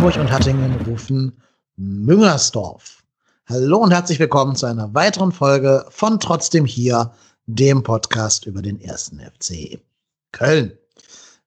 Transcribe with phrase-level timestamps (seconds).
[0.00, 1.30] Hamburg und Hattingen rufen
[1.76, 3.02] Müngersdorf.
[3.46, 7.12] Hallo und herzlich willkommen zu einer weiteren Folge von Trotzdem hier,
[7.44, 9.78] dem Podcast über den ersten FC
[10.32, 10.72] Köln.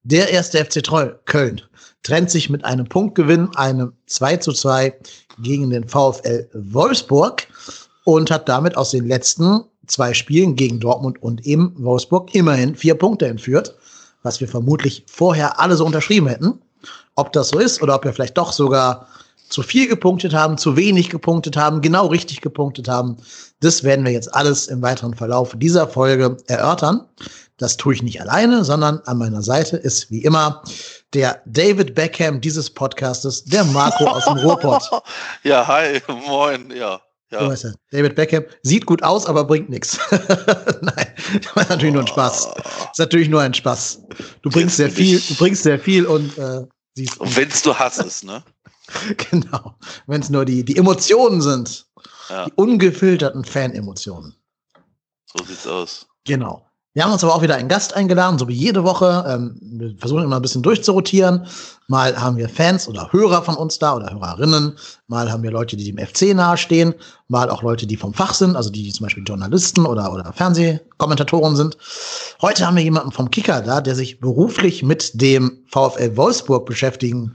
[0.04, 1.62] Der erste FC Troll Köln
[2.04, 5.00] trennt sich mit einem Punktgewinn, einem 2 zu 2
[5.40, 7.48] gegen den VfL Wolfsburg
[8.04, 12.94] und hat damit aus den letzten zwei Spielen gegen Dortmund und eben Wolfsburg immerhin vier
[12.94, 13.74] Punkte entführt,
[14.22, 16.60] was wir vermutlich vorher alle so unterschrieben hätten.
[17.16, 19.08] Ob das so ist oder ob wir vielleicht doch sogar
[19.48, 23.18] zu viel gepunktet haben, zu wenig gepunktet haben, genau richtig gepunktet haben,
[23.60, 27.06] das werden wir jetzt alles im weiteren Verlauf dieser Folge erörtern.
[27.56, 30.62] Das tue ich nicht alleine, sondern an meiner Seite ist wie immer
[31.12, 34.90] der David Beckham dieses Podcastes, der Marco aus dem Ruhrpott.
[35.44, 37.00] Ja, hi, moin, ja.
[37.30, 37.54] Ja.
[37.56, 39.98] So David Beckham sieht gut aus, aber bringt nichts.
[40.10, 41.06] Nein,
[41.42, 42.54] das war natürlich nur ein Spaß.
[42.54, 44.02] Das ist natürlich nur ein Spaß.
[44.42, 46.62] Du bringst sehr viel, du bringst sehr viel und äh,
[46.94, 47.18] siehst.
[47.18, 48.42] Und wenn es du hassest, ne?
[49.30, 49.76] genau.
[50.06, 51.86] Wenn es nur die, die Emotionen sind.
[52.28, 52.46] Ja.
[52.46, 54.34] Die ungefilterten Fan-Emotionen.
[55.26, 56.06] So sieht's aus.
[56.24, 56.66] Genau.
[56.94, 59.24] Wir haben uns aber auch wieder einen Gast eingeladen, so wie jede Woche.
[59.28, 61.44] Ähm, wir versuchen immer ein bisschen durchzurotieren.
[61.88, 64.76] Mal haben wir Fans oder Hörer von uns da oder Hörerinnen.
[65.08, 66.94] Mal haben wir Leute, die dem FC nahestehen.
[67.26, 71.56] Mal auch Leute, die vom Fach sind, also die zum Beispiel Journalisten oder, oder Fernsehkommentatoren
[71.56, 71.76] sind.
[72.40, 77.34] Heute haben wir jemanden vom Kicker da, der sich beruflich mit dem VfL Wolfsburg beschäftigen,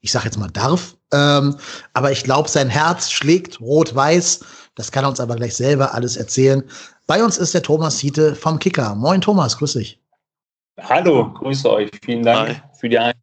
[0.00, 0.96] ich sag jetzt mal darf.
[1.12, 1.56] Ähm,
[1.92, 4.40] aber ich glaube, sein Herz schlägt rot-weiß.
[4.74, 6.64] Das kann er uns aber gleich selber alles erzählen.
[7.08, 8.94] Bei uns ist der Thomas Hiete vom Kicker.
[8.94, 9.98] Moin Thomas, grüß dich.
[10.78, 11.90] Hallo, grüße euch.
[12.04, 12.56] Vielen Dank Hi.
[12.78, 13.22] für die Einladung.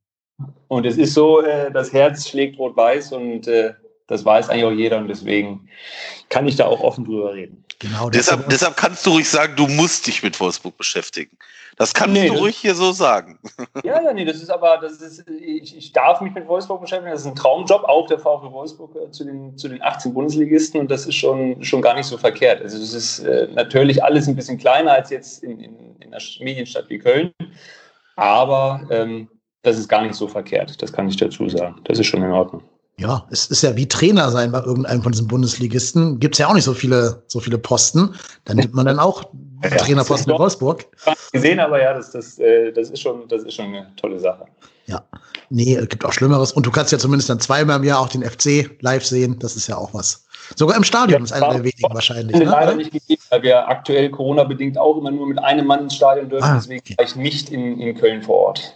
[0.67, 3.75] Und es ist so, äh, das Herz schlägt rot-weiß und äh,
[4.07, 5.69] das weiß eigentlich auch jeder und deswegen
[6.29, 7.63] kann ich da auch offen drüber reden.
[7.77, 8.09] Genau.
[8.09, 11.37] Deshalb, deshalb kannst du ruhig sagen, du musst dich mit Wolfsburg beschäftigen.
[11.77, 13.37] Das kannst nee, du ruhig hier so sagen.
[13.83, 17.11] Ja, ja, nee, das ist aber, das ist, ich, ich darf mich mit Wolfsburg beschäftigen.
[17.11, 20.79] Das ist ein Traumjob, auch der VfL Wolfsburg äh, zu, den, zu den 18 Bundesligisten
[20.79, 22.61] und das ist schon, schon gar nicht so verkehrt.
[22.61, 26.23] Also es ist äh, natürlich alles ein bisschen kleiner als jetzt in, in, in einer
[26.39, 27.31] Medienstadt wie Köln,
[28.15, 29.29] aber ähm,
[29.63, 31.81] das ist gar nicht so verkehrt, das kann ich dazu sagen.
[31.85, 32.63] Das ist schon in Ordnung.
[32.97, 36.19] Ja, es ist ja wie Trainer sein bei irgendeinem von diesen Bundesligisten.
[36.19, 38.15] Gibt es ja auch nicht so viele, so viele Posten.
[38.45, 39.25] Dann nimmt man dann auch
[39.63, 40.85] ja, Trainerposten in Wolfsburg.
[41.31, 44.45] Gesehen, aber ja, das, das, äh, das, ist schon, das ist schon eine tolle Sache.
[44.87, 45.03] Ja,
[45.49, 46.51] nee, es gibt auch Schlimmeres.
[46.51, 49.39] Und du kannst ja zumindest dann zweimal im Jahr auch den FC live sehen.
[49.39, 50.25] Das ist ja auch was.
[50.55, 52.37] Sogar im Stadion ja, ist einer der wenigen wahrscheinlich.
[52.37, 52.45] Ne?
[52.45, 56.29] Leider nicht gegeben, weil wir aktuell Corona-bedingt auch immer nur mit einem Mann ins Stadion
[56.29, 56.43] dürfen.
[56.43, 56.93] Ah, deswegen okay.
[56.97, 58.75] war ich nicht in, in Köln vor Ort.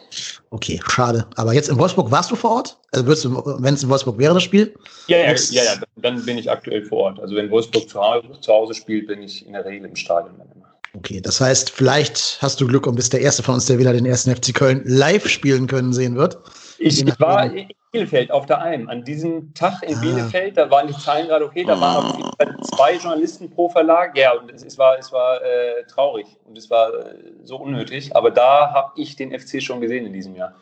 [0.50, 1.28] Okay, schade.
[1.36, 2.78] Aber jetzt in Wolfsburg warst du vor Ort?
[2.92, 4.74] Also würdest du, wenn es in Wolfsburg wäre, das Spiel?
[5.08, 7.20] Ja, ja, ja, ja, dann bin ich aktuell vor Ort.
[7.20, 10.48] Also wenn Wolfsburg zu Hause spielt, bin ich in der Regel im Stadion dann.
[10.94, 13.94] Okay, das heißt, vielleicht hast du Glück und bist der Erste von uns, der wieder
[13.94, 16.38] den ersten FC Köln live spielen können sehen wird.
[16.80, 18.90] Ich, ich war in Bielefeld auf der Alm.
[18.90, 20.02] An diesem Tag in ah.
[20.02, 23.70] Bielefeld, da waren die Zahlen gerade okay, da waren auf jeden Fall zwei Journalisten pro
[23.70, 24.18] Verlag.
[24.18, 28.16] Ja, und es, es war, es war äh, traurig und es war äh, so unnötig.
[28.16, 30.54] Aber da habe ich den FC schon gesehen in diesem Jahr.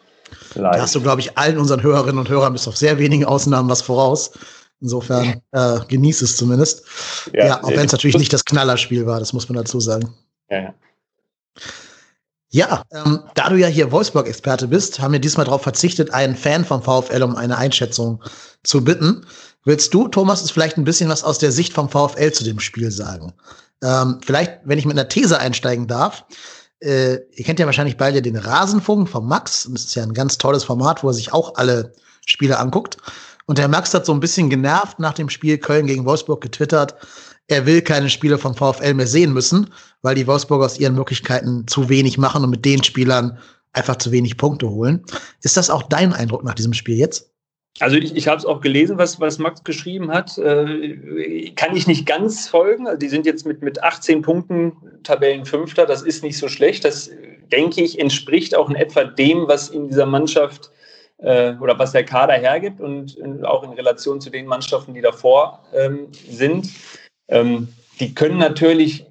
[0.55, 0.75] Live.
[0.75, 3.69] Da hast du, glaube ich, allen unseren Hörerinnen und Hörern bis auf sehr wenige Ausnahmen
[3.69, 4.31] was voraus.
[4.79, 6.83] Insofern äh, genieß es zumindest.
[7.33, 10.13] Ja, ja auch wenn es natürlich nicht das Knallerspiel war, das muss man dazu sagen.
[10.49, 10.73] Ja, ja.
[12.49, 16.63] Ja, ähm, da du ja hier Wolfsburg-Experte bist, haben wir diesmal darauf verzichtet, einen Fan
[16.63, 18.23] vom VfL um eine Einschätzung
[18.63, 19.25] zu bitten.
[19.65, 22.59] Willst du, Thomas, es vielleicht ein bisschen was aus der Sicht vom VfL zu dem
[22.59, 23.33] Spiel sagen?
[23.83, 26.23] Ähm, vielleicht, wenn ich mit einer These einsteigen darf.
[26.79, 29.67] Äh, ihr kennt ja wahrscheinlich beide den Rasenfunk vom Max.
[29.71, 31.93] Das ist ja ein ganz tolles Format, wo er sich auch alle
[32.25, 32.97] Spiele anguckt.
[33.47, 36.95] Und der Max hat so ein bisschen genervt nach dem Spiel Köln gegen Wolfsburg getwittert,
[37.47, 39.69] er will keine Spiele vom VfL mehr sehen müssen,
[40.01, 43.39] weil die Wolfsburger aus ihren Möglichkeiten zu wenig machen und mit den Spielern
[43.71, 45.05] einfach zu wenig Punkte holen.
[45.43, 47.31] Ist das auch dein Eindruck nach diesem Spiel jetzt?
[47.79, 50.37] Also ich, ich habe es auch gelesen, was, was Max geschrieben hat.
[50.39, 52.85] Äh, kann ich nicht ganz folgen.
[52.87, 54.73] Also die sind jetzt mit, mit 18 Punkten
[55.03, 55.85] Tabellenfünfter.
[55.85, 56.83] Das ist nicht so schlecht.
[56.83, 57.09] Das,
[57.51, 60.86] denke ich, entspricht auch in etwa dem, was in dieser Mannschaft äh,
[61.19, 65.63] oder was der Kader hergibt und, und, auch in Relation zu den Mannschaften, die davor
[65.73, 66.69] ähm, sind.
[67.27, 67.69] Ähm,
[67.99, 69.07] die können natürlich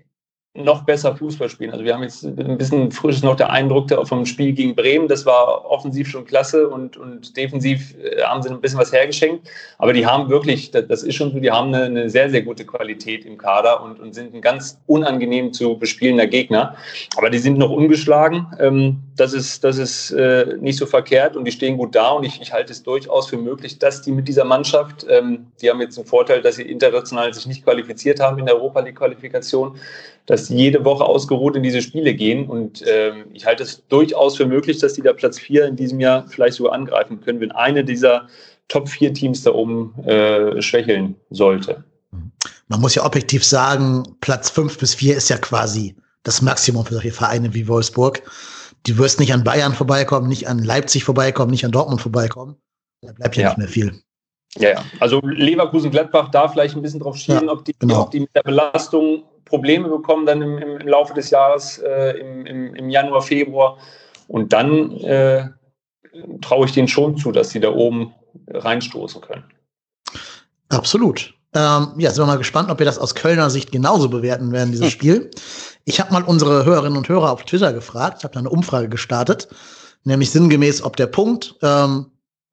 [0.57, 1.71] noch besser Fußball spielen.
[1.71, 5.09] Also wir haben jetzt ein bisschen frisch noch der Eindruck vom Spiel gegen Bremen.
[5.09, 9.49] Das war offensiv schon klasse und, und defensiv äh, haben sie ein bisschen was hergeschenkt.
[9.79, 12.65] Aber die haben wirklich, das ist schon so, die haben eine, eine sehr, sehr gute
[12.65, 16.77] Qualität im Kader und, und, sind ein ganz unangenehm zu bespielender Gegner.
[17.17, 18.47] Aber die sind noch ungeschlagen.
[18.59, 22.25] Ähm, das ist, das ist äh, nicht so verkehrt und die stehen gut da und
[22.25, 25.81] ich, ich halte es durchaus für möglich, dass die mit dieser Mannschaft, ähm, die haben
[25.81, 29.79] jetzt einen Vorteil, dass sie international sich nicht qualifiziert haben in der Europa League Qualifikation,
[30.27, 32.47] dass die jede Woche ausgeruht in diese Spiele gehen.
[32.47, 36.01] Und ähm, ich halte es durchaus für möglich, dass die da Platz 4 in diesem
[36.01, 38.29] Jahr vielleicht sogar angreifen können, wenn eine dieser
[38.69, 41.85] Top-4-Teams da oben äh, schwächeln sollte.
[42.69, 46.95] Man muss ja objektiv sagen, Platz 5 bis 4 ist ja quasi das Maximum für
[46.95, 48.23] solche Vereine wie Wolfsburg.
[48.87, 52.57] Du wirst nicht an Bayern vorbeikommen, nicht an Leipzig vorbeikommen, nicht an Dortmund vorbeikommen.
[53.03, 53.49] Da bleibt ja, ja.
[53.49, 54.01] nicht mehr viel.
[54.59, 54.85] Ja, ja.
[55.01, 58.03] Also Leverkusen-Gladbach da vielleicht ein bisschen drauf schielen, ja, ob, die, genau.
[58.03, 62.19] ob die mit der Belastung Probleme bekommen dann im, im, im Laufe des Jahres, äh,
[62.19, 63.79] im, im, im, Januar, Februar.
[64.29, 65.49] Und dann äh,
[66.41, 68.15] traue ich denen schon zu, dass sie da oben
[68.49, 69.45] reinstoßen können.
[70.69, 71.35] Absolut.
[71.55, 74.73] Ähm, ja, sind wir mal gespannt, ob wir das aus Kölner Sicht genauso bewerten werden,
[74.73, 74.91] dieses hm.
[74.91, 75.31] Spiel.
[75.89, 79.49] Ich habe mal unsere Hörerinnen und Hörer auf Twitter gefragt, habe da eine Umfrage gestartet,
[80.03, 82.07] nämlich sinngemäß, ob der Punkt, ähm,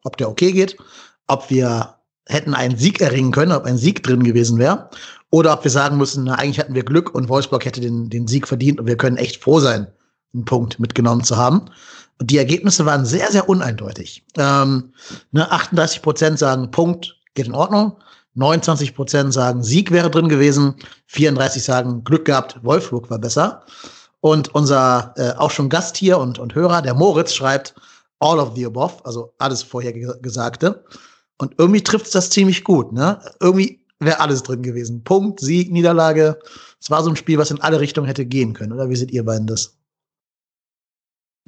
[0.04, 0.78] ob der okay geht,
[1.26, 1.96] ob wir
[2.28, 4.88] hätten einen Sieg erringen können, ob ein Sieg drin gewesen wäre,
[5.32, 8.28] oder ob wir sagen müssen, na, eigentlich hatten wir Glück und Wolfsburg hätte den, den
[8.28, 9.88] Sieg verdient und wir können echt froh sein,
[10.36, 11.72] einen Punkt mitgenommen zu haben.
[12.20, 14.24] Und die Ergebnisse waren sehr, sehr uneindeutig.
[14.38, 14.94] Ähm,
[15.32, 17.98] ne, 38 Prozent sagen, Punkt geht in Ordnung.
[18.36, 20.76] 29 Prozent sagen, Sieg wäre drin gewesen.
[21.08, 23.64] 34 sagen, Glück gehabt, Wolfsburg war besser.
[24.22, 27.76] Und unser äh, auch schon Gast hier und, und Hörer, der Moritz, schreibt
[28.20, 30.84] all of the above, also alles vorher Gesagte.
[31.38, 32.94] Und irgendwie trifft es das ziemlich gut.
[32.94, 33.20] Ne?
[33.40, 35.04] Irgendwie wäre alles drin gewesen.
[35.04, 36.40] Punkt, Sieg, Niederlage.
[36.80, 38.72] Es war so ein Spiel, was in alle Richtungen hätte gehen können.
[38.72, 39.78] Oder wie seht ihr beiden das?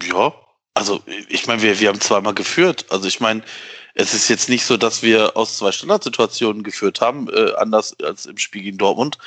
[0.04, 0.34] Ja,
[0.74, 2.86] also ich meine, wir, wir haben zweimal geführt.
[2.90, 3.42] Also ich meine,
[3.96, 8.26] es ist jetzt nicht so, dass wir aus zwei Standardsituationen geführt haben, äh, anders als
[8.26, 9.18] im Spiel gegen Dortmund.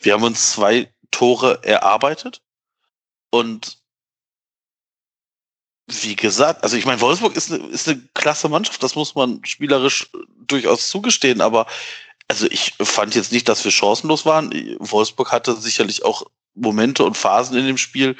[0.00, 2.40] Wir haben uns zwei Tore erarbeitet
[3.30, 3.78] und
[5.86, 9.44] wie gesagt, also ich meine, Wolfsburg ist eine, ist eine klasse Mannschaft, das muss man
[9.44, 10.10] spielerisch
[10.46, 11.66] durchaus zugestehen, aber
[12.26, 14.50] also ich fand jetzt nicht, dass wir chancenlos waren.
[14.78, 16.24] Wolfsburg hatte sicherlich auch
[16.54, 18.16] Momente und Phasen in dem Spiel,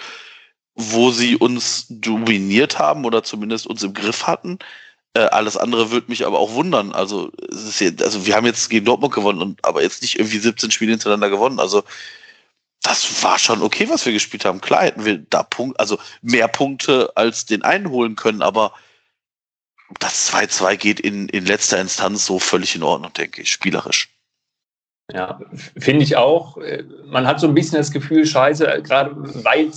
[0.75, 4.59] wo sie uns dominiert haben oder zumindest uns im Griff hatten.
[5.15, 6.93] Äh, alles andere würde mich aber auch wundern.
[6.93, 10.19] Also, es ist jetzt, also wir haben jetzt gegen Dortmund gewonnen, und, aber jetzt nicht
[10.19, 11.61] irgendwie 17 Spiele hintereinander gewonnen.
[11.61, 11.85] Also
[12.83, 14.61] das war schon okay, was wir gespielt haben.
[14.61, 18.75] Klar hätten wir da Punkt, also mehr Punkte als den einen holen können, aber
[20.01, 24.11] das 2-2 geht in, in letzter Instanz so völlig in Ordnung, denke ich, spielerisch.
[25.13, 25.41] Ja,
[25.79, 26.59] finde ich auch.
[27.07, 29.15] Man hat so ein bisschen das Gefühl, scheiße, gerade
[29.45, 29.71] weil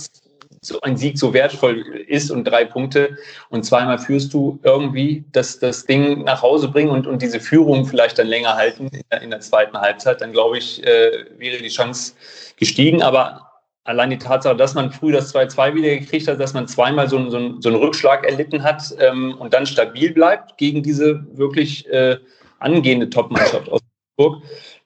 [0.68, 3.16] so ein Sieg so wertvoll ist und drei Punkte
[3.48, 7.86] und zweimal führst du irgendwie das, das Ding nach Hause bringen und, und diese Führung
[7.86, 11.58] vielleicht dann länger halten in der, in der zweiten Halbzeit, dann glaube ich, äh, wäre
[11.58, 12.12] die Chance
[12.56, 13.02] gestiegen.
[13.02, 13.48] Aber
[13.84, 17.30] allein die Tatsache, dass man früh das 2-2 wieder gekriegt hat, dass man zweimal so,
[17.30, 22.18] so, so einen Rückschlag erlitten hat ähm, und dann stabil bleibt gegen diese wirklich äh,
[22.58, 23.80] angehende Top-Mannschaft aus.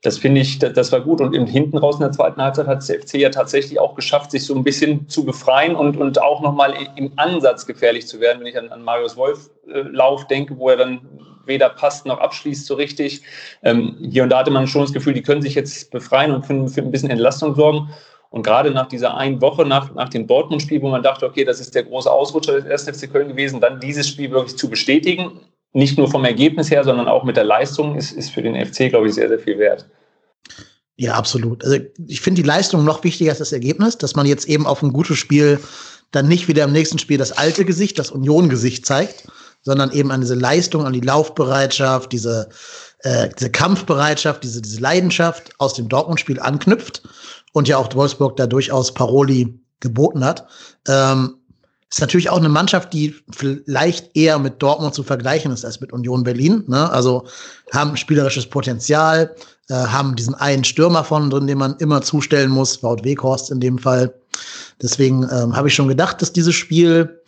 [0.03, 1.21] Das finde ich, das, war gut.
[1.21, 4.45] Und hinten raus in der zweiten Halbzeit hat der FC ja tatsächlich auch geschafft, sich
[4.45, 8.49] so ein bisschen zu befreien und, und auch nochmal im Ansatz gefährlich zu werden, wenn
[8.49, 9.85] ich an, an Marius Wolf äh,
[10.29, 11.01] denke, wo er dann
[11.47, 13.23] weder passt noch abschließt so richtig.
[13.63, 16.47] Ähm, hier und da hatte man schon das Gefühl, die können sich jetzt befreien und
[16.47, 17.89] für, für ein bisschen Entlastung sorgen.
[18.31, 21.61] Und gerade nach dieser einen Woche, nach, nach dem Dortmund-Spiel, wo man dachte, okay, das
[21.61, 22.99] ist der große Ausrutscher des 1.
[22.99, 25.41] FC Köln gewesen, dann dieses Spiel wirklich zu bestätigen,
[25.73, 28.91] nicht nur vom Ergebnis her, sondern auch mit der Leistung, ist, ist für den FC,
[28.91, 29.89] glaube ich, sehr, sehr viel wert.
[30.97, 31.65] Ja, absolut.
[31.65, 34.83] Also ich finde die Leistung noch wichtiger als das Ergebnis, dass man jetzt eben auf
[34.83, 35.59] ein gutes Spiel
[36.11, 39.27] dann nicht wieder im nächsten Spiel das alte Gesicht, das Union-Gesicht zeigt,
[39.63, 42.51] sondern eben an diese Leistung, an die Laufbereitschaft, diese,
[42.99, 47.03] äh, diese Kampfbereitschaft, diese, diese Leidenschaft aus dem Dortmund-Spiel anknüpft
[47.53, 50.47] und ja auch Wolfsburg da durchaus Paroli geboten hat.
[50.87, 51.39] Ähm,
[51.93, 55.93] ist natürlich auch eine Mannschaft, die vielleicht eher mit Dortmund zu vergleichen ist als mit
[55.93, 56.65] Union Berlin.
[56.67, 56.91] Ne?
[56.91, 57.27] Also
[57.71, 59.37] haben spielerisches Potenzial,
[59.69, 63.61] äh, haben diesen einen Stürmer von drin, den man immer zustellen muss, Wout Weghorst in
[63.61, 64.15] dem Fall.
[64.81, 67.21] Deswegen ähm, habe ich schon gedacht, dass dieses Spiel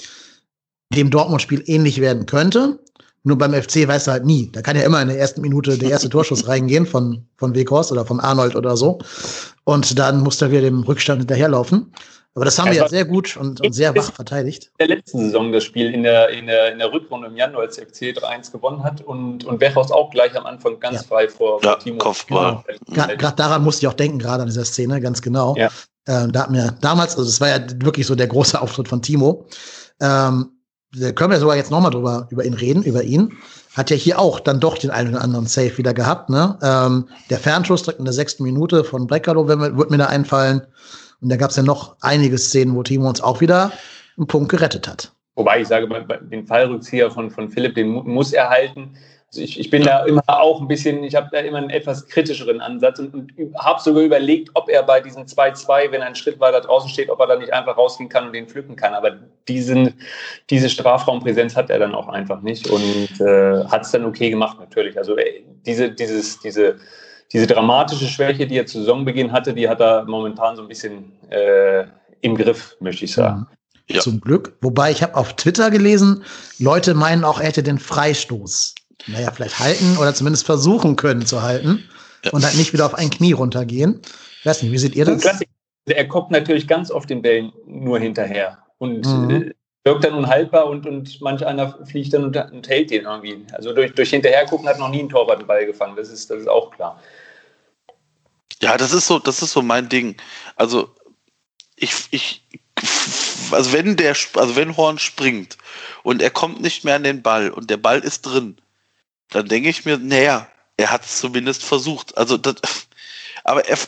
[0.94, 2.78] dem Dortmund-Spiel ähnlich werden könnte.
[3.22, 4.50] Nur beim FC weiß er halt nie.
[4.50, 7.92] Da kann ja immer in der ersten Minute der erste Torschuss reingehen von, von Weghorst
[7.92, 8.98] oder von Arnold oder so.
[9.64, 11.92] Und dann muss er wieder dem Rückstand hinterherlaufen.
[12.34, 14.72] Aber das haben wir ja sehr gut und, und sehr wach verteidigt.
[14.78, 17.62] In der letzten Saison das Spiel in der, in der, in der Rückrunde im Januar,
[17.62, 21.02] als FC 3-1 gewonnen hat und, und Weghorst auch gleich am Anfang ganz ja.
[21.02, 21.98] frei vor, ja, Timo.
[21.98, 22.64] Kopfball.
[22.88, 23.06] Genau.
[23.16, 25.54] Gerade daran musste ich auch denken, gerade an dieser Szene, ganz genau.
[25.56, 25.70] Ja.
[26.08, 29.00] Ähm, da hat mir damals, also es war ja wirklich so der große Auftritt von
[29.00, 29.46] Timo.
[30.00, 30.50] Ähm,
[30.92, 33.32] da können wir sogar jetzt nochmal drüber über ihn reden, über ihn.
[33.74, 36.30] Hat ja hier auch dann doch den einen oder anderen Safe wieder gehabt.
[36.30, 36.58] Ne?
[36.62, 40.62] Ähm, der Fernschuss direkt in der sechsten Minute von Breckerlo wird mir da einfallen.
[41.24, 43.72] Und da gab es ja noch einige Szenen, wo Timo uns auch wieder
[44.18, 45.10] einen Punkt gerettet hat.
[45.36, 45.88] Wobei ich sage,
[46.30, 48.94] den Fallrückzieher von, von Philipp, den muss er halten.
[49.34, 52.60] ich, ich bin da immer auch ein bisschen, ich habe da immer einen etwas kritischeren
[52.60, 56.60] Ansatz und, und habe sogar überlegt, ob er bei diesen 2-2, wenn einen Schritt weiter
[56.60, 58.92] draußen steht, ob er da nicht einfach rausgehen kann und den pflücken kann.
[58.92, 59.12] Aber
[59.48, 59.94] diesen,
[60.50, 64.58] diese Strafraumpräsenz hat er dann auch einfach nicht und äh, hat es dann okay gemacht,
[64.60, 64.98] natürlich.
[64.98, 66.76] Also äh, diese, dieses, diese,
[67.32, 71.12] diese dramatische Schwäche, die er zu Saisonbeginn hatte, die hat er momentan so ein bisschen
[71.30, 71.84] äh,
[72.20, 73.46] im Griff, möchte ich sagen.
[73.88, 74.00] Ja.
[74.00, 74.56] Zum Glück.
[74.62, 76.24] Wobei ich habe auf Twitter gelesen,
[76.58, 78.74] Leute meinen auch, er hätte den Freistoß
[79.06, 81.84] naja, vielleicht halten oder zumindest versuchen können zu halten
[82.24, 82.32] ja.
[82.32, 84.00] und halt nicht wieder auf ein Knie runtergehen.
[84.40, 85.24] Ich weiß nicht, wie seht ihr das?
[85.86, 89.30] Er guckt natürlich ganz oft den Bällen nur hinterher und mhm.
[89.30, 89.54] Äh,
[89.84, 93.44] wirkt dann unhaltbar und, und manch einer fliegt dann und, und hält den irgendwie.
[93.52, 96.40] Also durch, durch Hinterhergucken hat noch nie ein Torwart den Ball gefangen, das ist, das
[96.40, 96.98] ist auch klar.
[98.62, 100.16] Ja, das ist so, das ist so mein Ding.
[100.56, 100.94] Also
[101.76, 102.46] ich, ich,
[103.50, 105.58] also wenn der, also wenn Horn springt
[106.02, 108.56] und er kommt nicht mehr an den Ball und der Ball ist drin,
[109.30, 112.16] dann denke ich mir, naja, er hat es zumindest versucht.
[112.16, 112.56] Also das,
[113.44, 113.78] aber er,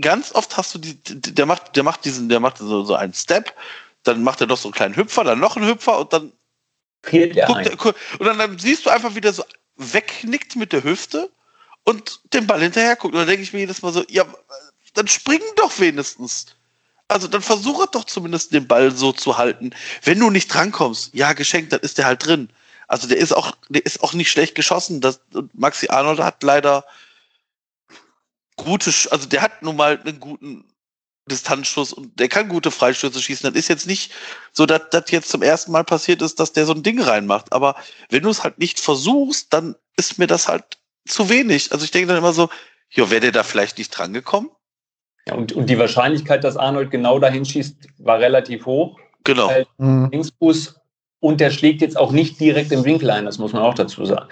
[0.00, 3.14] ganz oft hast du die, der macht, der macht diesen, der macht so, so einen
[3.14, 3.54] Step,
[4.02, 6.32] dann macht er noch so einen kleinen Hüpfer, dann noch einen Hüpfer und dann
[7.02, 9.44] fehlt er guckt, der, und dann, dann, siehst du einfach wieder so
[9.76, 11.30] wegknickt mit der Hüfte
[11.84, 13.14] und den Ball hinterher guckt.
[13.14, 14.24] Und dann denke ich mir jedes Mal so, ja,
[14.94, 16.46] dann spring doch wenigstens.
[17.08, 19.70] Also dann versuche doch zumindest den Ball so zu halten.
[20.02, 22.48] Wenn du nicht drankommst, ja, geschenkt, dann ist der halt drin.
[22.88, 25.00] Also der ist auch, der ist auch nicht schlecht geschossen.
[25.00, 25.20] Das,
[25.54, 26.84] Maxi Arnold hat leider
[28.56, 30.64] gute, also der hat nun mal einen guten
[31.30, 33.50] Distanzschuss und der kann gute Freistöße schießen.
[33.50, 34.12] Das ist jetzt nicht
[34.52, 37.52] so, dass das jetzt zum ersten Mal passiert ist, dass der so ein Ding reinmacht.
[37.52, 37.76] Aber
[38.10, 41.72] wenn du es halt nicht versuchst, dann ist mir das halt zu wenig.
[41.72, 42.48] Also ich denke dann immer so,
[42.90, 44.50] ja, wäre der da vielleicht nicht drangekommen?
[45.26, 48.98] Ja, und, und die Wahrscheinlichkeit, dass Arnold genau dahin schießt, war relativ hoch.
[49.24, 49.48] Genau.
[49.48, 50.08] Weil mhm.
[50.10, 50.74] Linksfuß
[51.20, 54.04] und der schlägt jetzt auch nicht direkt im Winkel ein, das muss man auch dazu
[54.04, 54.28] sagen.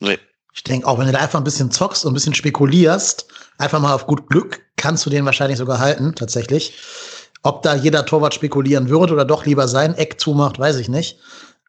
[0.00, 0.18] Nee.
[0.54, 3.26] Ich denke, auch wenn du da einfach ein bisschen zockst und ein bisschen spekulierst,
[3.56, 6.74] einfach mal auf gut Glück, kannst du den wahrscheinlich sogar halten, tatsächlich.
[7.42, 11.18] Ob da jeder Torwart spekulieren würde oder doch lieber sein Eck zumacht, weiß ich nicht.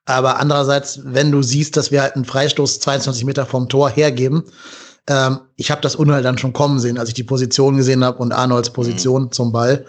[0.06, 4.44] Aber andererseits, wenn du siehst, dass wir halt einen Freistoß 22 Meter vom Tor hergeben,
[5.08, 8.20] ähm, ich habe das Unheil dann schon kommen sehen, als ich die Position gesehen habe
[8.20, 9.32] und Arnolds Position mhm.
[9.32, 9.86] zum Ball.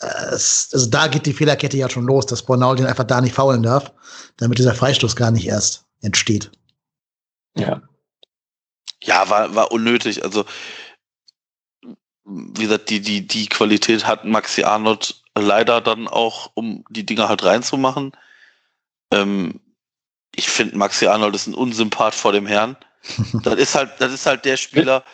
[0.00, 3.20] Äh, es, also da geht die Fehlerkette ja schon los, dass Bornaul den einfach da
[3.20, 3.92] nicht faulen darf,
[4.36, 6.50] damit dieser Freistoß gar nicht erst entsteht.
[7.56, 7.82] Ja.
[9.02, 10.24] Ja, war, war unnötig.
[10.24, 10.44] Also,
[12.24, 17.28] wie gesagt, die, die, die Qualität hat Maxi Arnold leider dann auch, um die Dinger
[17.28, 18.12] halt reinzumachen.
[19.14, 19.60] Ähm,
[20.36, 22.76] ich finde, Maxi Arnold ist ein Unsympath vor dem Herrn.
[23.42, 25.04] das ist halt, das ist halt der Spieler,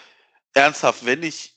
[0.55, 1.55] ernsthaft, wenn ich.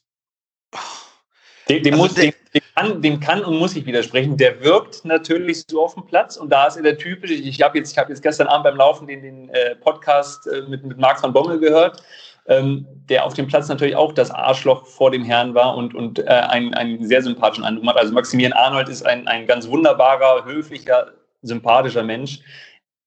[1.69, 4.35] Dem, dem, also muss, dem, dem, kann, dem, kann, und muss ich widersprechen.
[4.35, 7.35] Der wirkt natürlich so auf dem Platz und da ist er der typische.
[7.35, 10.83] Ich habe jetzt, hab jetzt gestern Abend beim Laufen den, den äh, Podcast äh, mit,
[10.83, 12.03] mit Marc van Bommel gehört,
[12.47, 16.19] ähm, der auf dem Platz natürlich auch das Arschloch vor dem Herrn war und, und
[16.19, 17.97] äh, einen, einen sehr sympathischen Eindruck hat.
[17.97, 22.39] Also Maximilian Arnold ist ein, ein ganz wunderbarer, höflicher, sympathischer Mensch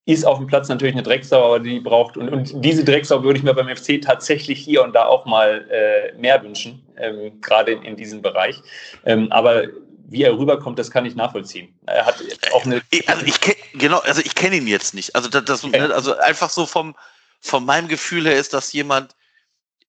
[0.06, 3.38] ist auf dem Platz natürlich eine Drecksau, aber die braucht, und, und diese Drecksau würde
[3.38, 7.72] ich mir beim FC tatsächlich hier und da auch mal äh, mehr wünschen, ähm, gerade
[7.72, 8.62] in, in, diesem Bereich.
[9.04, 9.64] Ähm, aber
[10.08, 11.74] wie er rüberkommt, das kann ich nachvollziehen.
[11.86, 12.22] Er hat
[12.54, 12.80] auch eine.
[13.08, 15.16] Also ich kenn, genau, also ich kenne ihn jetzt nicht.
[15.16, 15.80] Also das, das okay.
[15.80, 16.94] also einfach so vom
[17.40, 19.16] von meinem Gefühl her ist das jemand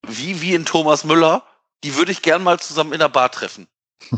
[0.08, 1.44] wie wie in Thomas Müller.
[1.84, 3.68] Die würde ich gern mal zusammen in der Bar treffen.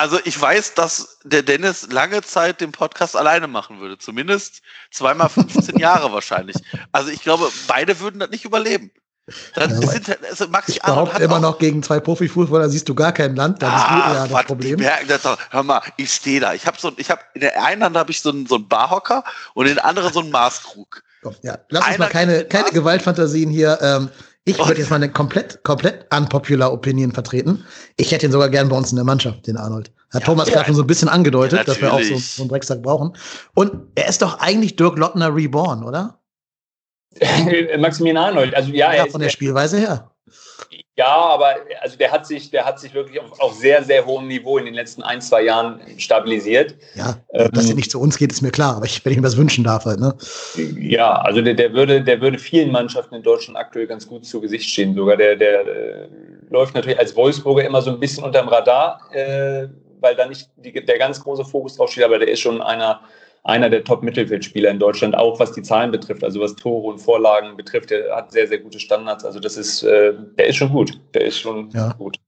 [0.00, 3.98] Also ich weiß, dass der Dennis lange Zeit den Podcast alleine machen würde.
[3.98, 6.56] Zumindest zweimal 15 Jahre wahrscheinlich.
[6.90, 8.90] Also ich glaube, beide würden das nicht überleben.
[9.54, 13.12] Das ja, sind, also Max ich behaupte immer noch gegen zwei Profifußballer siehst du gar
[13.12, 13.60] kein Land.
[13.60, 14.82] Da ah, ist eher das Problem.
[15.06, 16.54] Das doch, hör mal, ich stehe da.
[16.54, 18.68] Ich habe so, ich habe in der einen Hand habe ich so einen, so einen
[18.68, 21.02] Barhocker und in der anderen so einen Maßkrug.
[21.42, 23.78] Ja, lass uns mal keine, keine Gewaltfantasien hier.
[23.82, 24.08] Ähm,
[24.44, 27.64] ich würde jetzt mal eine komplett, komplett unpopular Opinion vertreten.
[27.96, 29.92] Ich hätte ihn sogar gern bei uns in der Mannschaft, den Arnold.
[30.12, 30.54] Hat ja, Thomas ja.
[30.54, 33.12] gerade schon so ein bisschen angedeutet, ja, dass wir auch so, so einen Drecksack brauchen.
[33.54, 36.20] Und er ist doch eigentlich Dirk Lottner reborn, oder?
[37.78, 40.10] Maximilian Arnold, also ja, ja von der Spielweise her.
[41.00, 44.28] Ja, aber also der hat sich, der hat sich wirklich auf, auf, sehr, sehr hohem
[44.28, 46.74] Niveau in den letzten ein, zwei Jahren stabilisiert.
[46.94, 49.16] Ja, ähm, dass er nicht zu uns geht, ist mir klar, aber ich, wenn ich
[49.16, 50.14] ihm das wünschen darf, halt, ne?
[50.78, 54.42] Ja, also der, der, würde, der würde vielen Mannschaften in Deutschland aktuell ganz gut zu
[54.42, 54.94] Gesicht stehen.
[54.94, 56.08] Sogar der, der äh,
[56.50, 59.68] läuft natürlich als Wolfsburger immer so ein bisschen unterm Radar, äh,
[60.00, 63.00] weil da nicht die, der ganz große Fokus drauf steht, aber der ist schon einer
[63.44, 67.56] einer der Top-Mittelfeldspieler in Deutschland, auch was die Zahlen betrifft, also was Tore und Vorlagen
[67.56, 67.90] betrifft.
[67.90, 69.24] Der hat sehr, sehr gute Standards.
[69.24, 70.98] Also das ist, äh, der ist schon gut.
[71.14, 71.92] Der ist schon ja.
[71.92, 72.18] gut.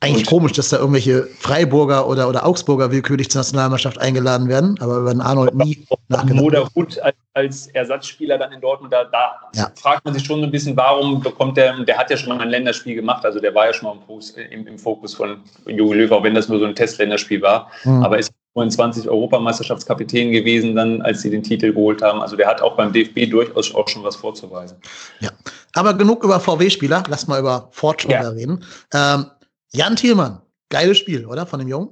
[0.00, 4.78] Eigentlich und, komisch, dass da irgendwelche Freiburger oder, oder Augsburger willkürlich zur Nationalmannschaft eingeladen werden,
[4.80, 6.42] aber über den Arnold nie nachgedacht.
[6.42, 8.92] Moderhut als als Ersatzspieler dann in Dortmund.
[8.92, 9.70] Da, da ja.
[9.76, 12.50] fragt man sich schon ein bisschen, warum bekommt der, der hat ja schon mal ein
[12.50, 15.94] Länderspiel gemacht, also der war ja schon mal im, Fuß, im, im Fokus von Jogi
[15.94, 17.70] Löw, auch wenn das nur so ein Testländerspiel war.
[17.84, 18.02] Mhm.
[18.02, 22.20] Aber ist 29 Europameisterschaftskapitän gewesen, dann, als sie den Titel geholt haben.
[22.20, 24.76] Also der hat auch beim DFB durchaus auch schon was vorzuweisen.
[25.20, 25.30] Ja,
[25.74, 28.28] aber genug über VW-Spieler, lass mal über Ford-Spieler ja.
[28.30, 28.64] reden.
[28.92, 29.26] Ähm,
[29.72, 31.46] Jan Thielmann, geiles Spiel, oder?
[31.46, 31.90] Von dem Jungen?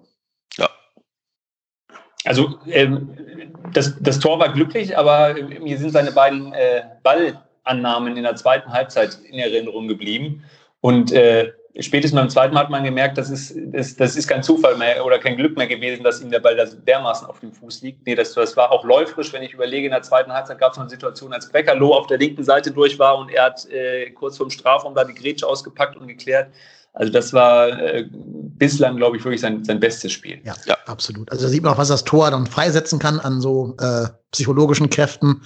[0.56, 0.68] Ja.
[2.24, 3.16] Also ähm,
[3.72, 8.72] das, das Tor war glücklich, aber mir sind seine beiden äh, Ballannahmen in der zweiten
[8.72, 10.42] Halbzeit in Erinnerung geblieben.
[10.80, 14.42] Und äh, spätestens beim zweiten Mal hat man gemerkt, das ist, das, das ist kein
[14.42, 16.56] Zufall mehr oder kein Glück mehr gewesen, dass ihm der Ball
[16.86, 18.06] dermaßen auf dem Fuß liegt.
[18.06, 20.78] Nee, das, das war auch läuferisch, wenn ich überlege, in der zweiten Halbzeit gab es
[20.78, 24.36] eine Situation, als Beckerloh auf der linken Seite durch war und er hat äh, kurz
[24.36, 26.48] vorm Strafraum da die Grätsche ausgepackt und geklärt.
[26.94, 30.40] Also das war äh, bislang, glaube ich, wirklich sein, sein bestes Spiel.
[30.42, 31.30] Ja, ja, absolut.
[31.30, 34.90] Also da sieht man auch, was das Tor dann freisetzen kann an so äh, psychologischen
[34.90, 35.42] Kräften.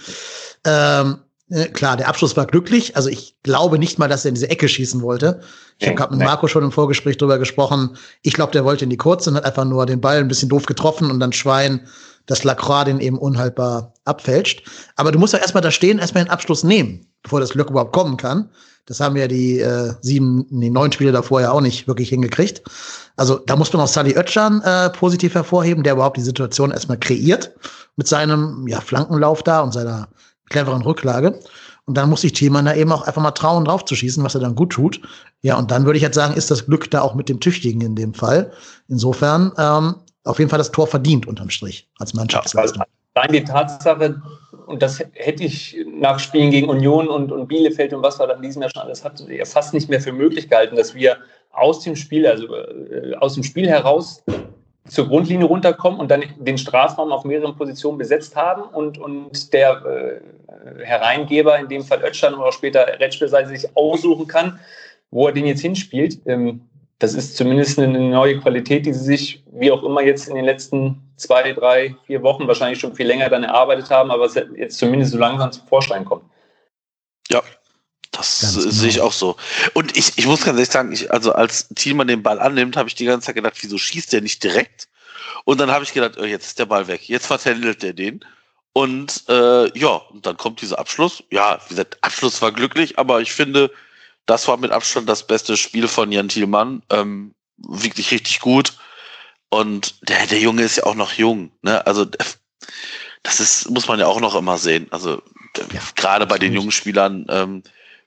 [0.65, 1.32] Ähm, äh,
[1.73, 2.97] klar, der Abschluss war glücklich.
[2.97, 5.41] Also ich glaube nicht mal, dass er in diese Ecke schießen wollte.
[5.79, 7.97] Ich habe gerade mit Marco schon im Vorgespräch drüber gesprochen.
[8.23, 10.49] Ich glaube, der wollte in die Kurze und hat einfach nur den Ball ein bisschen
[10.49, 11.87] doof getroffen und dann Schwein,
[12.27, 14.63] dass Lacroix den eben unhaltbar abfälscht.
[14.97, 17.93] Aber du musst ja erstmal da stehen, erstmal den Abschluss nehmen, bevor das Glück überhaupt
[17.93, 18.51] kommen kann.
[18.87, 22.63] Das haben ja die äh, sieben, nee, neun Spiele davor ja auch nicht wirklich hingekriegt.
[23.17, 26.99] Also da muss man auch Sally Oetschan äh, positiv hervorheben, der überhaupt die Situation erstmal
[26.99, 27.53] kreiert
[27.97, 30.09] mit seinem ja, Flankenlauf da und seiner
[30.53, 31.41] cleveren Rücklage.
[31.85, 34.37] Und dann muss sich Thielmann da eben auch einfach mal trauen, drauf zu schießen, was
[34.37, 35.01] er dann gut tut.
[35.41, 37.81] Ja, und dann würde ich jetzt sagen, ist das Glück da auch mit dem Tüchtigen
[37.81, 38.53] in dem Fall.
[38.89, 42.83] Insofern ähm, auf jeden Fall das Tor verdient unterm Strich als Mannschaftsleistung.
[42.83, 44.23] Ja, allein die Tatsache,
[44.67, 48.37] und das hätte ich nach Spielen gegen Union und, und Bielefeld und was wir dann
[48.37, 51.17] in diesem Jahr schon alles hatten, ja fast nicht mehr für möglich gehalten, dass wir
[51.51, 54.23] aus dem Spiel, also äh, aus dem Spiel heraus
[54.93, 59.83] zur Grundlinie runterkommen und dann den Strafraum auf mehreren Positionen besetzt haben und, und der
[59.87, 64.61] äh, Hereingeber, in dem Fall Ötschan oder auch später Retschbeseite, sich aussuchen kann,
[65.11, 66.19] wo er den jetzt hinspielt.
[66.27, 66.61] Ähm,
[66.99, 70.45] das ist zumindest eine neue Qualität, die sie sich, wie auch immer, jetzt in den
[70.45, 75.13] letzten zwei, drei, vier Wochen wahrscheinlich schon viel länger dann erarbeitet haben, aber jetzt zumindest
[75.13, 76.25] so langsam zum Vorschein kommt.
[77.31, 77.43] Ja,
[78.13, 79.07] das ganz sehe ich genau.
[79.07, 79.37] auch so.
[79.75, 82.89] Und ich, ich muss ganz ehrlich sagen, ich, also als Thielmann den Ball annimmt, habe
[82.89, 84.89] ich die ganze Zeit gedacht, wieso schießt der nicht direkt?
[85.45, 88.25] Und dann habe ich gedacht, oh, jetzt ist der Ball weg, jetzt vertändelt der den.
[88.75, 91.25] Und äh, ja, und dann kommt dieser Abschluss.
[91.31, 93.71] Ja, wie gesagt, Abschluss war glücklich, aber ich finde,
[94.27, 96.83] das war mit Abstand das beste Spiel von Jan Thielmann.
[96.91, 98.75] Ähm, wirklich richtig gut.
[99.49, 101.51] Und der, der Junge ist ja auch noch jung.
[101.63, 101.85] Ne?
[101.87, 102.07] Also
[103.23, 104.87] das ist, muss man ja auch noch immer sehen.
[104.91, 105.23] Also
[105.57, 107.63] ja, gerade bei den jungen Spielern ähm,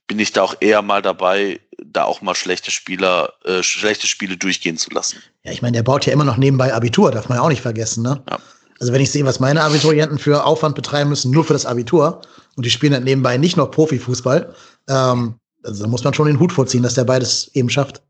[0.08, 4.38] bin ich da auch eher mal dabei, da auch mal schlechte Spieler, äh, schlechte Spiele
[4.38, 5.18] durchgehen zu lassen.
[5.44, 7.62] Ja, ich meine, der baut ja immer noch nebenbei Abitur, darf man ja auch nicht
[7.62, 8.22] vergessen, ne?
[8.30, 8.40] Ja.
[8.80, 12.22] Also wenn ich sehe, was meine Abiturienten für Aufwand betreiben müssen, nur für das Abitur,
[12.56, 14.54] und die spielen dann nebenbei nicht noch Profifußball,
[14.90, 18.02] ähm, also da muss man schon den Hut vorziehen, dass der beides eben schafft.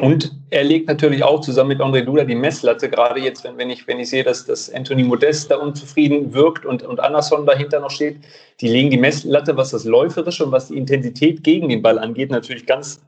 [0.00, 3.68] Und er legt natürlich auch zusammen mit André Duda die Messlatte, gerade jetzt, wenn, wenn,
[3.68, 7.80] ich, wenn ich sehe, dass, dass Anthony Modest da unzufrieden wirkt und, und Anderson dahinter
[7.80, 8.16] noch steht,
[8.62, 12.30] die legen die Messlatte, was das Läuferische und was die Intensität gegen den Ball angeht,
[12.30, 13.02] natürlich ganz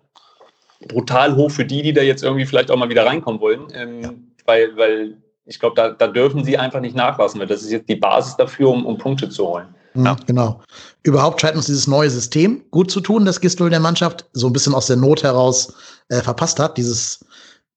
[0.87, 3.69] brutal hoch für die, die da jetzt irgendwie vielleicht auch mal wieder reinkommen wollen.
[3.75, 7.73] Ähm, weil, weil ich glaube, da, da dürfen sie einfach nicht nachlassen, weil das ist
[7.73, 9.75] jetzt die Basis dafür, um, um Punkte zu holen.
[9.95, 10.17] Ja.
[10.27, 10.63] Genau.
[11.03, 14.53] Überhaupt scheint uns dieses neue System gut zu tun, das Gistol der Mannschaft so ein
[14.53, 15.73] bisschen aus der Not heraus
[16.09, 16.77] äh, verpasst hat.
[16.79, 17.25] Dieses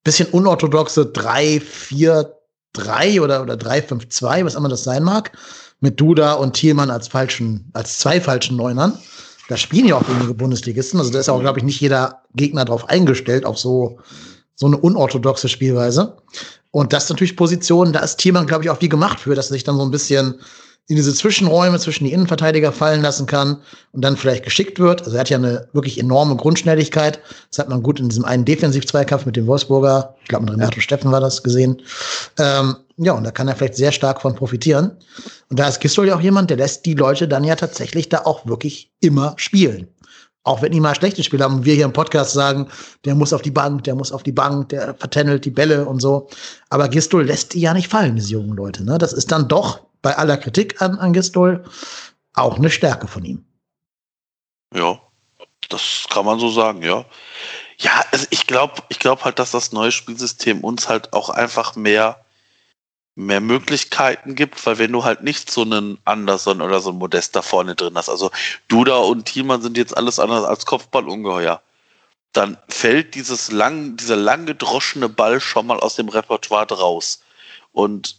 [0.05, 2.29] bisschen unorthodoxe 3-4-3
[3.21, 5.31] oder, oder 3-5-2, was immer das sein mag,
[5.81, 8.97] mit Duda und Thielmann als falschen, als zwei falschen Neunern.
[9.49, 10.99] Da spielen ja auch wenige Bundesligisten.
[10.99, 13.99] Also da ist auch, glaube ich, nicht jeder Gegner drauf eingestellt, auf so,
[14.55, 16.15] so eine unorthodoxe Spielweise.
[16.71, 19.53] Und das natürlich Positionen, da ist Thielmann, glaube ich, auch wie gemacht für, dass er
[19.53, 20.39] sich dann so ein bisschen
[20.87, 23.57] in diese Zwischenräume zwischen die Innenverteidiger fallen lassen kann
[23.91, 25.01] und dann vielleicht geschickt wird.
[25.01, 27.19] Also er hat ja eine wirklich enorme Grundschnelligkeit.
[27.49, 30.75] Das hat man gut in diesem einen Defensiv-Zweikampf mit dem Wolfsburger, ich glaube mit Renato
[30.75, 30.81] ja.
[30.81, 31.81] Steffen war das gesehen.
[32.37, 34.91] Ähm, ja, und da kann er vielleicht sehr stark von profitieren.
[35.49, 38.19] Und da ist Gistol ja auch jemand, der lässt die Leute dann ja tatsächlich da
[38.19, 39.87] auch wirklich immer spielen.
[40.43, 42.67] Auch wenn die mal schlechte Spiele haben und wir hier im Podcast sagen,
[43.03, 45.99] der muss auf die Bank, der muss auf die Bank, der vertändelt die Bälle und
[45.99, 46.27] so.
[46.69, 48.83] Aber Gistol lässt die ja nicht fallen, diese jungen Leute.
[48.83, 48.99] Ne?
[48.99, 51.63] Das ist dann doch bei aller Kritik an, an Gistol
[52.35, 53.43] auch eine Stärke von ihm.
[54.71, 55.01] Ja,
[55.69, 57.05] das kann man so sagen, ja.
[57.79, 61.75] Ja, also ich glaube, ich glaube halt, dass das neue Spielsystem uns halt auch einfach
[61.75, 62.23] mehr,
[63.15, 67.35] mehr Möglichkeiten gibt, weil wenn du halt nicht so einen Anderson oder so einen Modest
[67.35, 68.29] da vorne drin hast, also
[68.67, 71.63] Duda und Thielmann sind jetzt alles anders als Kopfballungeheuer,
[72.31, 77.23] dann fällt dieses lang, dieser lang gedroschene Ball schon mal aus dem Repertoire raus.
[77.71, 78.17] Und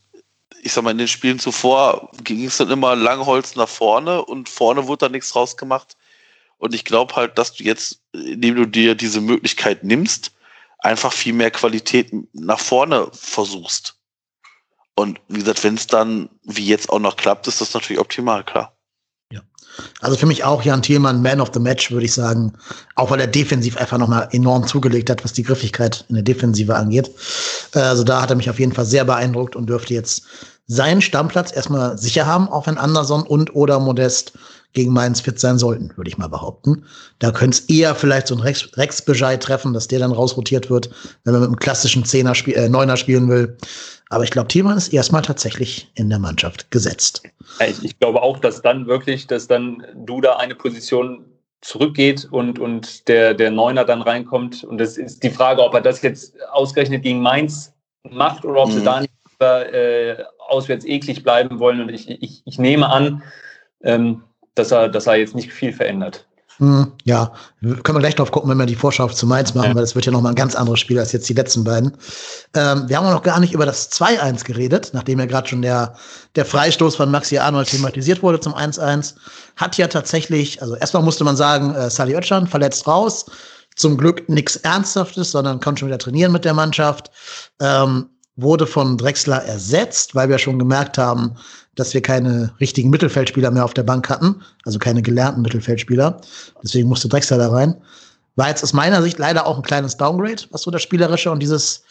[0.63, 4.49] ich sag mal, in den Spielen zuvor ging es dann immer Langholz nach vorne und
[4.49, 5.97] vorne wurde da nichts rausgemacht.
[6.59, 10.33] Und ich glaube halt, dass du jetzt, indem du dir diese Möglichkeit nimmst,
[10.79, 13.99] einfach viel mehr Qualität nach vorne versuchst.
[14.95, 18.45] Und wie gesagt, wenn es dann wie jetzt auch noch klappt, ist das natürlich optimal,
[18.45, 18.76] klar.
[20.01, 22.53] Also für mich auch Jan Thielmann, Man of the Match, würde ich sagen.
[22.95, 26.75] Auch weil er defensiv einfach nochmal enorm zugelegt hat, was die Griffigkeit in der Defensive
[26.75, 27.11] angeht.
[27.75, 30.23] Äh, also da hat er mich auf jeden Fall sehr beeindruckt und dürfte jetzt
[30.69, 34.33] seinen Stammplatz erstmal sicher haben, auch wenn Anderson und oder Modest
[34.77, 36.85] gegen Mainz fit sein sollten, würde ich mal behaupten.
[37.19, 40.71] Da könnte es eher vielleicht so ein Rex, Rex Bejai treffen, dass der dann rausrotiert
[40.71, 40.91] wird,
[41.25, 43.57] wenn man mit einem klassischen Zehner spiel, äh, Neuner spielen will.
[44.11, 47.23] Aber ich glaube, Thielmann ist erstmal tatsächlich in der Mannschaft gesetzt.
[47.67, 51.25] Ich, ich glaube auch, dass dann wirklich, dass dann Duda eine Position
[51.63, 54.63] zurückgeht und, und der, der Neuner dann reinkommt.
[54.63, 57.73] Und das ist die Frage, ob er das jetzt ausgerechnet gegen Mainz
[58.09, 58.75] macht oder ob mhm.
[58.75, 60.17] sie da nicht äh,
[60.49, 61.81] auswärts eklig bleiben wollen.
[61.81, 63.23] Und ich, ich, ich nehme an,
[63.83, 64.23] ähm,
[64.57, 66.27] dass er, dass er jetzt nicht viel verändert.
[66.59, 69.75] Hm, ja, können wir gleich drauf gucken, wenn wir die Vorschau zu Mainz machen, ja.
[69.75, 71.93] weil das wird ja nochmal ein ganz anderes Spiel als jetzt die letzten beiden.
[72.55, 75.61] Ähm, wir haben auch noch gar nicht über das 2-1 geredet, nachdem ja gerade schon
[75.61, 75.95] der,
[76.35, 79.17] der Freistoß von Maxi Arnold thematisiert wurde zum 1-1.
[79.57, 83.27] Hat ja tatsächlich, also erstmal musste man sagen, äh, Sally Oetschan verletzt raus.
[83.75, 87.11] Zum Glück nichts Ernsthaftes, sondern kann schon wieder trainieren mit der Mannschaft.
[87.61, 91.37] Ähm, wurde von Drexler ersetzt, weil wir schon gemerkt haben,
[91.77, 96.21] dass wir keine richtigen Mittelfeldspieler mehr auf der Bank hatten, also keine gelernten Mittelfeldspieler.
[96.63, 97.77] Deswegen musste Drexler da rein.
[98.35, 101.41] War jetzt aus meiner Sicht leider auch ein kleines Downgrade, was so das Spielerische und
[101.41, 101.85] dieses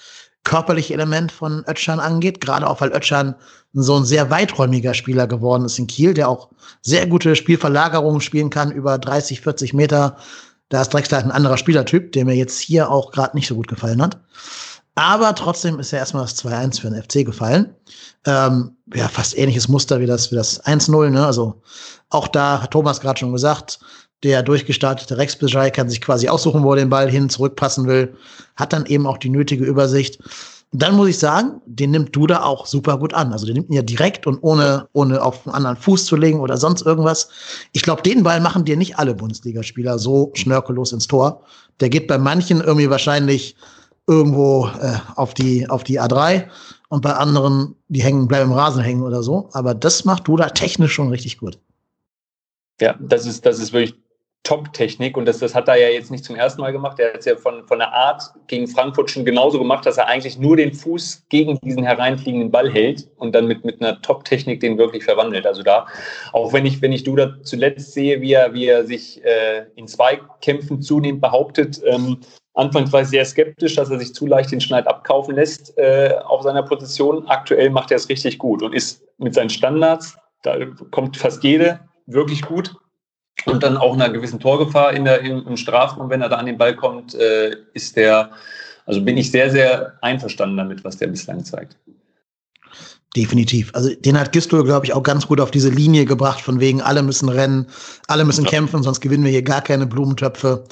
[0.43, 2.41] körperliche Element von Ötschan angeht.
[2.41, 3.35] Gerade auch, weil Ötschan
[3.73, 6.49] so ein sehr weiträumiger Spieler geworden ist in Kiel, der auch
[6.81, 10.17] sehr gute Spielverlagerungen spielen kann, über 30, 40 Meter.
[10.69, 13.67] Da ist Drexler ein anderer Spielertyp, der mir jetzt hier auch gerade nicht so gut
[13.67, 14.19] gefallen hat.
[14.95, 17.75] Aber trotzdem ist ja erstmal das 2-1 für den FC gefallen.
[18.25, 21.09] Ähm, ja, fast ähnliches Muster wie das, wie das 1-0.
[21.09, 21.25] Ne?
[21.25, 21.61] Also
[22.09, 23.79] auch da hat Thomas gerade schon gesagt,
[24.23, 28.15] der durchgestartete Rex Bejai kann sich quasi aussuchen, wo er den Ball hin zurückpassen will,
[28.55, 30.19] hat dann eben auch die nötige Übersicht.
[30.71, 33.33] Und dann muss ich sagen, den nimmt Duda auch super gut an.
[33.33, 36.39] Also den nimmt ihn ja direkt und ohne, ohne auf einen anderen Fuß zu legen
[36.39, 37.29] oder sonst irgendwas.
[37.73, 41.41] Ich glaube, den Ball machen dir nicht alle Bundesligaspieler so schnörkellos ins Tor.
[41.81, 43.55] Der geht bei manchen irgendwie wahrscheinlich
[44.07, 46.47] irgendwo äh, auf, die, auf die A3
[46.89, 49.49] und bei anderen, die hängen, bleiben im Rasen hängen oder so.
[49.53, 51.59] Aber das macht Duda technisch schon richtig gut.
[52.79, 53.95] Ja, das ist, das ist wirklich
[54.45, 56.99] Top-Technik und das, das hat er ja jetzt nicht zum ersten Mal gemacht.
[56.99, 60.07] Er hat es ja von, von der Art gegen Frankfurt schon genauso gemacht, dass er
[60.07, 64.59] eigentlich nur den Fuß gegen diesen hereinfliegenden Ball hält und dann mit, mit einer Top-Technik
[64.59, 65.47] den wirklich verwandelt.
[65.47, 65.87] Also da,
[66.31, 69.87] auch wenn ich, wenn ich Duda zuletzt sehe, wie er, wie er sich äh, in
[69.87, 72.19] Zweikämpfen zunehmend behauptet, ähm,
[72.55, 76.13] Anfangs war ich sehr skeptisch, dass er sich zu leicht den Schneid abkaufen lässt äh,
[76.25, 77.27] auf seiner Position.
[77.27, 80.57] Aktuell macht er es richtig gut und ist mit seinen Standards, da
[80.91, 82.75] kommt fast jede wirklich gut.
[83.45, 86.45] Und dann auch einer gewissen Torgefahr in der, im, im Strafraum, wenn er da an
[86.45, 88.31] den Ball kommt, äh, ist der,
[88.85, 91.77] also bin ich sehr, sehr einverstanden damit, was der bislang zeigt.
[93.15, 93.71] Definitiv.
[93.73, 96.81] Also den hat Gistol, glaube ich, auch ganz gut auf diese Linie gebracht, von wegen,
[96.81, 97.67] alle müssen rennen,
[98.07, 98.51] alle müssen ja.
[98.51, 100.63] kämpfen, sonst gewinnen wir hier gar keine Blumentöpfe.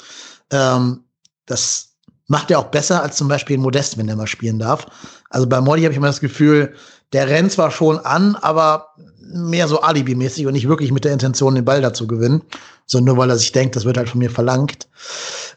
[0.52, 1.03] Ähm,
[1.46, 1.94] das
[2.28, 4.86] macht er auch besser als zum Beispiel Modest, wenn er mal spielen darf.
[5.30, 6.74] Also bei Modi habe ich immer das Gefühl,
[7.12, 11.56] der rennt zwar schon an, aber mehr so Alibi-mäßig und nicht wirklich mit der Intention,
[11.56, 12.42] den Ball dazu gewinnen,
[12.86, 14.88] sondern nur weil er sich denkt, das wird halt von mir verlangt.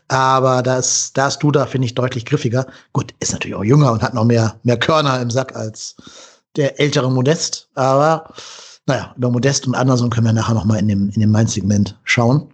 [0.08, 2.66] Aber da ist, da ist Duda, finde ich, deutlich griffiger.
[2.92, 5.96] Gut, ist natürlich auch jünger und hat noch mehr, mehr Körner im Sack als
[6.56, 7.68] der ältere Modest.
[7.74, 8.32] Aber
[8.86, 11.98] naja, über Modest und Anderson können wir nachher noch mal in dem, in dem Main-Segment
[12.04, 12.48] schauen.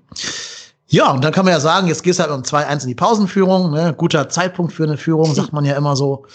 [0.92, 2.94] Ja, und dann kann man ja sagen, jetzt gehst du halt um 2-1 in die
[2.94, 3.70] Pausenführung.
[3.70, 3.94] Ne?
[3.96, 6.26] Guter Zeitpunkt für eine Führung, sagt man ja immer so.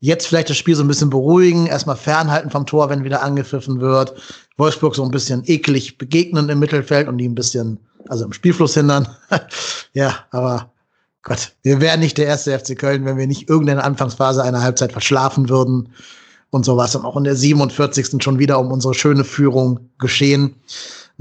[0.00, 3.80] Jetzt vielleicht das Spiel so ein bisschen beruhigen, erstmal fernhalten vom Tor, wenn wieder angepfiffen
[3.80, 4.14] wird.
[4.56, 8.74] Wolfsburg so ein bisschen eklig begegnen im Mittelfeld und die ein bisschen, also im Spielfluss
[8.74, 9.06] hindern.
[9.92, 10.72] ja, aber
[11.22, 14.90] Gott, wir wären nicht der erste FC Köln, wenn wir nicht irgendeine Anfangsphase einer Halbzeit
[14.90, 15.90] verschlafen würden.
[16.50, 18.20] Und so war es dann auch in der 47.
[18.20, 20.56] schon wieder um unsere schöne Führung geschehen.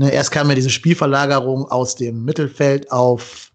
[0.02, 3.52] Ne, erst kam ja diese Spielverlagerung aus dem Mittelfeld auf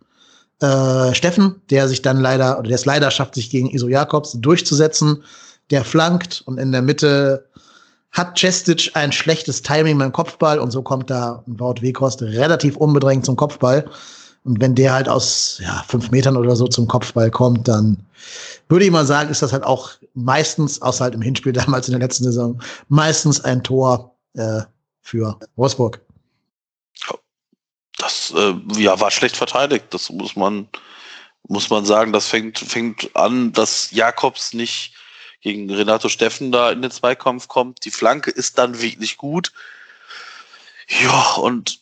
[0.60, 4.30] äh, Steffen, der sich dann leider, oder der es leider schafft, sich gegen Iso Jakobs
[4.38, 5.24] durchzusetzen.
[5.72, 7.48] Der flankt und in der Mitte
[8.12, 13.26] hat Cestic ein schlechtes Timing beim Kopfball und so kommt da Wout Weghorst relativ unbedrängt
[13.26, 13.84] zum Kopfball.
[14.44, 17.96] Und wenn der halt aus ja, fünf Metern oder so zum Kopfball kommt, dann
[18.68, 21.92] würde ich mal sagen, ist das halt auch meistens, außer halt im Hinspiel damals in
[21.92, 24.60] der letzten Saison, meistens ein Tor äh,
[25.00, 26.05] für Wolfsburg
[28.32, 29.86] äh, ja, war schlecht verteidigt.
[29.90, 30.68] Das muss man,
[31.48, 32.12] muss man sagen.
[32.12, 34.94] Das fängt, fängt an, dass Jakobs nicht
[35.40, 37.84] gegen Renato Steffen da in den Zweikampf kommt.
[37.84, 39.52] Die Flanke ist dann wirklich gut.
[40.88, 41.80] Ja, und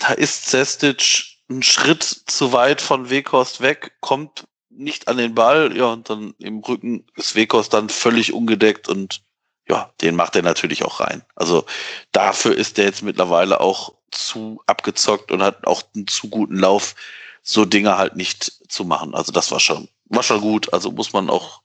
[0.00, 5.76] da ist Sestic einen Schritt zu weit von Weghorst weg, kommt nicht an den Ball,
[5.76, 9.22] ja, und dann im Rücken ist Weghorst dann völlig ungedeckt und
[9.68, 11.24] ja, den macht er natürlich auch rein.
[11.34, 11.64] Also
[12.12, 16.94] dafür ist er jetzt mittlerweile auch zu abgezockt und hat auch einen zu guten Lauf,
[17.42, 19.14] so Dinge halt nicht zu machen.
[19.14, 20.72] Also das war schon, war schon gut.
[20.72, 21.62] Also muss man auch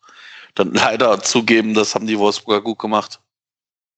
[0.55, 3.19] dann leider zugeben, das haben die Wolfsburger gut gemacht.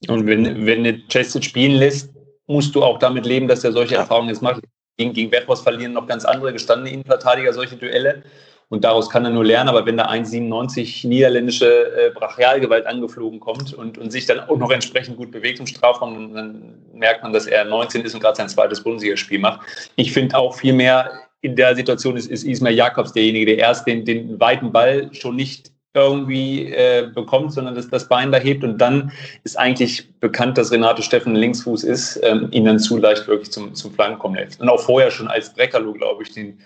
[0.08, 2.10] Und wenn, wenn du Chested spielen lässt,
[2.46, 4.02] musst du auch damit leben, dass er solche ja.
[4.02, 4.62] Erfahrungen jetzt macht.
[4.98, 8.24] Gegen, gegen Wettwurst verlieren noch ganz andere gestandene Innenverteidiger solche Duelle.
[8.70, 9.70] Und daraus kann er nur lernen.
[9.70, 14.72] Aber wenn da 1,97 niederländische äh, Brachialgewalt angeflogen kommt und, und sich dann auch noch
[14.72, 18.50] entsprechend gut bewegt im Strafraum, dann merkt man, dass er 19 ist und gerade sein
[18.50, 19.62] zweites Bundesligaspiel macht.
[19.96, 23.88] Ich finde auch viel mehr in der Situation ist, ist Ismail Jakobs derjenige, der erst
[23.88, 28.64] den, den weiten Ball schon nicht irgendwie äh, bekommt, sondern dass das Bein da hebt
[28.64, 29.12] und dann
[29.44, 33.74] ist eigentlich bekannt, dass Renato Steffen Linksfuß ist, ähm, ihn dann zu leicht wirklich zum,
[33.74, 34.62] zum Flanken kommen lässt.
[34.62, 36.60] Und auch vorher schon als Breckerlo, glaube ich, den,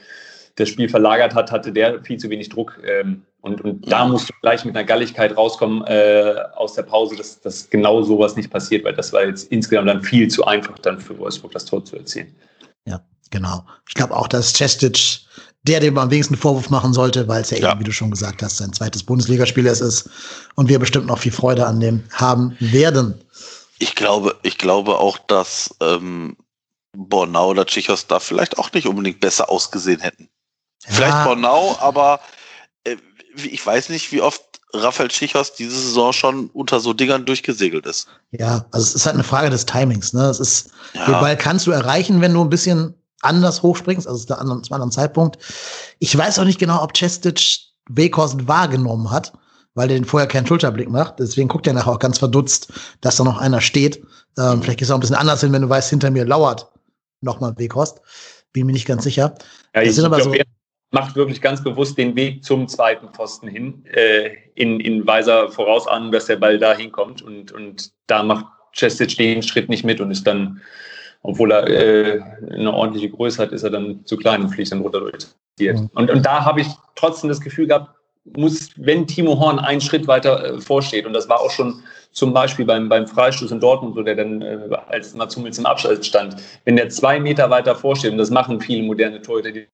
[0.62, 2.80] das Spiel verlagert hat, hatte der viel zu wenig Druck.
[2.86, 7.16] Ähm, und, und da musst du gleich mit einer Galligkeit rauskommen äh, aus der Pause,
[7.16, 10.78] dass, dass genau sowas nicht passiert, weil das war jetzt insgesamt dann viel zu einfach,
[10.80, 12.36] dann für Wolfsburg das Tor zu erzielen.
[12.86, 13.66] Ja, genau.
[13.88, 15.22] Ich glaube auch, dass Cestic
[15.64, 17.92] der, dem man am wenigsten Vorwurf machen sollte, weil es ja, ja, eben, wie du
[17.92, 20.10] schon gesagt hast, sein zweites Bundesligaspiel ist
[20.56, 23.22] und wir bestimmt noch viel Freude an dem haben werden.
[23.78, 26.36] Ich glaube, ich glaube auch, dass ähm,
[26.94, 30.30] Bornau oder Tschichos da vielleicht auch nicht unbedingt besser ausgesehen hätten.
[30.88, 30.94] Ja.
[30.94, 32.20] Vielleicht Bornau, aber
[32.84, 32.98] äh,
[33.36, 34.42] ich weiß nicht, wie oft
[34.74, 38.08] Raphael Tschichos diese Saison schon unter so Dingern durchgesegelt ist.
[38.32, 40.14] Ja, also es ist halt eine Frage des Timings.
[40.14, 40.24] Ne?
[40.26, 41.06] Es ist, ja.
[41.06, 44.92] den Ball kannst du erreichen, wenn du ein bisschen anders hochspringst, also zu einem anderen
[44.92, 45.38] Zeitpunkt.
[46.00, 49.34] Ich weiß auch nicht genau, ob Chestic Weghorst wahrgenommen hat,
[49.74, 51.20] weil der den vorher keinen Schulterblick macht.
[51.20, 54.04] Deswegen guckt er nachher auch ganz verdutzt, dass da noch einer steht.
[54.38, 56.72] Ähm, vielleicht ist es auch ein bisschen anders hin, wenn du weißt, hinter mir lauert
[57.22, 58.02] nochmal Weghorst.
[58.54, 59.36] Bin mir nicht ganz sicher.
[59.76, 60.42] Ja, das sind aber glaub, so
[60.92, 66.12] macht wirklich ganz bewusst den Weg zum zweiten Pfosten hin, äh, in, in weiser Vorausahnung,
[66.12, 67.22] dass der Ball da hinkommt.
[67.22, 70.62] Und, und da macht Chestic den Schritt nicht mit und ist dann
[71.24, 74.82] obwohl er äh, eine ordentliche Größe hat, ist er dann zu klein und fliegt dann
[74.82, 75.28] runter durch.
[75.60, 75.90] Mhm.
[75.94, 77.92] Und, und da habe ich trotzdem das Gefühl gehabt,
[78.36, 82.34] muss, wenn Timo Horn einen Schritt weiter äh, vorsteht, und das war auch schon zum
[82.34, 86.06] Beispiel beim, beim Freistoß in Dortmund, so der dann äh, als Mats Hummels im Abschluss
[86.06, 89.68] stand, wenn der zwei Meter weiter vorsteht, und das machen viele moderne Torhüter, die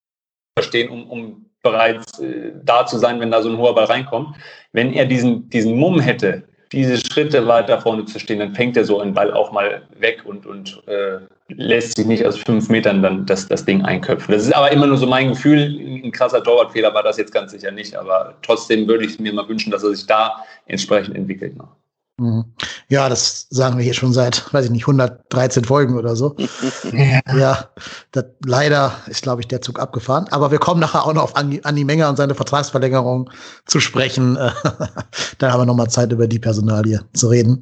[0.57, 4.35] verstehen, um, um bereits äh, da zu sein, wenn da so ein hoher Ball reinkommt,
[4.73, 8.83] wenn er diesen, diesen Mumm hätte, diese Schritte weiter vorne zu stehen, dann fängt er
[8.83, 13.01] so einen Ball auch mal weg und, und äh, lässt sich nicht aus fünf Metern
[13.01, 14.33] dann das, das Ding einköpfen.
[14.33, 15.79] Das ist aber immer nur so mein Gefühl.
[16.03, 19.47] Ein krasser Torwartfehler war das jetzt ganz sicher nicht, aber trotzdem würde ich mir mal
[19.47, 21.69] wünschen, dass er sich da entsprechend entwickelt noch.
[22.19, 22.45] Mhm.
[22.89, 26.35] Ja, das sagen wir hier schon seit, weiß ich nicht, 113 Folgen oder so.
[26.91, 27.69] ja, ja
[28.11, 30.27] das, leider ist, glaube ich, der Zug abgefahren.
[30.31, 33.29] Aber wir kommen nachher auch noch auf Andi, Andi Menger und seine Vertragsverlängerung
[33.65, 34.35] zu sprechen.
[35.37, 37.61] da haben wir noch mal Zeit, über die Personalie zu reden.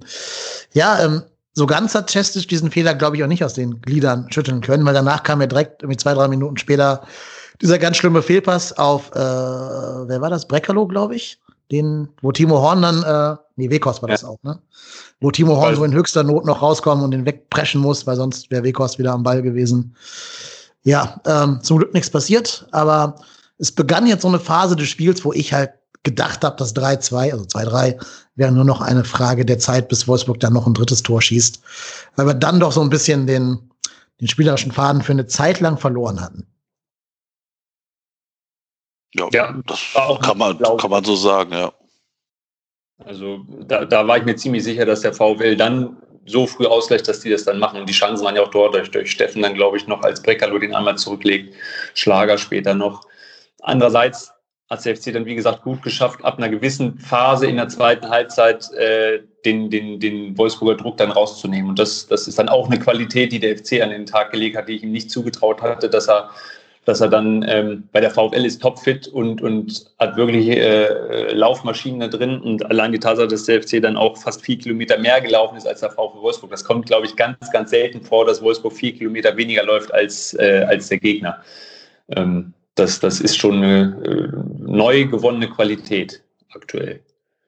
[0.71, 4.27] Ja, ähm, so ganz hat Chestic diesen Fehler, glaube ich, auch nicht aus den Gliedern
[4.31, 7.05] schütteln können, weil danach kam er direkt irgendwie zwei, drei Minuten später
[7.61, 10.47] dieser ganz schlimme Fehlpass auf, äh, wer war das?
[10.47, 11.39] Breckerlo, glaube ich
[11.71, 14.27] den, wo Timo Horn dann, äh, nee, Wekost war das ja.
[14.27, 14.59] auch, ne?
[15.19, 18.51] Wo Timo Horn so in höchster Not noch rauskommen und den wegpreschen muss, weil sonst
[18.51, 19.95] wäre Wekost wieder am Ball gewesen.
[20.83, 23.15] Ja, ähm, zum Glück nichts passiert, aber
[23.57, 25.71] es begann jetzt so eine Phase des Spiels, wo ich halt
[26.03, 27.99] gedacht habe, dass 3-2, also 2-3,
[28.35, 31.59] wäre nur noch eine Frage der Zeit, bis Wolfsburg dann noch ein drittes Tor schießt.
[32.15, 33.71] Weil wir dann doch so ein bisschen den,
[34.21, 36.45] den spielerischen Faden für eine Zeit lang verloren hatten.
[39.17, 41.71] Ja, ja das kann man, kann man so sagen, ja.
[43.03, 47.07] Also da, da war ich mir ziemlich sicher, dass der VfL dann so früh ausgleicht,
[47.07, 47.79] dass die das dann machen.
[47.79, 50.21] Und die Chancen waren ja auch dort durch, durch Steffen dann, glaube ich, noch als
[50.21, 51.55] Breckerlo den einmal zurücklegt,
[51.93, 53.03] Schlager später noch.
[53.61, 54.31] Andererseits
[54.69, 58.09] hat der FC dann, wie gesagt, gut geschafft, ab einer gewissen Phase in der zweiten
[58.09, 61.69] Halbzeit äh, den, den, den Wolfsburger Druck dann rauszunehmen.
[61.69, 64.57] Und das, das ist dann auch eine Qualität, die der FC an den Tag gelegt
[64.57, 66.31] hat, die ich ihm nicht zugetraut hatte, dass er
[66.85, 71.99] dass er dann ähm, bei der VfL ist topfit und, und hat wirklich äh, Laufmaschinen
[71.99, 75.19] da drin und allein die Tatsache, dass der FC dann auch fast vier Kilometer mehr
[75.19, 76.51] gelaufen ist als der VfL Wolfsburg.
[76.51, 80.35] Das kommt, glaube ich, ganz, ganz selten vor, dass Wolfsburg vier Kilometer weniger läuft als,
[80.35, 81.41] äh, als der Gegner.
[82.09, 86.21] Ähm, das, das ist schon eine äh, neu gewonnene Qualität
[86.53, 86.99] aktuell.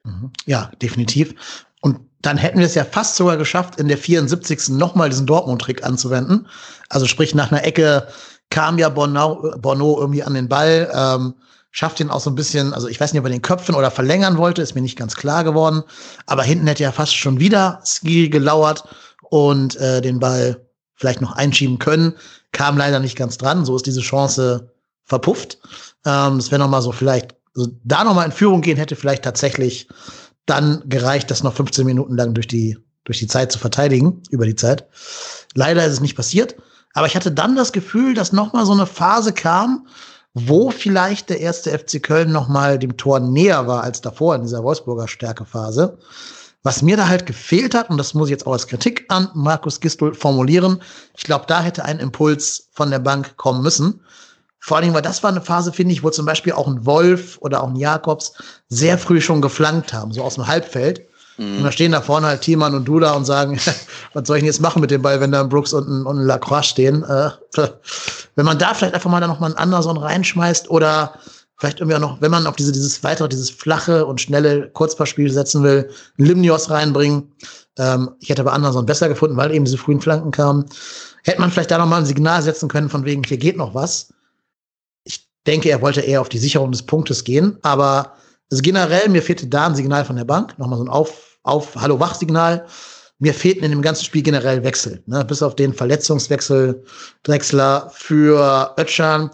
[0.04, 0.30] Mhm.
[0.46, 1.64] Ja, definitiv.
[1.80, 4.70] Und dann hätten wir es ja fast sogar geschafft, in der 74.
[4.70, 6.48] nochmal diesen Dortmund-Trick anzuwenden.
[6.88, 8.08] Also sprich nach einer Ecke
[8.50, 11.34] kam ja Bornau, Borno irgendwie an den Ball, ähm,
[11.70, 13.90] schafft ihn auch so ein bisschen, also ich weiß nicht, ob er den Köpfen oder
[13.90, 15.82] verlängern wollte, ist mir nicht ganz klar geworden.
[16.26, 18.84] Aber hinten hätte er fast schon wieder Ski gelauert
[19.30, 22.14] und äh, den Ball vielleicht noch einschieben können.
[22.52, 23.64] Kam leider nicht ganz dran.
[23.64, 24.72] So ist diese Chance
[25.04, 25.58] verpufft.
[26.04, 28.96] Ähm, das wäre noch mal so vielleicht, also da noch mal in Führung gehen hätte
[28.96, 29.88] vielleicht tatsächlich
[30.46, 34.44] dann gereicht, das noch 15 Minuten lang durch die durch die Zeit zu verteidigen über
[34.44, 34.86] die Zeit.
[35.54, 36.56] Leider ist es nicht passiert.
[36.98, 39.86] Aber ich hatte dann das Gefühl, dass noch mal so eine Phase kam,
[40.34, 44.42] wo vielleicht der erste FC Köln noch mal dem Tor näher war als davor in
[44.42, 45.96] dieser Wolfsburger Stärkephase.
[46.64, 49.28] Was mir da halt gefehlt hat, und das muss ich jetzt auch als Kritik an
[49.34, 50.82] Markus Gistel formulieren,
[51.16, 54.00] ich glaube, da hätte ein Impuls von der Bank kommen müssen.
[54.58, 57.38] Vor allem, weil das war eine Phase, finde ich, wo zum Beispiel auch ein Wolf
[57.40, 58.32] oder auch ein Jakobs
[58.68, 61.07] sehr früh schon geflankt haben, so aus dem Halbfeld.
[61.38, 61.58] Mhm.
[61.58, 63.58] Und da stehen da vorne halt Thiemann und Duda und sagen,
[64.12, 66.04] was soll ich denn jetzt machen mit dem Ball, wenn da ein Brooks und ein,
[66.04, 67.04] und ein Lacroix stehen?
[67.04, 67.30] Äh,
[68.34, 71.14] wenn man da vielleicht einfach mal da noch mal einen Anderson reinschmeißt oder
[71.56, 75.30] vielleicht irgendwie auch noch, wenn man auf diese, dieses weitere, dieses flache und schnelle Kurzpassspiel
[75.30, 77.32] setzen will, Limnios reinbringen.
[77.78, 80.66] Ähm, ich hätte aber Anderson besser gefunden, weil eben diese frühen Flanken kamen.
[81.24, 83.74] Hätte man vielleicht da noch mal ein Signal setzen können von wegen, hier geht noch
[83.74, 84.12] was.
[85.04, 88.14] Ich denke, er wollte eher auf die Sicherung des Punktes gehen, aber
[88.50, 91.74] also generell, mir fehlte da ein Signal von der Bank, nochmal so ein Auf, auf
[91.76, 92.66] Hallo-Wach-Signal.
[93.18, 95.02] Mir fehlten in dem ganzen Spiel generell Wechsel.
[95.06, 95.24] Ne?
[95.24, 96.84] Bis auf den Verletzungswechsel
[97.24, 99.30] Drexler für Ötschan,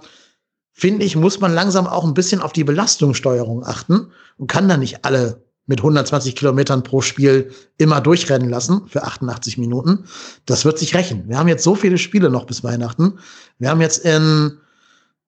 [0.72, 4.76] finde ich, muss man langsam auch ein bisschen auf die Belastungssteuerung achten und kann da
[4.76, 10.04] nicht alle mit 120 Kilometern pro Spiel immer durchrennen lassen für 88 Minuten.
[10.46, 11.28] Das wird sich rächen.
[11.28, 13.18] Wir haben jetzt so viele Spiele noch bis Weihnachten.
[13.58, 14.58] Wir haben jetzt in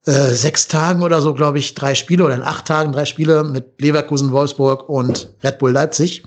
[0.04, 3.44] äh, sechs Tagen oder so, glaube ich, drei Spiele oder in acht Tagen drei Spiele
[3.44, 6.22] mit Leverkusen, Wolfsburg und Red Bull Leipzig.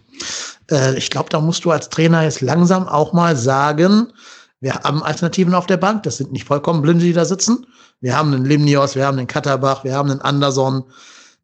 [0.69, 4.13] Äh, ich glaube, da musst du als Trainer jetzt langsam auch mal sagen,
[4.62, 6.03] wir haben Alternativen auf der Bank.
[6.03, 7.65] Das sind nicht vollkommen Blinde, die da sitzen.
[8.01, 10.84] Wir haben einen Limnios, wir haben einen Katterbach, wir haben einen Anderson.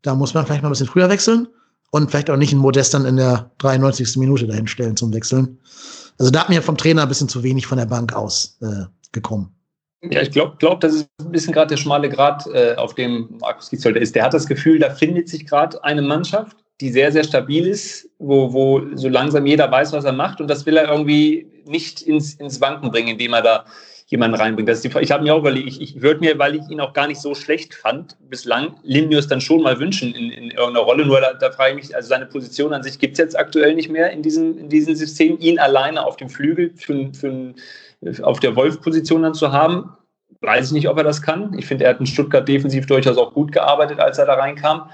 [0.01, 1.47] Da muss man vielleicht mal ein bisschen früher wechseln
[1.91, 4.17] und vielleicht auch nicht einen Modest dann in der 93.
[4.17, 5.59] Minute dahin stellen zum Wechseln.
[6.17, 8.85] Also da hat mir vom Trainer ein bisschen zu wenig von der Bank aus äh,
[9.11, 9.55] gekommen.
[10.11, 13.37] Ja, ich glaube, glaub, das ist ein bisschen gerade der schmale Grad, äh, auf dem
[13.39, 14.13] Markus Giesholder ist.
[14.13, 18.09] Der hat das Gefühl, da findet sich gerade eine Mannschaft, die sehr, sehr stabil ist,
[18.19, 20.41] wo, wo so langsam jeder weiß, was er macht.
[20.41, 23.65] Und das will er irgendwie nicht ins, ins Wanken bringen, indem er da
[24.07, 24.69] jemanden reinbringt.
[24.69, 26.93] Das die, ich habe mir auch überlegt, ich, ich würde mir, weil ich ihn auch
[26.93, 31.05] gar nicht so schlecht fand, bislang Limnius dann schon mal wünschen in, in irgendeiner Rolle.
[31.05, 33.73] Nur da, da frage ich mich, also seine Position an sich gibt es jetzt aktuell
[33.73, 35.39] nicht mehr in diesem, in diesem System.
[35.39, 37.55] Ihn alleine auf dem Flügel für, für,
[38.21, 39.91] auf der Wolf-Position dann zu haben,
[40.41, 41.57] weiß ich nicht, ob er das kann.
[41.57, 44.89] Ich finde, er hat in Stuttgart defensiv durchaus auch gut gearbeitet, als er da reinkam.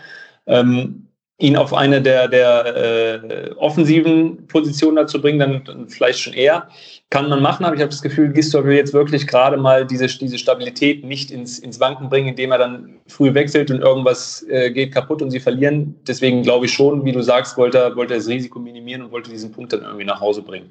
[0.46, 1.08] Ähm,
[1.42, 6.68] ihn auf eine der, der äh, offensiven Positionen dazu bringen, dann, dann, vielleicht schon eher.
[7.10, 10.08] Kann man machen, aber ich habe das Gefühl, Gistor will jetzt wirklich gerade mal diese,
[10.08, 14.72] diese Stabilität nicht ins, ins Wanken bringen, indem er dann früh wechselt und irgendwas äh,
[14.72, 15.96] geht kaputt und sie verlieren.
[16.08, 19.12] Deswegen glaube ich schon, wie du sagst, wollte er, wollte er das Risiko minimieren und
[19.12, 20.70] wollte diesen Punkt dann irgendwie nach Hause bringen.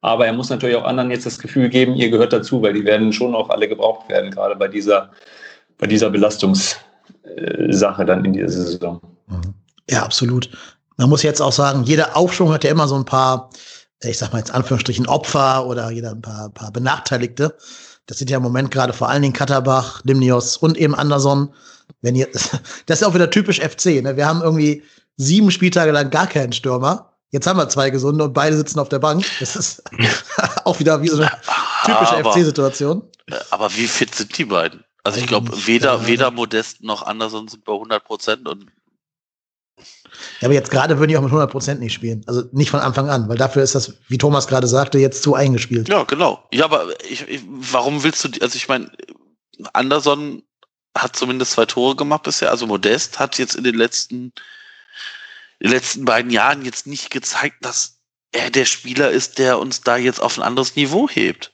[0.00, 2.84] Aber er muss natürlich auch anderen jetzt das Gefühl geben, ihr gehört dazu, weil die
[2.84, 5.10] werden schon auch alle gebraucht werden, gerade bei dieser,
[5.78, 9.00] bei dieser Belastungssache dann in dieser Saison.
[9.28, 9.54] Mhm.
[9.88, 10.50] Ja, absolut.
[10.96, 13.50] Man muss jetzt auch sagen, jeder Aufschwung hat ja immer so ein paar,
[14.02, 17.56] ich sag mal jetzt Anführungsstrichen Opfer oder jeder ein paar, paar Benachteiligte.
[18.06, 21.54] Das sind ja im Moment gerade vor allen Dingen Katterbach, Limnios und eben Anderson.
[22.00, 22.28] Wenn ihr,
[22.86, 24.02] das ist auch wieder typisch FC.
[24.02, 24.16] Ne?
[24.16, 24.82] Wir haben irgendwie
[25.16, 27.12] sieben Spieltage lang gar keinen Stürmer.
[27.30, 29.24] Jetzt haben wir zwei gesunde und beide sitzen auf der Bank.
[29.40, 29.82] Das ist
[30.64, 31.30] auch wieder wie so eine
[31.84, 33.02] typische FC-Situation.
[33.50, 34.84] Aber wie fit sind die beiden?
[35.04, 38.66] Also ich glaube, weder, weder Modest noch Anderson sind bei 100 Prozent und
[40.42, 42.24] ja, aber jetzt gerade würden die auch mit 100% nicht spielen.
[42.26, 45.36] Also nicht von Anfang an, weil dafür ist das, wie Thomas gerade sagte, jetzt zu
[45.36, 45.88] eingespielt.
[45.88, 46.42] Ja, genau.
[46.52, 48.90] Ja, aber ich, ich, warum willst du, also ich meine,
[49.72, 50.42] Anderson
[50.98, 54.32] hat zumindest zwei Tore gemacht bisher, also Modest hat jetzt in den letzten,
[55.60, 58.00] in den letzten beiden Jahren jetzt nicht gezeigt, dass
[58.32, 61.52] er der Spieler ist, der uns da jetzt auf ein anderes Niveau hebt.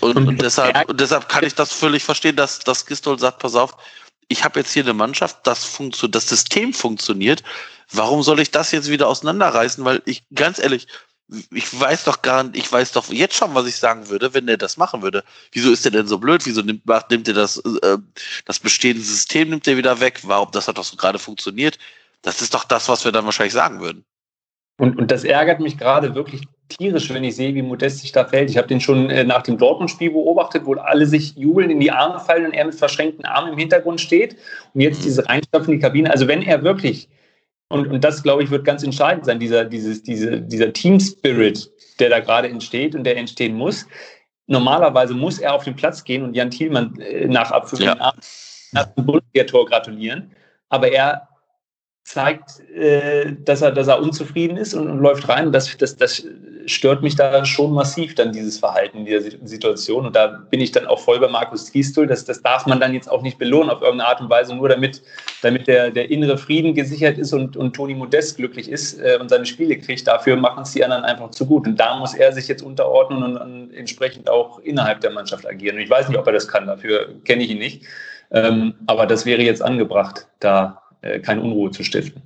[0.00, 3.56] Und, und deshalb, und deshalb kann ich das völlig verstehen, dass, dass Gistol sagt, pass
[3.56, 3.76] auf,
[4.28, 7.42] ich habe jetzt hier eine Mannschaft, das funktioniert, das System funktioniert.
[7.92, 9.84] Warum soll ich das jetzt wieder auseinanderreißen?
[9.84, 10.86] Weil ich, ganz ehrlich,
[11.52, 14.46] ich weiß doch gar nicht, ich weiß doch jetzt schon, was ich sagen würde, wenn
[14.46, 15.24] der das machen würde.
[15.52, 16.44] Wieso ist der denn so blöd?
[16.44, 17.98] Wieso nimmt, nimmt er das, äh,
[18.44, 20.20] das bestehende System nimmt er wieder weg?
[20.24, 21.78] Warum, das hat doch so gerade funktioniert.
[22.22, 24.04] Das ist doch das, was wir dann wahrscheinlich sagen würden.
[24.78, 28.24] Und, und das ärgert mich gerade wirklich tierisch, wenn ich sehe, wie Modest sich da
[28.24, 28.50] fällt.
[28.50, 31.90] Ich habe den schon äh, nach dem Dortmund-Spiel beobachtet, wo alle sich jubeln, in die
[31.90, 34.36] Arme fallen und er mit verschränkten Armen im Hintergrund steht.
[34.72, 36.10] Und jetzt diese Reinstopfen in die Kabine.
[36.10, 37.08] Also wenn er wirklich,
[37.70, 42.10] und, und das glaube ich wird ganz entscheidend sein, dieser, dieses, diese, dieser Team-Spirit, der
[42.10, 43.86] da gerade entsteht und der entstehen muss.
[44.46, 48.12] Normalerweise muss er auf den Platz gehen und Jan Thielmann äh, nach Abpfiff ja.
[48.72, 50.34] nach dem Bundesliga-Tor gratulieren.
[50.68, 51.28] aber er
[52.02, 55.52] zeigt, äh, dass, er, dass er unzufrieden ist und, und läuft rein.
[55.52, 56.26] Das, das, das
[56.66, 60.06] stört mich da schon massiv, dann dieses Verhalten in dieser Situation.
[60.06, 62.06] Und da bin ich dann auch voll bei Markus Giestul.
[62.06, 64.68] Das, das darf man dann jetzt auch nicht belohnen auf irgendeine Art und Weise, nur
[64.68, 65.02] damit,
[65.42, 69.28] damit der, der innere Frieden gesichert ist und, und Toni Modest glücklich ist äh, und
[69.28, 70.06] seine Spiele kriegt.
[70.06, 71.66] Dafür machen es die anderen einfach zu gut.
[71.66, 75.76] Und da muss er sich jetzt unterordnen und, und entsprechend auch innerhalb der Mannschaft agieren.
[75.76, 77.84] Und ich weiß nicht, ob er das kann, dafür kenne ich ihn nicht.
[78.32, 82.22] Ähm, aber das wäre jetzt angebracht, da äh, keine Unruhe zu stiften.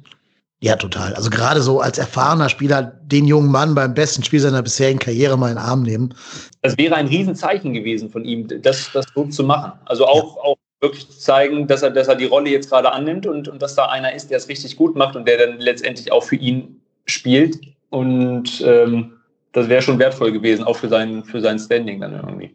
[0.65, 1.13] Ja, total.
[1.13, 5.37] Also gerade so als erfahrener Spieler den jungen Mann beim besten Spiel seiner bisherigen Karriere
[5.37, 6.15] mal in den Arm nehmen.
[6.63, 9.73] Das wäre ein Riesenzeichen gewesen von ihm, das, das so zu machen.
[9.85, 10.43] Also auch, ja.
[10.43, 13.75] auch wirklich zeigen, dass er, dass er die Rolle jetzt gerade annimmt und, und dass
[13.75, 16.81] da einer ist, der es richtig gut macht und der dann letztendlich auch für ihn
[17.05, 17.61] spielt.
[17.91, 19.13] Und ähm,
[19.53, 22.55] das wäre schon wertvoll gewesen, auch für sein, für sein Standing dann irgendwie.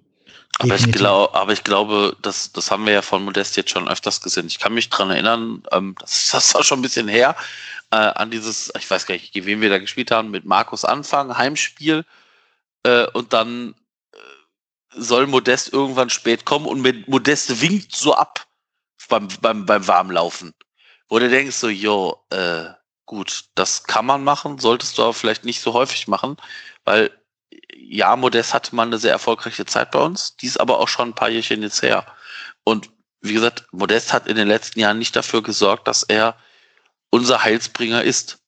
[0.61, 3.87] Aber ich, glaub, aber ich glaube, das, das haben wir ja von Modest jetzt schon
[3.87, 4.47] öfters gesehen.
[4.47, 7.35] Ich kann mich dran erinnern, ähm, das, das war schon ein bisschen her,
[7.91, 10.83] äh, an dieses, ich weiß gar nicht, gegen wen wir da gespielt haben, mit Markus
[10.83, 12.05] Anfang, Heimspiel.
[12.83, 13.73] Äh, und dann
[14.11, 14.17] äh,
[14.95, 18.45] soll Modest irgendwann spät kommen und mit Modest winkt so ab
[19.07, 20.53] beim, beim, beim Warmlaufen.
[21.07, 22.65] Wo du denkst so, jo, äh,
[23.05, 26.35] gut, das kann man machen, solltest du aber vielleicht nicht so häufig machen,
[26.83, 27.11] weil
[27.75, 31.09] ja, Modest hatte mal eine sehr erfolgreiche Zeit bei uns, die ist aber auch schon
[31.09, 32.05] ein paar Jährchen jetzt her.
[32.63, 32.89] Und
[33.21, 36.37] wie gesagt, Modest hat in den letzten Jahren nicht dafür gesorgt, dass er
[37.09, 38.39] unser Heilsbringer ist.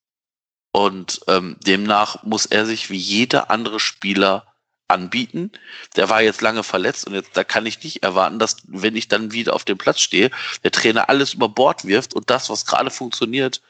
[0.71, 4.47] Und ähm, demnach muss er sich wie jeder andere Spieler
[4.87, 5.51] anbieten.
[5.95, 9.07] Der war jetzt lange verletzt und jetzt da kann ich nicht erwarten, dass wenn ich
[9.07, 10.31] dann wieder auf dem Platz stehe,
[10.63, 13.61] der Trainer alles über Bord wirft und das, was gerade funktioniert,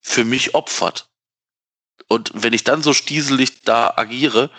[0.00, 1.08] für mich opfert.
[2.08, 4.50] Und wenn ich dann so stieselig da agiere,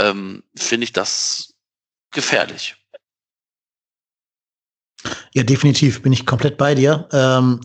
[0.00, 1.54] ähm, finde ich das
[2.10, 2.76] gefährlich.
[5.32, 7.08] Ja, definitiv bin ich komplett bei dir.
[7.12, 7.60] Ähm,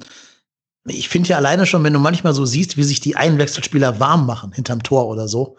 [0.85, 4.25] ich finde ja alleine schon, wenn du manchmal so siehst, wie sich die Einwechselspieler warm
[4.25, 5.57] machen hinterm Tor oder so.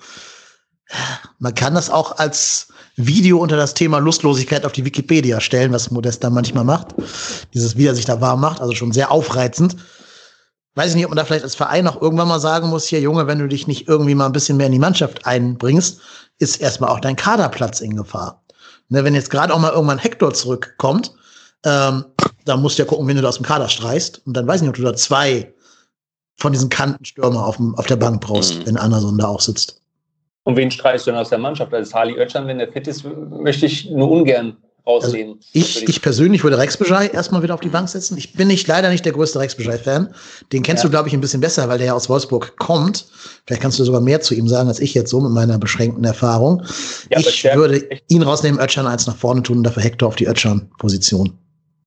[1.39, 5.91] Man kann das auch als Video unter das Thema Lustlosigkeit auf die Wikipedia stellen, was
[5.91, 6.95] Modest da manchmal macht.
[7.55, 9.77] Dieses, wie er sich da warm macht, also schon sehr aufreizend.
[10.75, 13.01] Weiß ich nicht, ob man da vielleicht als Verein auch irgendwann mal sagen muss, hier
[13.01, 16.01] Junge, wenn du dich nicht irgendwie mal ein bisschen mehr in die Mannschaft einbringst,
[16.39, 18.43] ist erstmal auch dein Kaderplatz in Gefahr.
[18.89, 21.13] Ne, wenn jetzt gerade auch mal irgendwann Hector zurückkommt,
[21.65, 22.05] ähm,
[22.45, 24.21] da musst du ja gucken, wenn du da aus dem Kader streichst.
[24.27, 25.53] Und dann weiß ich nicht, ob du da zwei
[26.37, 28.67] von diesen Kantenstürmer auf, dem, auf der Bank brauchst, mhm.
[28.67, 29.81] wenn Anderson da auch sitzt.
[30.45, 31.73] Und wen streichst du denn aus der Mannschaft?
[31.73, 35.31] Also Harley Oetschan, wenn der fit ist, möchte ich nur ungern aussehen.
[35.31, 38.17] Also ich, ich persönlich würde Rex Bejai erstmal wieder auf die Bank setzen.
[38.19, 40.15] Ich bin nicht leider nicht der größte Rex Bejai-Fan.
[40.53, 40.89] Den kennst ja.
[40.89, 43.07] du, glaube ich, ein bisschen besser, weil der ja aus Wolfsburg kommt.
[43.47, 46.05] Vielleicht kannst du sogar mehr zu ihm sagen, als ich jetzt so mit meiner beschränkten
[46.05, 46.63] Erfahrung.
[47.11, 50.27] Ja, ich würde ihn rausnehmen, Ötchan eins nach vorne tun und dafür Hector auf die
[50.27, 51.33] Ötchan-Position.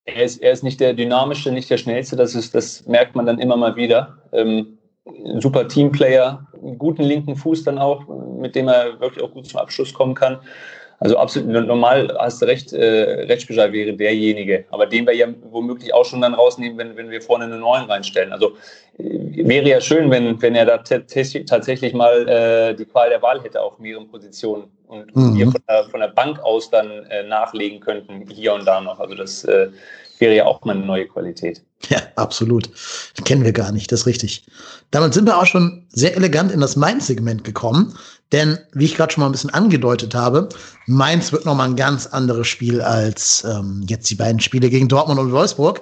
[0.06, 2.16] Er ist, er ist nicht der dynamischste, nicht der schnellste.
[2.16, 4.18] Das, ist, das merkt man dann immer mal wieder.
[4.32, 4.78] Ähm,
[5.40, 8.06] super Teamplayer, guten linken Fuß dann auch,
[8.40, 10.40] mit dem er wirklich auch gut zum Abschluss kommen kann.
[11.00, 15.94] Also absolut normal hast du recht, äh, Retschbeschei wäre derjenige, aber den wir ja womöglich
[15.94, 18.32] auch schon dann rausnehmen, wenn, wenn wir vorne eine neuen reinstellen.
[18.32, 18.58] Also
[18.98, 23.62] wäre ja schön, wenn, wenn er da tatsächlich mal äh, die Qual der Wahl hätte
[23.62, 25.36] auf mehreren Positionen und mhm.
[25.38, 29.00] wir von der, von der Bank aus dann äh, nachlegen könnten, hier und da noch.
[29.00, 29.70] Also das äh,
[30.20, 31.62] wäre ja auch mal eine neue Qualität.
[31.90, 32.70] Ja, absolut.
[33.24, 34.46] Kennen wir gar nicht, das ist richtig.
[34.90, 37.94] Damit sind wir auch schon sehr elegant in das Mainz-Segment gekommen.
[38.32, 40.50] Denn, wie ich gerade schon mal ein bisschen angedeutet habe,
[40.86, 45.20] Mainz wird nochmal ein ganz anderes Spiel als ähm, jetzt die beiden Spiele gegen Dortmund
[45.20, 45.82] und Wolfsburg.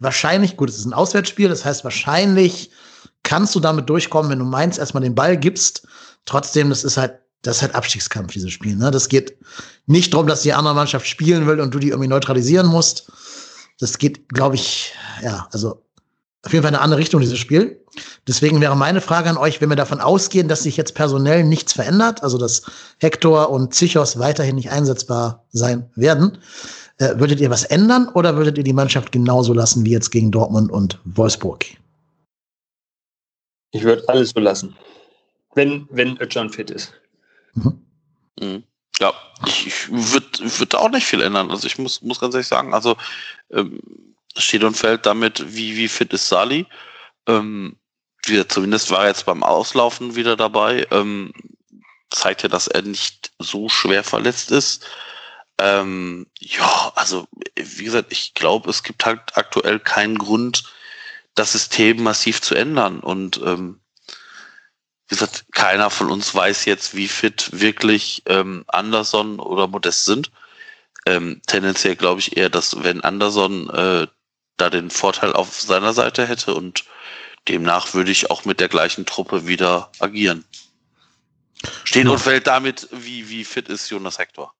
[0.00, 2.70] Wahrscheinlich, gut, es ist ein Auswärtsspiel, das heißt, wahrscheinlich
[3.22, 5.86] kannst du damit durchkommen, wenn du Mainz erstmal den Ball gibst.
[6.24, 8.76] Trotzdem, das ist halt, das ist halt Abstiegskampf, dieses Spiel.
[8.76, 8.90] Ne?
[8.90, 9.36] Das geht
[9.86, 13.10] nicht darum, dass die andere Mannschaft spielen will und du die irgendwie neutralisieren musst.
[13.78, 15.82] Das geht, glaube ich, ja, also
[16.42, 17.84] auf jeden Fall eine andere Richtung, dieses Spiel.
[18.26, 21.72] Deswegen wäre meine Frage an euch, wenn wir davon ausgehen, dass sich jetzt personell nichts
[21.72, 22.62] verändert, also dass
[22.98, 26.38] Hector und Zichos weiterhin nicht einsetzbar sein werden,
[27.00, 30.30] äh, würdet ihr was ändern oder würdet ihr die Mannschaft genauso lassen wie jetzt gegen
[30.30, 31.64] Dortmund und Wolfsburg?
[33.72, 34.76] Ich würde alles so lassen.
[35.54, 36.92] Wenn, wenn Özcan fit ist.
[37.54, 37.80] Mhm.
[38.38, 38.62] Mhm.
[38.98, 39.14] Ja,
[39.46, 40.26] ich, ich würde
[40.58, 41.50] würd auch nicht viel ändern.
[41.50, 42.96] Also ich muss, muss ganz ehrlich sagen, also
[43.50, 43.80] ähm,
[44.36, 46.66] steht und fällt damit, wie, wie fit ist Sali.
[47.26, 47.76] Ähm,
[48.26, 50.86] wieder, zumindest war er jetzt beim Auslaufen wieder dabei.
[50.90, 51.32] Ähm,
[52.10, 54.84] zeigt ja, dass er nicht so schwer verletzt ist.
[55.60, 60.64] Ähm, ja, also wie gesagt, ich glaube, es gibt halt aktuell keinen Grund,
[61.34, 63.00] das System massiv zu ändern.
[63.00, 63.80] Und ähm,
[65.08, 70.30] wie gesagt, keiner von uns weiß jetzt, wie fit wirklich ähm, Anderson oder Modest sind.
[71.06, 74.06] Ähm, tendenziell glaube ich eher, dass wenn Anderson äh,
[74.56, 76.84] da den Vorteil auf seiner Seite hätte und
[77.48, 80.44] demnach würde ich auch mit der gleichen Truppe wieder agieren.
[81.84, 82.10] Steht ja.
[82.10, 84.54] und fällt damit, wie, wie fit ist Jonas Hector.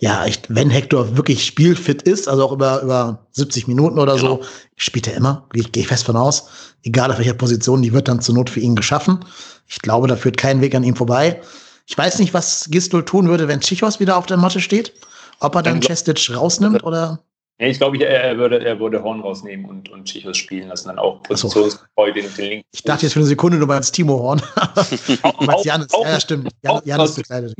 [0.00, 4.36] Ja, ich, wenn Hector wirklich spielfit ist, also auch über, über 70 Minuten oder genau.
[4.36, 4.44] so,
[4.76, 6.48] spielt er immer, gehe ich, geh ich fest von aus.
[6.82, 9.22] Egal auf welcher Position, die wird dann zur Not für ihn geschaffen.
[9.68, 11.42] Ich glaube, da führt kein Weg an ihm vorbei.
[11.86, 14.94] Ich weiß nicht, was Gistol tun würde, wenn Chichos wieder auf der Matte steht.
[15.38, 17.20] Ob er dann Chestic rausnimmt oder?
[17.60, 20.98] Ja, ich glaube, er, würde, er würde Horn rausnehmen und, und Chichos spielen lassen, dann
[20.98, 22.64] auch positionsgetreu den, den Link.
[22.72, 24.40] Ich dachte jetzt für eine Sekunde, du meinst Timo Horn.
[25.22, 26.48] auch, meinst Janis, auch, ja, stimmt.
[26.62, 27.54] Jan, Janis bekleidet.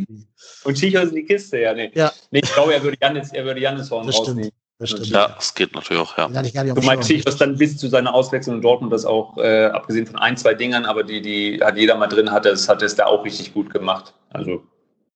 [0.64, 1.90] Und Chichos in die Kiste, ja, nee.
[1.94, 2.10] Ja.
[2.30, 4.50] nee ich glaube, er würde Janis, er würde Janis Horn das rausnehmen.
[4.78, 5.06] Das stimmt.
[5.08, 6.28] Ja, das geht natürlich auch, ja.
[6.28, 10.16] Du meinst Chichos dann bis zu seiner Auswechslung in Dortmund das auch, äh, abgesehen von
[10.16, 13.04] ein, zwei Dingern, aber die, die hat jeder mal drin, hat es, hat es da
[13.04, 14.14] auch richtig gut gemacht.
[14.30, 14.62] Also.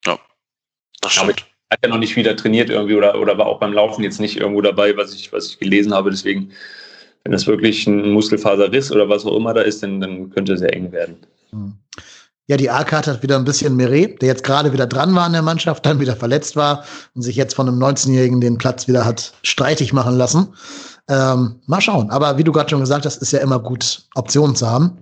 [0.05, 0.19] Ja,
[1.01, 4.03] das stimmt hat ja noch nicht wieder trainiert irgendwie oder, oder war auch beim Laufen
[4.03, 6.11] jetzt nicht irgendwo dabei, was ich, was ich gelesen habe.
[6.11, 6.51] Deswegen,
[7.25, 10.61] wenn das wirklich ein Muskelfaserriss oder was auch immer da ist, dann, dann könnte es
[10.61, 11.17] sehr eng werden.
[11.51, 11.75] Hm.
[12.47, 15.33] Ja, die A-Karte hat wieder ein bisschen Meret, der jetzt gerade wieder dran war in
[15.33, 19.07] der Mannschaft, dann wieder verletzt war und sich jetzt von einem 19-Jährigen den Platz wieder
[19.07, 20.49] hat streitig machen lassen.
[21.09, 22.11] Ähm, mal schauen.
[22.11, 24.99] Aber wie du gerade schon gesagt hast, ist ja immer gut, Optionen zu haben.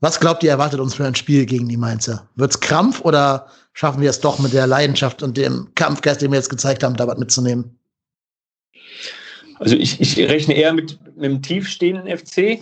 [0.00, 2.28] Was glaubt ihr, erwartet uns für ein Spiel gegen die Mainzer?
[2.34, 3.46] Wird's Krampf oder
[3.76, 6.96] schaffen wir es doch mit der Leidenschaft und dem Kampfgeist, den wir jetzt gezeigt haben,
[6.96, 7.78] da was mitzunehmen?
[9.58, 12.58] Also ich, ich rechne eher mit, mit einem tiefstehenden FC,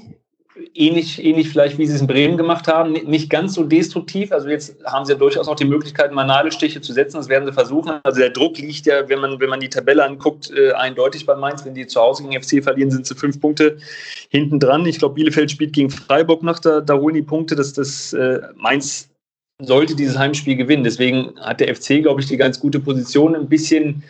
[0.75, 4.33] ähnlich, ähnlich vielleicht, wie sie es in Bremen gemacht haben, nicht ganz so destruktiv.
[4.33, 7.19] Also jetzt haben sie ja durchaus auch die Möglichkeit, mal Nadelstiche zu setzen.
[7.19, 8.01] Das werden sie versuchen.
[8.03, 11.37] Also der Druck liegt ja, wenn man, wenn man die Tabelle anguckt, äh, eindeutig bei
[11.37, 11.65] Mainz.
[11.65, 13.79] Wenn die zu Hause gegen FC verlieren, sind sie fünf Punkte
[14.31, 14.85] hinten dran.
[14.85, 17.55] Ich glaube, Bielefeld spielt gegen Freiburg noch, da, da holen die Punkte.
[17.55, 19.14] dass das äh, Mainz
[19.61, 20.85] sollte dieses Heimspiel gewinnen.
[20.85, 24.03] Deswegen hat der FC, glaube ich, die ganz gute Position, ein bisschen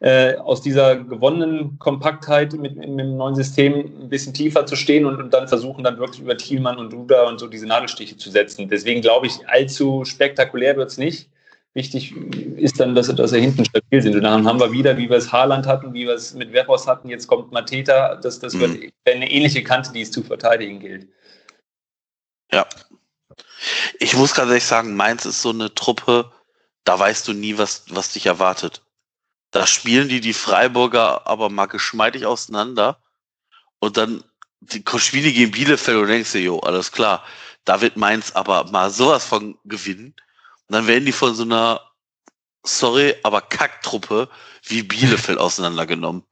[0.00, 5.06] äh, aus dieser gewonnenen Kompaktheit mit, mit, dem neuen System ein bisschen tiefer zu stehen
[5.06, 8.30] und, und, dann versuchen, dann wirklich über Thielmann und Duda und so diese Nadelstiche zu
[8.30, 8.68] setzen.
[8.68, 11.28] Deswegen glaube ich, allzu spektakulär wird es nicht.
[11.74, 12.14] Wichtig
[12.56, 14.14] ist dann, dass, dass er hinten stabil sind.
[14.14, 16.86] Und dann haben wir wieder, wie wir es Haaland hatten, wie wir es mit Werfhaus
[16.86, 18.16] hatten, jetzt kommt Mateta.
[18.16, 18.60] Das, das mhm.
[18.60, 21.08] wird eine ähnliche Kante, die es zu verteidigen gilt.
[22.52, 22.66] Ja,
[23.98, 26.32] ich muss ganz ehrlich sagen, Mainz ist so eine Truppe,
[26.84, 28.82] da weißt du nie, was, was dich erwartet.
[29.50, 33.02] Da spielen die die Freiburger aber mal geschmeidig auseinander
[33.78, 34.24] und dann
[34.60, 37.24] die die gegen Bielefeld und denkst dir, jo, alles klar,
[37.64, 40.14] da wird Mainz aber mal sowas von gewinnen.
[40.68, 41.80] Und dann werden die von so einer,
[42.62, 44.28] sorry, aber Kacktruppe
[44.64, 46.24] wie Bielefeld auseinandergenommen.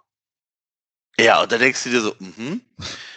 [1.24, 2.60] Ja, und da denkst du dir so, mhm.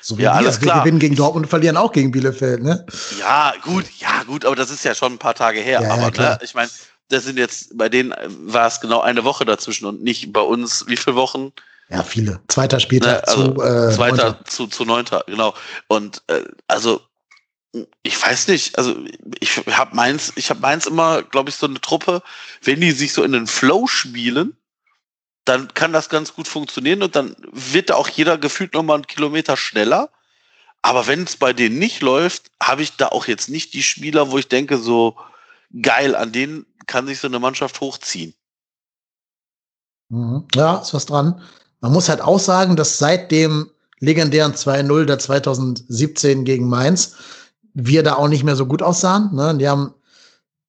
[0.01, 0.77] So wie ja, alles wir, klar.
[0.77, 2.85] Wir gewinnen gegen Dortmund und verlieren auch gegen Bielefeld, ne?
[3.19, 5.81] Ja, gut, ja, gut, aber das ist ja schon ein paar Tage her.
[5.81, 6.69] Ja, aber ja, ne, ich meine,
[7.09, 10.85] das sind jetzt, bei denen war es genau eine Woche dazwischen und nicht bei uns,
[10.87, 11.53] wie viele Wochen?
[11.89, 12.41] Ja, viele.
[12.47, 14.45] Zweiter Spieltag ne, also zu äh, Zweiter neunter.
[14.45, 15.53] zu, zu neunter, genau.
[15.87, 17.01] Und äh, also
[18.03, 18.95] ich weiß nicht, also
[19.39, 22.21] ich habe meins, ich habe meins immer, glaube ich, so eine Truppe,
[22.61, 24.55] wenn die sich so in den Flow spielen,
[25.45, 29.07] dann kann das ganz gut funktionieren und dann wird da auch jeder gefühlt nochmal einen
[29.07, 30.09] Kilometer schneller.
[30.81, 34.31] Aber wenn es bei denen nicht läuft, habe ich da auch jetzt nicht die Spieler,
[34.31, 35.15] wo ich denke, so
[35.81, 38.33] geil, an denen kann sich so eine Mannschaft hochziehen.
[40.09, 40.45] Mhm.
[40.55, 41.41] Ja, ist was dran.
[41.81, 43.69] Man muss halt auch sagen, dass seit dem
[43.99, 47.15] legendären 2-0 der 2017 gegen Mainz
[47.73, 49.33] wir da auch nicht mehr so gut aussahen.
[49.33, 49.57] Ne?
[49.57, 49.93] Die haben,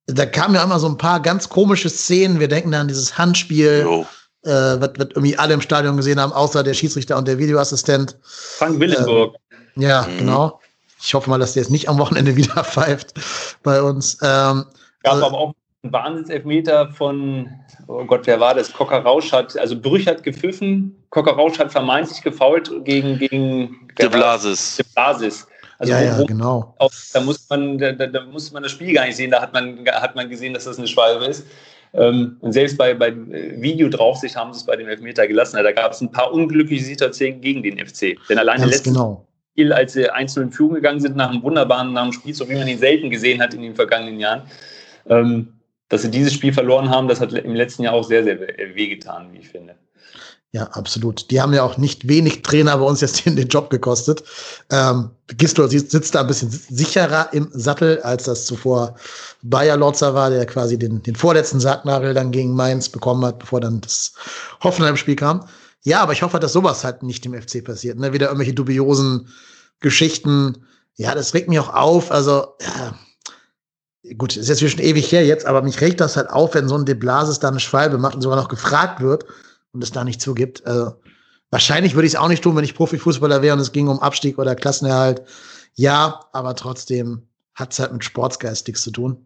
[0.07, 2.41] da kamen ja immer so ein paar ganz komische Szenen.
[2.41, 3.83] Wir denken an dieses Handspiel.
[3.83, 4.07] Jo
[4.45, 8.17] äh, was, was irgendwie alle im Stadion gesehen haben, außer der Schiedsrichter und der Videoassistent.
[8.23, 9.37] Frank Willenburg.
[9.77, 10.19] Äh, ja, mhm.
[10.19, 10.61] genau.
[11.03, 13.15] Ich hoffe mal, dass der jetzt nicht am Wochenende wieder pfeift
[13.63, 14.15] bei uns.
[14.23, 14.67] Ähm,
[15.03, 17.51] Gab also, aber auch einen Wahnsinnselfmeter von,
[17.89, 18.73] oh Gott, wer war das?
[18.73, 24.09] Cocker Rausch hat, also Brüch hat gepfiffen, Cocker Rausch hat vermeintlich gefault gegen, gegen De
[24.09, 24.77] Blasis.
[24.77, 25.47] De Blasis.
[25.79, 26.75] Also ja, ja, genau.
[26.79, 29.53] Auch, da, muss man, da, da, muss man das Spiel gar nicht sehen, da hat
[29.53, 31.45] man, hat man gesehen, dass das eine Schwalbe ist.
[31.95, 35.61] Ähm, und selbst bei, bei Video draufsicht haben sie es bei dem Elfmeter gelassen.
[35.63, 38.19] Da gab es ein paar unglückliche Situationen gegen den FC.
[38.29, 39.27] Denn alleine letztes genau.
[39.53, 42.49] Spiel, als sie einzeln in Führung gegangen sind, nach einem wunderbaren nach einem Spiel, so
[42.49, 44.43] wie man ihn selten gesehen hat in den vergangenen Jahren,
[45.09, 45.53] ähm,
[45.89, 48.41] dass sie dieses Spiel verloren haben, das hat im letzten Jahr auch sehr, sehr
[48.75, 49.77] wehgetan, wie ich finde.
[50.55, 51.33] Ja, absolut.
[51.33, 54.23] Die haben ja auch nicht wenig Trainer bei uns jetzt den, Job gekostet.
[54.71, 58.95] Ähm, Gisdol sitzt da ein bisschen sicherer im Sattel, als das zuvor
[59.43, 63.61] Bayer Lotzer war, der quasi den, den vorletzten Sargnagel dann gegen Mainz bekommen hat, bevor
[63.61, 64.13] dann das
[64.63, 65.45] Hoffenheim-Spiel kam.
[65.83, 67.99] Ja, aber ich hoffe, dass sowas halt nicht im FC passiert.
[67.99, 68.13] Ne?
[68.13, 69.27] Wieder irgendwelche dubiosen
[69.81, 70.65] Geschichten.
[70.95, 72.13] Ja, das regt mich auch auf.
[72.13, 76.55] Also, ja, gut, ist jetzt schon ewig her jetzt, aber mich regt das halt auf,
[76.55, 79.25] wenn so ein De Blasis da eine Schwalbe macht und sogar noch gefragt wird
[79.75, 80.66] und es da nicht zugibt.
[80.66, 80.95] Also,
[81.55, 84.01] Wahrscheinlich würde ich es auch nicht tun, wenn ich Profifußballer wäre und es ging um
[84.01, 85.22] Abstieg oder Klassenerhalt.
[85.75, 89.25] Ja, aber trotzdem hat es halt mit Sportsgeist nichts zu tun.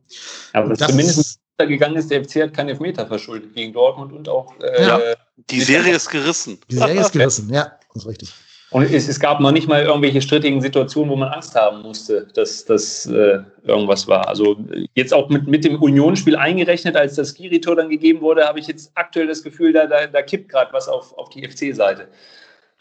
[0.53, 4.53] Aber das zumindest gegangen ist, der FC hat keinen Elfmeter verschuldet gegen Dortmund und auch.
[4.61, 5.01] Äh, ja.
[5.49, 6.59] Die Serie ist gerissen.
[6.71, 8.35] Die Serie ist gerissen, ja, das ist richtig.
[8.71, 12.27] Und es, es, gab noch nicht mal irgendwelche strittigen Situationen, wo man Angst haben musste,
[12.35, 14.29] dass das äh, irgendwas war.
[14.29, 14.59] Also
[14.95, 18.67] jetzt auch mit, mit dem Unionsspiel eingerechnet, als das Skiri-Tor dann gegeben wurde, habe ich
[18.67, 22.09] jetzt aktuell das Gefühl, da, da, da kippt gerade was auf, auf die FC-Seite.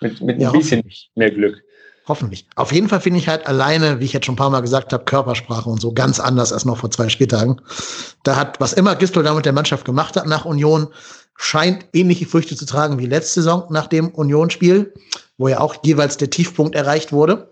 [0.02, 0.84] Mit, mit ja, ein bisschen
[1.16, 1.64] mehr Glück.
[2.08, 2.48] Hoffentlich.
[2.56, 4.94] Auf jeden Fall finde ich halt alleine, wie ich jetzt schon ein paar Mal gesagt
[4.94, 7.62] habe, Körpersprache und so ganz anders als noch vor zwei Spieltagen.
[8.24, 10.88] Da hat, was immer Gistol da mit der Mannschaft gemacht hat nach Union,
[11.36, 14.94] scheint ähnliche Früchte zu tragen wie letzte Saison nach dem Union-Spiel,
[15.38, 17.50] wo ja auch jeweils der Tiefpunkt erreicht wurde.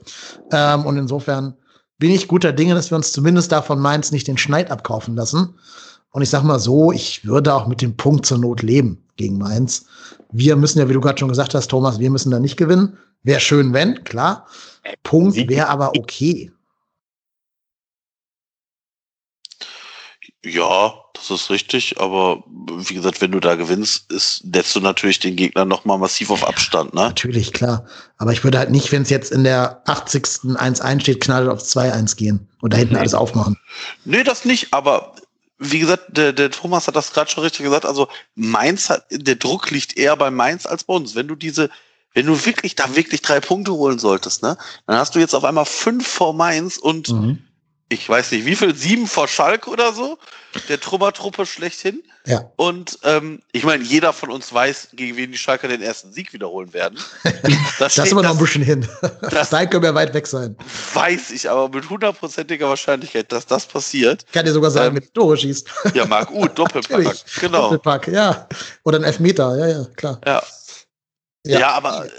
[0.52, 1.56] Ähm, und insofern
[1.98, 5.58] bin ich guter Dinge, dass wir uns zumindest davon Mainz nicht den Schneid abkaufen lassen.
[6.12, 9.38] Und ich sag mal so, ich würde auch mit dem Punkt zur Not leben gegen
[9.38, 9.86] Mainz.
[10.32, 12.98] Wir müssen ja, wie du gerade schon gesagt hast, Thomas, wir müssen da nicht gewinnen.
[13.24, 14.48] Wäre schön, wenn, klar.
[15.04, 16.52] Punkt wäre aber okay.
[20.44, 25.20] Ja, das ist richtig, aber wie gesagt, wenn du da gewinnst, ist, setzt du natürlich
[25.20, 27.02] den Gegner nochmal massiv auf Abstand, ne?
[27.02, 27.86] Natürlich, klar.
[28.18, 30.24] Aber ich würde halt nicht, wenn es jetzt in der 80.
[30.24, 33.00] 1-1 steht, knallt auf 2-1 gehen und da hinten nee.
[33.00, 33.58] alles aufmachen.
[34.04, 35.16] Nee, das nicht, aber
[35.58, 39.36] wie gesagt, der, der Thomas hat das gerade schon richtig gesagt, also Mainz hat, der
[39.36, 41.16] Druck liegt eher bei Mainz als bei uns.
[41.16, 41.70] Wenn du diese,
[42.14, 44.58] wenn du wirklich da wirklich drei Punkte holen solltest, ne,
[44.88, 47.40] dann hast du jetzt auf einmal fünf vor Mainz und mhm
[47.90, 50.18] ich weiß nicht, wie viel, sieben vor Schalk oder so,
[50.70, 52.02] der Trümmertruppe schlechthin.
[52.26, 52.52] Ja.
[52.56, 56.34] Und ähm, ich meine, jeder von uns weiß, gegen wen die Schalker den ersten Sieg
[56.34, 57.00] wiederholen werden.
[57.78, 58.88] Das, das ist aber noch ein bisschen hin.
[59.20, 60.56] Das Nein können wir weit weg sein.
[60.94, 64.26] Weiß ich, aber mit hundertprozentiger Wahrscheinlichkeit, dass das passiert.
[64.32, 65.70] Kann dir sogar sagen, ähm, mit Tore schießt.
[65.94, 67.18] Ja, Marc Uth, Doppelpack.
[67.42, 67.64] genau.
[67.64, 68.48] Doppelpack, ja.
[68.86, 70.22] Oder ein Elfmeter, ja, ja, klar.
[70.26, 70.42] Ja.
[71.46, 72.10] Ja, ja aber äh,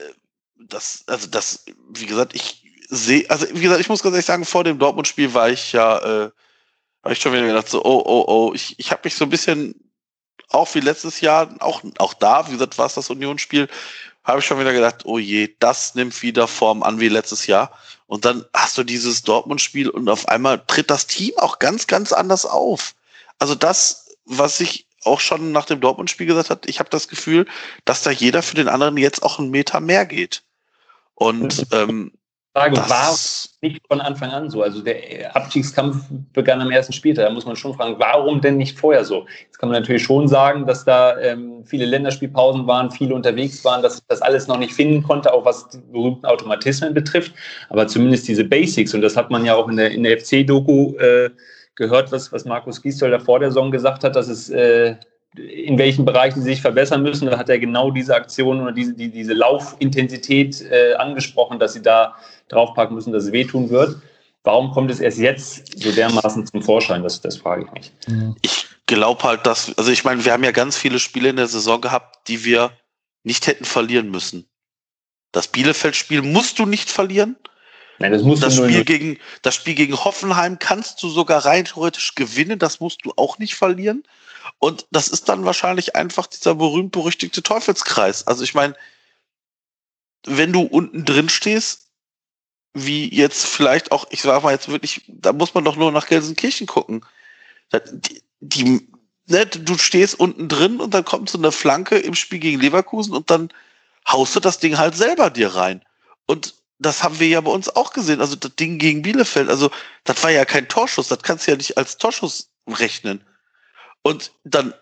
[0.68, 1.64] das, also das,
[1.94, 5.34] wie gesagt, ich, sehe, also wie gesagt, ich muss ganz ehrlich sagen, vor dem Dortmund-Spiel
[5.34, 6.30] war ich ja, äh,
[7.02, 9.30] habe ich schon wieder gedacht, so, oh, oh, oh, ich, ich habe mich so ein
[9.30, 9.74] bisschen,
[10.50, 13.68] auch wie letztes Jahr, auch, auch da, wie gesagt, war es das Unionsspiel,
[14.24, 17.78] habe ich schon wieder gedacht, oh je, das nimmt wieder Form an wie letztes Jahr.
[18.06, 22.12] Und dann hast du dieses Dortmund-Spiel und auf einmal tritt das Team auch ganz, ganz
[22.12, 22.94] anders auf.
[23.38, 27.46] Also das, was ich auch schon nach dem Dortmund-Spiel gesagt hat, ich habe das Gefühl,
[27.84, 30.42] dass da jeder für den anderen jetzt auch einen Meter mehr geht.
[31.14, 32.12] Und ähm,
[32.56, 33.14] Frage, war
[33.60, 34.62] nicht von Anfang an so?
[34.62, 37.26] Also der Abstiegskampf begann am ersten Spieltag.
[37.26, 39.26] Da muss man schon fragen, warum denn nicht vorher so?
[39.44, 43.82] Jetzt kann man natürlich schon sagen, dass da ähm, viele Länderspielpausen waren, viele unterwegs waren,
[43.82, 47.34] dass ich das alles noch nicht finden konnte, auch was die berühmten Automatismen betrifft.
[47.68, 50.96] Aber zumindest diese Basics, und das hat man ja auch in der, in der FC-Doku
[50.96, 51.28] äh,
[51.74, 54.96] gehört, was, was Markus Gisdol da vor der Saison gesagt hat, dass es äh,
[55.38, 57.26] in welchen Bereichen sie sich verbessern müssen.
[57.26, 61.82] Da hat er genau diese Aktion oder diese, die, diese Laufintensität äh, angesprochen, dass sie
[61.82, 62.16] da
[62.48, 63.96] draufpacken müssen, dass es wehtun wird.
[64.44, 67.02] Warum kommt es erst jetzt so dermaßen zum Vorschein?
[67.02, 67.92] Das, das frage ich mich.
[68.42, 71.48] Ich glaube halt, dass, also ich meine, wir haben ja ganz viele Spiele in der
[71.48, 72.70] Saison gehabt, die wir
[73.24, 74.48] nicht hätten verlieren müssen.
[75.32, 77.36] Das Bielefeld-Spiel musst du nicht verlieren.
[77.98, 81.64] Nein, das musst das du Spiel gegen das Spiel gegen Hoffenheim kannst du sogar rein
[81.64, 82.58] theoretisch gewinnen.
[82.58, 84.04] Das musst du auch nicht verlieren.
[84.58, 88.26] Und das ist dann wahrscheinlich einfach dieser berühmt-berüchtigte Teufelskreis.
[88.26, 88.74] Also ich meine,
[90.24, 91.90] wenn du unten drin stehst,
[92.74, 96.06] wie jetzt vielleicht auch, ich sag mal jetzt wirklich, da muss man doch nur nach
[96.06, 97.04] Gelsenkirchen gucken.
[97.72, 98.88] Die, die
[99.26, 103.14] ne, du stehst unten drin und dann kommt so eine Flanke im Spiel gegen Leverkusen
[103.14, 103.50] und dann
[104.08, 105.84] haust du das Ding halt selber dir rein.
[106.26, 108.20] Und das haben wir ja bei uns auch gesehen.
[108.20, 109.70] Also das Ding gegen Bielefeld, also
[110.04, 113.24] das war ja kein Torschuss, das kannst du ja nicht als Torschuss rechnen.
[114.06, 114.72] Und dann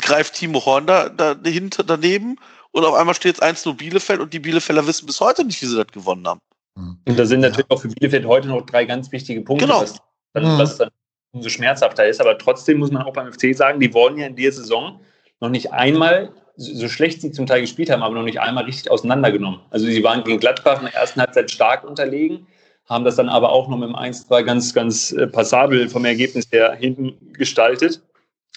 [0.00, 2.36] greift Timo Horn da, da hinter daneben
[2.72, 5.66] und auf einmal steht jetzt 1-0 Bielefeld und die Bielefelder wissen bis heute nicht, wie
[5.66, 6.40] sie das gewonnen haben.
[6.74, 6.96] Mhm.
[7.06, 9.82] Und da sind natürlich auch für Bielefeld heute noch drei ganz wichtige Punkte, genau.
[9.82, 10.00] was,
[10.32, 10.88] was dann
[11.32, 12.18] umso schmerzhafter ist.
[12.18, 15.00] Aber trotzdem muss man auch beim FC sagen, die wurden ja in der Saison
[15.40, 18.90] noch nicht einmal, so schlecht sie zum Teil gespielt haben, aber noch nicht einmal richtig
[18.90, 19.60] auseinandergenommen.
[19.68, 22.46] Also sie waren gegen Gladbach in der ersten Halbzeit stark unterlegen,
[22.86, 26.46] haben das dann aber auch noch mit dem 1-2 ganz, ganz äh, passabel vom Ergebnis
[26.50, 28.00] her hinten gestaltet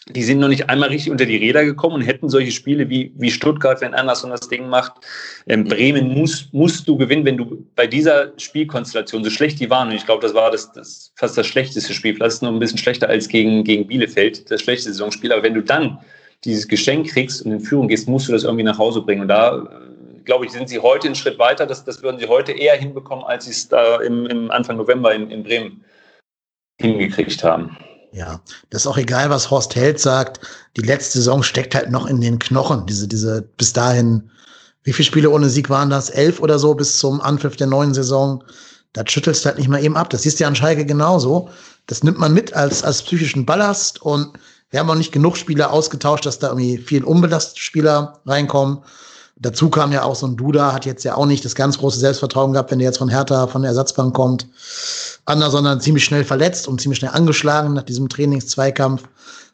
[0.09, 3.11] die sind noch nicht einmal richtig unter die Räder gekommen und hätten solche Spiele wie,
[3.15, 4.93] wie Stuttgart, wenn Anderson das Ding macht.
[5.47, 9.89] Ähm, Bremen muss, musst du gewinnen, wenn du bei dieser Spielkonstellation, so schlecht die waren,
[9.89, 12.77] und ich glaube, das war das, das fast das schlechteste Spiel, vielleicht noch ein bisschen
[12.77, 15.99] schlechter als gegen, gegen Bielefeld, das schlechteste Saisonspiel, aber wenn du dann
[16.43, 19.21] dieses Geschenk kriegst und in Führung gehst, musst du das irgendwie nach Hause bringen.
[19.21, 21.65] Und da, äh, glaube ich, sind sie heute einen Schritt weiter.
[21.65, 25.13] Das, das würden sie heute eher hinbekommen, als sie es da im, im Anfang November
[25.13, 25.83] in, in Bremen
[26.79, 27.75] hingekriegt haben.
[28.17, 28.41] Ja,
[28.71, 30.39] das ist auch egal, was Horst Held sagt.
[30.75, 32.87] Die letzte Saison steckt halt noch in den Knochen.
[32.87, 34.31] Diese, diese bis dahin
[34.81, 36.09] wie viele Spiele ohne Sieg waren das?
[36.09, 38.43] Elf oder so bis zum Anpfiff der neuen Saison.
[38.93, 40.09] Das schüttelst halt nicht mal eben ab.
[40.09, 41.49] Das siehst du ja an Schalke genauso.
[41.85, 44.31] Das nimmt man mit als, als psychischen Ballast und
[44.71, 48.79] wir haben auch nicht genug Spieler ausgetauscht, dass da irgendwie viel unbelastete Spieler reinkommen.
[49.39, 51.99] Dazu kam ja auch so ein Duda, hat jetzt ja auch nicht das ganz große
[51.99, 54.47] Selbstvertrauen gehabt, wenn der jetzt von Hertha von der Ersatzbank kommt.
[55.25, 59.03] Ander, sondern ziemlich schnell verletzt und ziemlich schnell angeschlagen nach diesem Trainingszweikampf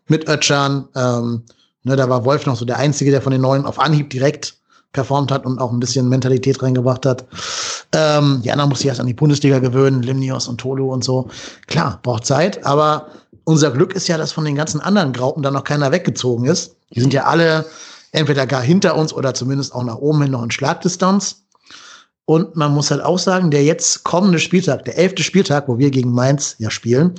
[0.08, 0.88] mit Ötschan.
[0.96, 1.44] Ähm,
[1.84, 4.56] ne, da war Wolf noch so der Einzige, der von den Neuen auf Anhieb direkt
[4.94, 7.26] performt hat und auch ein bisschen Mentalität reingebracht hat.
[7.92, 11.28] Ähm, die anderen muss sich erst an die Bundesliga gewöhnen, Limnios und Tolo und so.
[11.68, 13.08] Klar, braucht Zeit, aber
[13.44, 16.76] unser Glück ist ja, dass von den ganzen anderen Graupen da noch keiner weggezogen ist.
[16.92, 17.66] Die sind ja alle
[18.14, 21.44] entweder gar hinter uns oder zumindest auch nach oben hin noch in Schlagdistanz.
[22.26, 25.92] Und man muss halt auch sagen, der jetzt kommende Spieltag, der elfte Spieltag, wo wir
[25.92, 27.16] gegen Mainz ja spielen,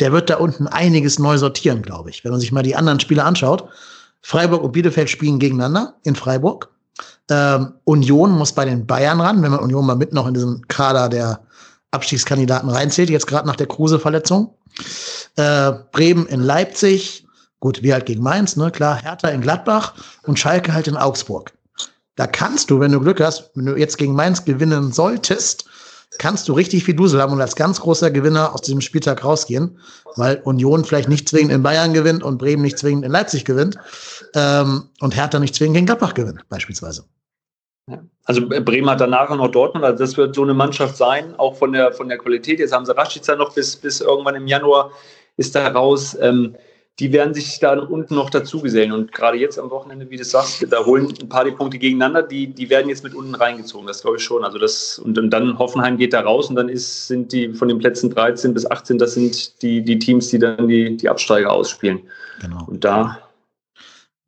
[0.00, 2.24] der wird da unten einiges neu sortieren, glaube ich.
[2.24, 3.68] Wenn man sich mal die anderen Spiele anschaut.
[4.22, 6.68] Freiburg und Bielefeld spielen gegeneinander in Freiburg.
[7.30, 10.66] Ähm, Union muss bei den Bayern ran, wenn man Union mal mit noch in diesen
[10.66, 11.40] Kader der
[11.92, 14.54] Abstiegskandidaten reinzählt, jetzt gerade nach der Kruse-Verletzung.
[15.36, 17.26] Äh, Bremen in Leipzig,
[17.60, 21.52] gut, wir halt gegen Mainz, ne, klar, Hertha in Gladbach und Schalke halt in Augsburg.
[22.16, 25.66] Da kannst du, wenn du Glück hast, wenn du jetzt gegen Mainz gewinnen solltest,
[26.18, 29.78] kannst du richtig viel Dusel haben und als ganz großer Gewinner aus diesem Spieltag rausgehen,
[30.16, 33.78] weil Union vielleicht nicht zwingend in Bayern gewinnt und Bremen nicht zwingend in Leipzig gewinnt
[34.34, 37.04] ähm, und Hertha nicht zwingend gegen Gladbach gewinnt, beispielsweise.
[38.24, 41.72] Also Bremen hat danach noch Dortmund, also das wird so eine Mannschaft sein, auch von
[41.72, 42.58] der, von der Qualität.
[42.58, 44.90] Jetzt haben sie Rashica noch bis, bis irgendwann im Januar
[45.36, 46.16] ist da raus.
[46.20, 46.54] Ähm,
[47.00, 48.92] die werden sich da unten noch dazu gesellen.
[48.92, 52.22] Und gerade jetzt am Wochenende, wie du sagst, da holen ein paar die Punkte gegeneinander,
[52.22, 53.86] die, die werden jetzt mit unten reingezogen.
[53.86, 54.44] Das glaube ich schon.
[54.44, 57.68] Also das, und, und dann Hoffenheim geht da raus und dann ist, sind die von
[57.68, 61.50] den Plätzen 13 bis 18, das sind die, die Teams, die dann die, die Absteiger
[61.50, 62.00] ausspielen.
[62.42, 62.66] Genau.
[62.66, 63.18] Und da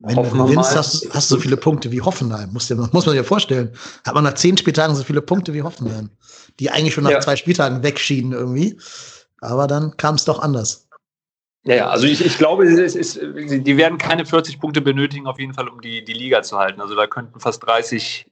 [0.04, 2.52] wenn du gewinnst, hast, hast du so viele Punkte wie Hoffenheim.
[2.52, 3.70] Muss, dir, muss man sich ja vorstellen.
[4.04, 6.10] Hat man nach zehn Spieltagen so viele Punkte wie Hoffenheim.
[6.58, 7.20] Die eigentlich schon nach ja.
[7.20, 8.80] zwei Spieltagen wegschieden irgendwie.
[9.40, 10.81] Aber dann kam es doch anders.
[11.64, 15.38] Ja, ja, also ich, ich glaube, es ist, die werden keine 40 Punkte benötigen, auf
[15.38, 16.80] jeden Fall, um die, die Liga zu halten.
[16.80, 18.26] Also da könnten fast 30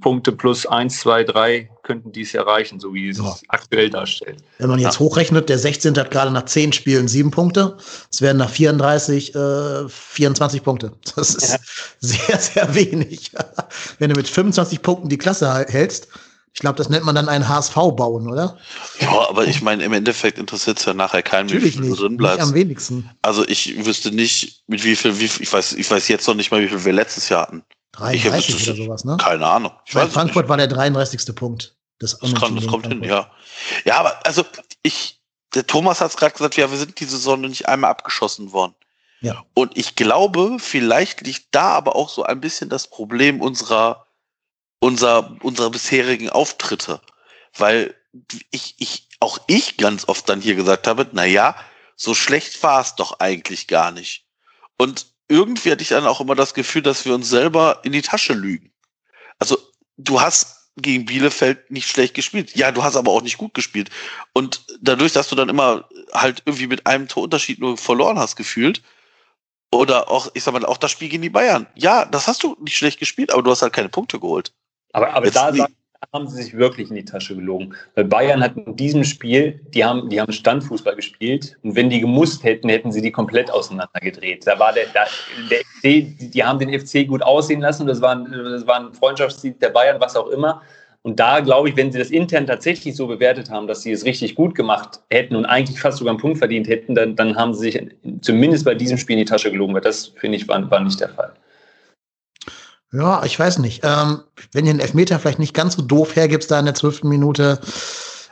[0.00, 3.34] Punkte plus 1, 2, 3 könnten dies erreichen, so wie es ja.
[3.48, 4.42] aktuell darstellt.
[4.58, 5.00] Wenn man jetzt ja.
[5.00, 5.96] hochrechnet, der 16.
[5.96, 7.76] hat gerade nach 10 Spielen 7 Punkte.
[8.10, 10.92] Es werden nach 34 äh, 24 Punkte.
[11.16, 11.58] Das ist ja.
[12.00, 13.32] sehr, sehr wenig.
[13.98, 16.08] Wenn du mit 25 Punkten die Klasse hältst,
[16.54, 18.56] ich glaube, das nennt man dann einen HSV bauen, oder?
[19.00, 22.16] Ja, aber ich meine, im Endeffekt interessiert es ja nachher keinen, wie viel nicht, drin
[22.16, 22.40] bleibt.
[22.40, 23.10] am wenigsten.
[23.22, 26.36] Also ich wüsste nicht, mit wie viel, wie viel, ich weiß, ich weiß jetzt noch
[26.36, 27.64] nicht mal, wie viel wir letztes Jahr hatten.
[27.92, 29.16] 33 ich, oder sowas, ne?
[29.20, 29.72] Keine Ahnung.
[29.84, 31.34] Ich weiß Frankfurt war der 33.
[31.34, 31.74] Punkt.
[31.98, 33.30] Das, das, kann, das kommt hin, ja.
[33.84, 34.44] Ja, aber also
[34.84, 35.20] ich,
[35.54, 38.52] der Thomas hat es gerade gesagt, ja, wir sind die Saison noch nicht einmal abgeschossen
[38.52, 38.74] worden.
[39.22, 39.42] Ja.
[39.54, 44.03] Und ich glaube, vielleicht liegt da aber auch so ein bisschen das Problem unserer
[44.84, 47.00] unser, unserer bisherigen Auftritte.
[47.56, 47.94] Weil
[48.50, 51.56] ich, ich, auch ich ganz oft dann hier gesagt habe, na ja,
[51.96, 54.26] so schlecht war es doch eigentlich gar nicht.
[54.76, 58.02] Und irgendwie hatte ich dann auch immer das Gefühl, dass wir uns selber in die
[58.02, 58.72] Tasche lügen.
[59.38, 59.56] Also,
[59.96, 62.54] du hast gegen Bielefeld nicht schlecht gespielt.
[62.54, 63.88] Ja, du hast aber auch nicht gut gespielt.
[64.34, 68.82] Und dadurch, dass du dann immer halt irgendwie mit einem Torunterschied nur verloren hast, gefühlt,
[69.72, 71.66] oder auch, ich sag mal, auch das Spiel gegen die Bayern.
[71.74, 74.52] Ja, das hast du nicht schlecht gespielt, aber du hast halt keine Punkte geholt.
[74.94, 75.52] Aber, aber da
[76.12, 77.74] haben sie sich wirklich in die Tasche gelogen.
[77.94, 82.00] Weil Bayern hat in diesem Spiel, die haben, die haben Standfußball gespielt und wenn die
[82.00, 84.46] gemusst hätten, hätten sie die komplett auseinandergedreht.
[84.46, 85.06] Da war der, der,
[85.50, 87.86] der FC, die haben den FC gut aussehen lassen.
[87.86, 90.62] Das war ein, das war ein Freundschaftssieg der Bayern, was auch immer.
[91.02, 94.04] Und da glaube ich, wenn sie das intern tatsächlich so bewertet haben, dass sie es
[94.04, 97.52] richtig gut gemacht hätten und eigentlich fast sogar einen Punkt verdient hätten, dann, dann haben
[97.52, 97.88] sie sich
[98.22, 99.74] zumindest bei diesem Spiel in die Tasche gelogen.
[99.74, 101.32] Weil das, finde ich, war, war nicht der Fall.
[102.94, 103.80] Ja, ich weiß nicht.
[103.82, 104.22] Ähm,
[104.52, 107.60] wenn ihr den Elfmeter vielleicht nicht ganz so doof hergibst, da in der zwölften Minute.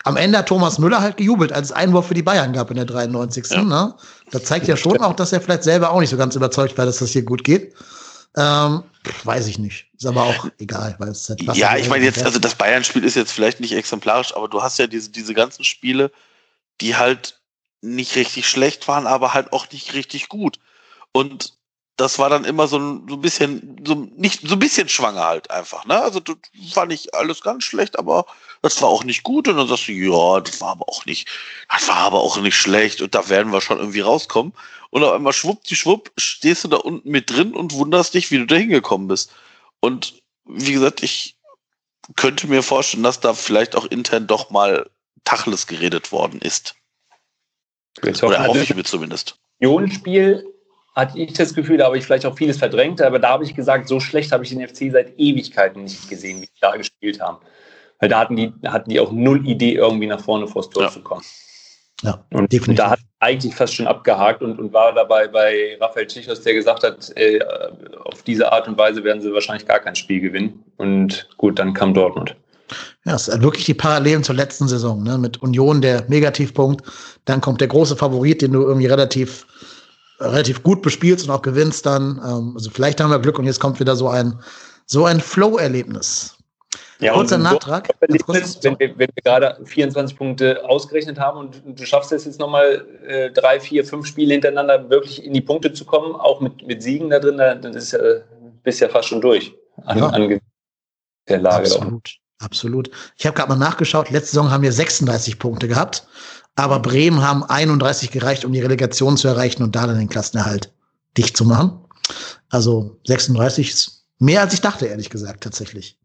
[0.04, 2.76] Am Ende hat Thomas Müller halt gejubelt, als es Einwurf für die Bayern gab in
[2.76, 3.46] der 93.
[3.50, 3.62] Ja.
[3.62, 3.94] Ne?
[4.30, 6.86] Das zeigt ja schon auch, dass er vielleicht selber auch nicht so ganz überzeugt war,
[6.86, 7.74] dass das hier gut geht.
[8.36, 8.82] Ähm,
[9.24, 9.86] weiß ich nicht.
[9.96, 13.14] Ist aber auch egal, weil es halt Ja, ich meine jetzt, also das Bayern-Spiel ist
[13.14, 16.10] jetzt vielleicht nicht exemplarisch, aber du hast ja diese, diese ganzen Spiele,
[16.80, 17.40] die halt
[17.80, 20.58] nicht richtig schlecht waren, aber halt auch nicht richtig gut.
[21.12, 21.52] Und
[21.96, 25.24] das war dann immer so ein, so ein bisschen, so nicht, so ein bisschen schwanger
[25.24, 26.00] halt einfach, ne?
[26.00, 26.36] Also das
[26.74, 28.26] war nicht alles ganz schlecht, aber
[28.62, 29.46] das war auch nicht gut.
[29.48, 31.28] Und dann sagst du, ja, das war aber auch nicht,
[31.70, 34.54] das war aber auch nicht schlecht und da werden wir schon irgendwie rauskommen.
[34.90, 38.46] Und auf einmal schwuppdischwupp stehst du da unten mit drin und wunderst dich, wie du
[38.46, 39.32] da hingekommen bist.
[39.80, 41.36] Und wie gesagt, ich
[42.16, 44.90] könnte mir vorstellen, dass da vielleicht auch intern doch mal
[45.24, 46.74] Tacheles geredet worden ist.
[48.02, 49.38] Oder hoffe ich mir zumindest.
[49.90, 50.51] Spiel
[50.94, 53.54] hatte ich das Gefühl, da habe ich vielleicht auch vieles verdrängt, aber da habe ich
[53.54, 57.20] gesagt, so schlecht habe ich den FC seit Ewigkeiten nicht gesehen, wie die da gespielt
[57.20, 57.38] haben.
[57.98, 60.90] Weil da hatten die, hatten die auch null Idee, irgendwie nach vorne vors Tor ja.
[60.90, 61.22] zu kommen.
[62.02, 62.82] Ja, und definitiv.
[62.82, 66.82] da hat eigentlich fast schon abgehakt und, und war dabei bei Raphael Tschichos, der gesagt
[66.82, 67.38] hat, äh,
[68.04, 70.64] auf diese Art und Weise werden sie wahrscheinlich gar kein Spiel gewinnen.
[70.78, 72.34] Und gut, dann kam Dortmund.
[73.04, 75.18] Ja, es sind wirklich die Parallelen zur letzten Saison, ne?
[75.18, 76.84] Mit Union der Negativpunkt,
[77.24, 79.46] dann kommt der große Favorit, den du irgendwie relativ,
[80.22, 82.20] relativ gut bespielst und auch gewinnst dann.
[82.24, 84.38] Ähm, also vielleicht haben wir Glück und jetzt kommt wieder so ein,
[84.86, 86.36] so ein Flow-Erlebnis.
[87.00, 87.88] Ja, Kurzer Nachtrag.
[88.24, 92.38] Kurz, wenn, wir, wenn wir gerade 24 Punkte ausgerechnet haben und du schaffst es jetzt
[92.38, 96.64] nochmal äh, drei, vier, fünf Spiele hintereinander wirklich in die Punkte zu kommen, auch mit,
[96.64, 98.20] mit Siegen da drin, dann ist, äh,
[98.62, 99.52] bist ja fast schon durch
[99.84, 100.06] an, ja.
[100.10, 100.40] an
[101.28, 101.64] der Lage.
[101.64, 102.18] Absolut.
[102.38, 102.90] Absolut.
[103.16, 104.10] Ich habe gerade mal nachgeschaut.
[104.10, 106.06] Letzte Saison haben wir 36 Punkte gehabt,
[106.54, 110.72] aber Bremen haben 31 gereicht, um die Relegation zu erreichen und da dann den Klassenerhalt
[111.16, 111.78] dicht zu machen.
[112.50, 115.98] Also 36 ist mehr als ich dachte, ehrlich gesagt, tatsächlich.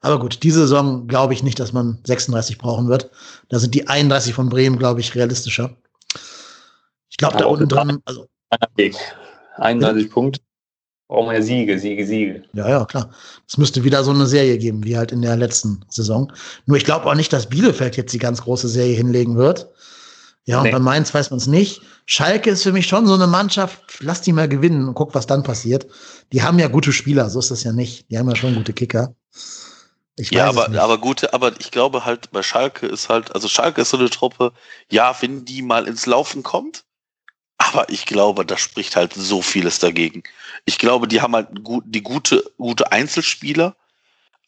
[0.00, 3.10] Aber gut, diese Saison glaube ich nicht, dass man 36 brauchen wird.
[3.48, 5.76] Da sind die 31 von Bremen, glaube ich, realistischer.
[7.08, 8.26] Ich glaube, da unten dran, also.
[9.56, 10.40] 31 Punkte.
[11.12, 12.42] Brauchen wir ja Siege, Siege, Siege.
[12.54, 13.10] Ja, ja, klar.
[13.46, 16.32] Es müsste wieder so eine Serie geben, wie halt in der letzten Saison.
[16.64, 19.68] Nur ich glaube auch nicht, dass Bielefeld jetzt die ganz große Serie hinlegen wird.
[20.46, 20.70] Ja, und nee.
[20.70, 21.82] bei Mainz weiß man es nicht.
[22.06, 25.26] Schalke ist für mich schon so eine Mannschaft, lass die mal gewinnen und guck, was
[25.26, 25.86] dann passiert.
[26.32, 28.10] Die haben ja gute Spieler, so ist das ja nicht.
[28.10, 29.14] Die haben ja schon gute Kicker.
[30.16, 33.82] Ich ja, aber, aber gute, aber ich glaube halt, bei Schalke ist halt, also Schalke
[33.82, 34.52] ist so eine Truppe,
[34.90, 36.84] ja, wenn die mal ins Laufen kommt,
[37.68, 40.22] aber ich glaube, da spricht halt so vieles dagegen.
[40.64, 41.48] Ich glaube, die haben halt
[41.84, 43.74] die gute, gute Einzelspieler,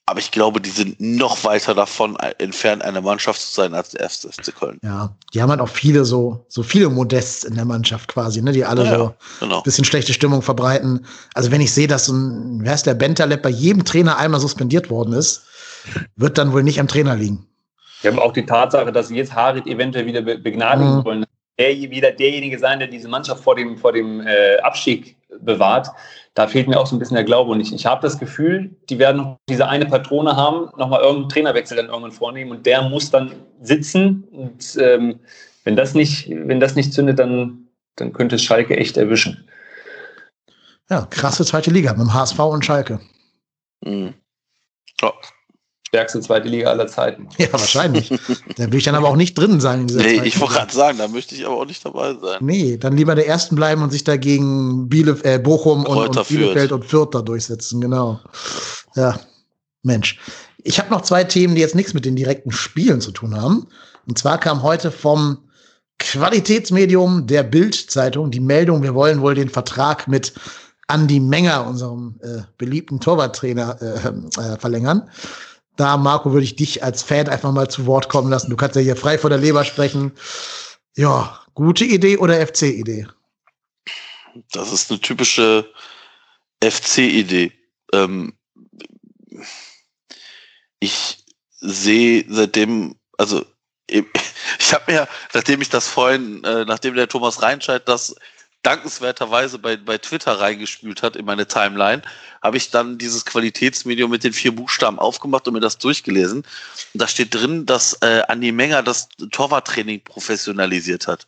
[0.07, 4.01] aber ich glaube, die sind noch weiter davon entfernt, eine Mannschaft zu sein als der
[4.01, 4.79] erste FC Köln.
[4.83, 8.53] Ja, die haben halt auch viele so, so viele Modests in der Mannschaft quasi, ne,
[8.53, 9.62] die alle ja, so genau.
[9.62, 11.07] bisschen schlechte Stimmung verbreiten.
[11.33, 14.41] Also wenn ich sehe, dass so ein, wer ist der Bentaleb bei jedem Trainer einmal
[14.41, 15.45] suspendiert worden ist,
[16.17, 17.47] wird dann wohl nicht am Trainer liegen.
[18.03, 21.05] Wir haben auch die Tatsache, dass sie jetzt Harit eventuell wieder begnadigen mhm.
[21.05, 21.25] wollen.
[21.59, 25.89] Der wieder derjenige sein, der diese Mannschaft vor dem, vor dem äh, Abstieg bewahrt.
[26.35, 27.51] Da fehlt mir auch so ein bisschen der Glaube.
[27.53, 31.29] Und ich, ich habe das Gefühl, die werden noch diese eine Patrone haben, nochmal irgendeinen
[31.29, 34.25] Trainerwechsel dann irgendwann vornehmen und der muss dann sitzen.
[34.33, 35.21] Und ähm,
[35.63, 39.49] wenn, das nicht, wenn das nicht zündet, dann, dann könnte es Schalke echt erwischen.
[40.91, 43.01] Ja, krasse zweite Liga mit dem HSV und Schalke.
[43.85, 44.15] Mhm.
[45.01, 45.13] Ja,
[45.95, 47.29] stärkste zweite Liga aller Zeiten.
[47.39, 48.09] Ja, wahrscheinlich.
[48.57, 49.83] da will ich dann aber auch nicht drin sein.
[49.83, 52.39] In dieser nee, ich wollte gerade sagen, da möchte ich aber auch nicht dabei sein.
[52.41, 56.73] Nee, dann lieber der Ersten bleiben und sich dagegen Bielef äh, Bochum und, und Bielefeld
[56.73, 58.19] und Fürth da durchsetzen, genau.
[58.97, 59.21] Ja,
[59.85, 60.19] Mensch.
[60.65, 63.69] Ich habe noch zwei Themen, die jetzt nichts mit den direkten Spielen zu tun haben.
[64.09, 65.39] Und zwar kam heute vom
[66.01, 70.33] Qualitätsmedium der Bild-Zeitung die Meldung, wir wollen wohl den Vertrag mit
[70.89, 75.09] Andy Menger, unserem äh, beliebten Torwarttrainer, äh, äh, verlängern
[75.77, 78.51] da, Marco, würde ich dich als Fan einfach mal zu Wort kommen lassen.
[78.51, 80.12] Du kannst ja hier frei vor der Leber sprechen.
[80.97, 83.07] Ja, gute Idee oder FC-Idee?
[84.53, 85.70] Das ist eine typische
[86.62, 87.53] FC-Idee.
[87.93, 88.35] Ähm,
[90.79, 91.25] ich
[91.61, 93.45] sehe seitdem, also
[93.87, 94.05] ich
[94.72, 98.14] habe mir, nachdem ich das vorhin, äh, nachdem der Thomas Reinscheid das
[98.65, 102.03] dankenswerterweise bei, bei Twitter reingespült hat in meine Timeline,
[102.43, 106.39] habe ich dann dieses Qualitätsmedium mit den vier Buchstaben aufgemacht und mir das durchgelesen.
[106.39, 111.27] Und da steht drin, dass äh, Andi Menger das Torwarttraining professionalisiert hat.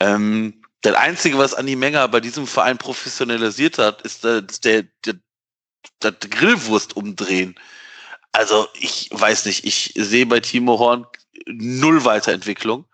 [0.00, 5.14] Ähm, der Einzige, was Andi Menger bei diesem Verein professionalisiert hat, ist äh, der, der,
[6.02, 7.54] der, der Grillwurst umdrehen.
[8.32, 11.06] Also ich weiß nicht, ich sehe bei Timo Horn
[11.46, 12.84] null Weiterentwicklung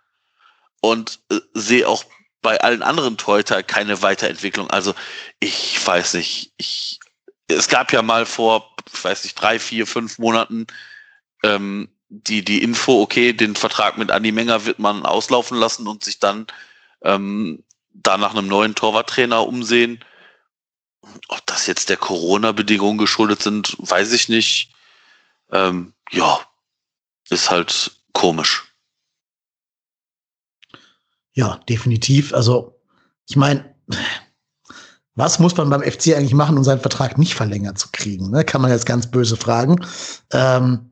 [0.80, 2.04] und äh, sehe auch
[2.46, 4.70] bei allen anderen Torhüter keine Weiterentwicklung.
[4.70, 4.94] Also
[5.40, 7.00] ich weiß nicht, ich,
[7.48, 10.68] es gab ja mal vor, ich weiß nicht, drei, vier, fünf Monaten
[11.42, 16.04] ähm, die, die Info, okay, den Vertrag mit Andi Menger wird man auslaufen lassen und
[16.04, 16.46] sich dann
[17.02, 20.04] ähm, da nach einem neuen Torwarttrainer umsehen.
[21.26, 24.70] Ob das jetzt der Corona-Bedingung geschuldet sind, weiß ich nicht.
[25.50, 26.38] Ähm, ja,
[27.28, 28.72] ist halt komisch.
[31.36, 32.34] Ja, definitiv.
[32.34, 32.80] Also,
[33.28, 33.64] ich meine,
[35.14, 38.30] was muss man beim FC eigentlich machen, um seinen Vertrag nicht verlängert zu kriegen?
[38.30, 38.42] Ne?
[38.42, 39.84] Kann man jetzt ganz böse fragen.
[40.32, 40.90] Ähm,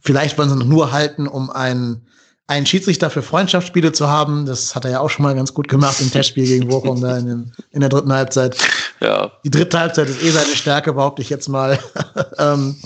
[0.00, 2.08] vielleicht wollen sie noch nur halten, um einen,
[2.48, 4.46] einen Schiedsrichter für Freundschaftsspiele zu haben.
[4.46, 7.16] Das hat er ja auch schon mal ganz gut gemacht im Testspiel gegen Bochum da
[7.16, 8.56] in, den, in der dritten Halbzeit.
[9.00, 9.30] Ja.
[9.44, 11.78] Die dritte Halbzeit ist eh seine Stärke, behaupte ich jetzt mal.
[12.38, 12.76] ähm,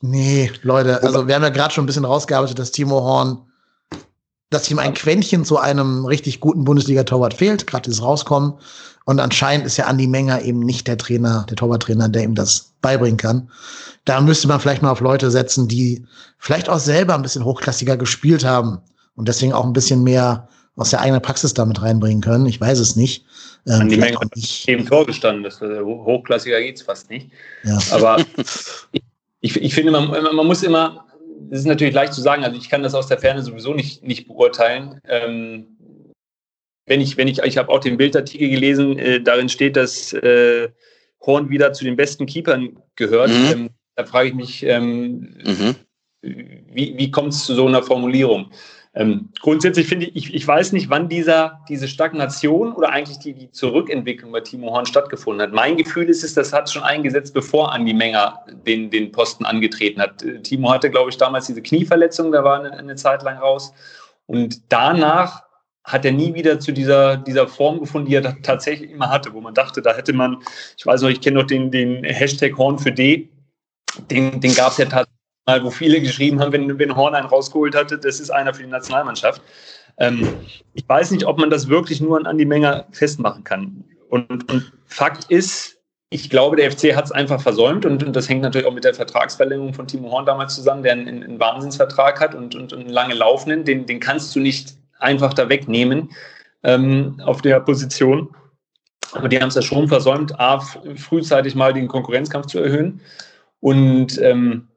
[0.00, 3.51] nee, Leute, also wir haben ja gerade schon ein bisschen rausgearbeitet, dass Timo Horn
[4.52, 8.54] dass ihm ein Quäntchen zu einem richtig guten Bundesliga-Torwart fehlt, gerade dieses Rauskommen.
[9.04, 12.72] Und anscheinend ist ja Andi Menger eben nicht der Trainer, der Torwarttrainer, der ihm das
[12.80, 13.50] beibringen kann.
[14.04, 16.04] Da müsste man vielleicht mal auf Leute setzen, die
[16.38, 18.80] vielleicht auch selber ein bisschen hochklassiger gespielt haben
[19.16, 22.46] und deswegen auch ein bisschen mehr aus der eigenen Praxis damit reinbringen können.
[22.46, 23.24] Ich weiß es nicht.
[23.66, 24.30] Ähm, Andi Menger hat
[24.66, 25.44] im Tor gestanden.
[25.44, 27.30] Das, äh, hochklassiger geht's fast nicht.
[27.64, 27.78] Ja.
[27.90, 28.24] Aber
[29.40, 31.04] ich, ich finde, man, man muss immer,
[31.52, 34.02] das ist natürlich leicht zu sagen, also ich kann das aus der Ferne sowieso nicht,
[34.02, 35.02] nicht beurteilen.
[35.06, 35.76] Ähm,
[36.86, 40.70] wenn ich, wenn ich, ich habe auch den Bildartikel gelesen, äh, darin steht, dass äh,
[41.20, 43.28] Horn wieder zu den besten Keepern gehört.
[43.28, 43.52] Mhm.
[43.52, 45.74] Ähm, da frage ich mich, ähm, mhm.
[46.22, 48.50] wie, wie kommt es zu so einer Formulierung?
[48.94, 53.50] Ähm, grundsätzlich finde ich, ich weiß nicht, wann dieser, diese Stagnation oder eigentlich die, die
[53.50, 55.54] Zurückentwicklung bei Timo Horn stattgefunden hat.
[55.54, 60.00] Mein Gefühl ist es, das hat schon eingesetzt, bevor Andi Menger den, den Posten angetreten
[60.00, 60.22] hat.
[60.42, 63.72] Timo hatte, glaube ich, damals diese Knieverletzung, da war eine, eine Zeit lang raus.
[64.26, 65.42] Und danach
[65.84, 69.40] hat er nie wieder zu dieser, dieser Form gefunden, die er tatsächlich immer hatte, wo
[69.40, 70.42] man dachte, da hätte man,
[70.76, 73.30] ich weiß noch, ich kenne noch den, den Hashtag Horn für D,
[74.10, 77.74] den, den gab es ja tatsächlich wo viele geschrieben haben, wenn, wenn Horn einen rausgeholt
[77.74, 79.42] hatte, das ist einer für die Nationalmannschaft.
[79.98, 80.28] Ähm,
[80.74, 83.84] ich weiß nicht, ob man das wirklich nur an, die Menge festmachen kann.
[84.08, 85.78] Und, und Fakt ist,
[86.10, 88.84] ich glaube, der FC hat es einfach versäumt und, und, das hängt natürlich auch mit
[88.84, 92.90] der Vertragsverlängerung von Timo Horn damals zusammen, der einen, einen Wahnsinnsvertrag hat und, und, einen
[92.90, 96.10] lange laufenden, den, den kannst du nicht einfach da wegnehmen
[96.62, 98.34] ähm, auf der Position.
[99.12, 103.00] Aber die haben es ja schon versäumt, A, frühzeitig mal den Konkurrenzkampf zu erhöhen
[103.60, 104.68] und ähm,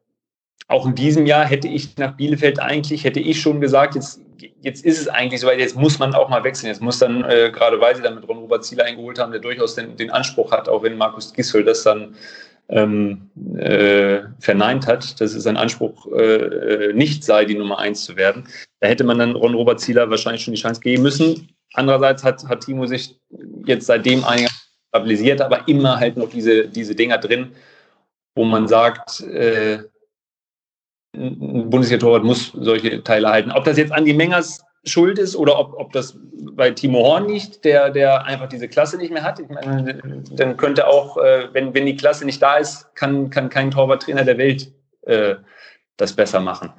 [0.68, 4.22] auch in diesem Jahr hätte ich nach Bielefeld eigentlich, hätte ich schon gesagt, jetzt,
[4.62, 6.70] jetzt ist es eigentlich so, weil jetzt muss man auch mal wechseln.
[6.70, 9.76] Jetzt muss dann, äh, gerade weil sie dann mit Ron-Robert Zieler eingeholt haben, der durchaus
[9.76, 12.16] den, den Anspruch hat, auch wenn Markus Gissel das dann
[12.70, 18.16] ähm, äh, verneint hat, dass es sein Anspruch äh, nicht sei, die Nummer eins zu
[18.16, 18.48] werden.
[18.80, 21.50] Da hätte man dann Ron-Robert Zieler wahrscheinlich schon die Chance geben müssen.
[21.74, 23.20] Andererseits hat, hat Timo sich
[23.66, 27.52] jetzt seitdem einigermaßen stabilisiert, aber immer halt noch diese, diese Dinger drin,
[28.34, 29.80] wo man sagt, äh,
[31.16, 33.52] ein Bundesliga-Torwart muss solche Teile halten.
[33.52, 36.18] Ob das jetzt Andi Mengers Schuld ist oder ob, ob das
[36.54, 39.40] bei Timo Horn nicht, der, der einfach diese Klasse nicht mehr hat.
[39.40, 43.50] Ich meine, dann könnte auch, äh, wenn, wenn die Klasse nicht da ist, kann, kann
[43.50, 45.36] kein Torwarttrainer der Welt äh,
[45.98, 46.72] das besser machen.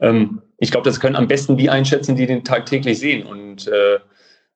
[0.00, 3.26] Ähm, ich glaube, das können am besten die einschätzen, die den tagtäglich sehen.
[3.26, 4.00] Und äh,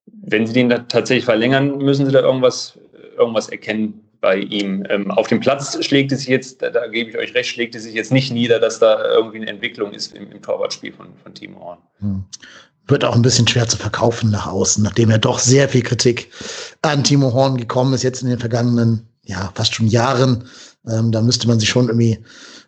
[0.07, 2.79] wenn sie den tatsächlich verlängern, müssen sie da irgendwas,
[3.17, 4.85] irgendwas erkennen, bei ihm.
[4.89, 7.75] Ähm, auf dem Platz schlägt es sich jetzt, da, da, gebe ich euch recht, schlägt
[7.75, 11.09] es sich jetzt nicht nieder, dass da irgendwie eine Entwicklung ist im, im Torwartspiel von,
[11.23, 11.79] von Timo Horn.
[12.01, 12.25] Hm.
[12.89, 16.31] Wird auch ein bisschen schwer zu verkaufen nach außen, nachdem ja doch sehr viel Kritik
[16.83, 20.45] an Timo Horn gekommen ist, jetzt in den vergangenen, ja, fast schon Jahren.
[20.89, 22.25] Ähm, da müsste man sich schon irgendwie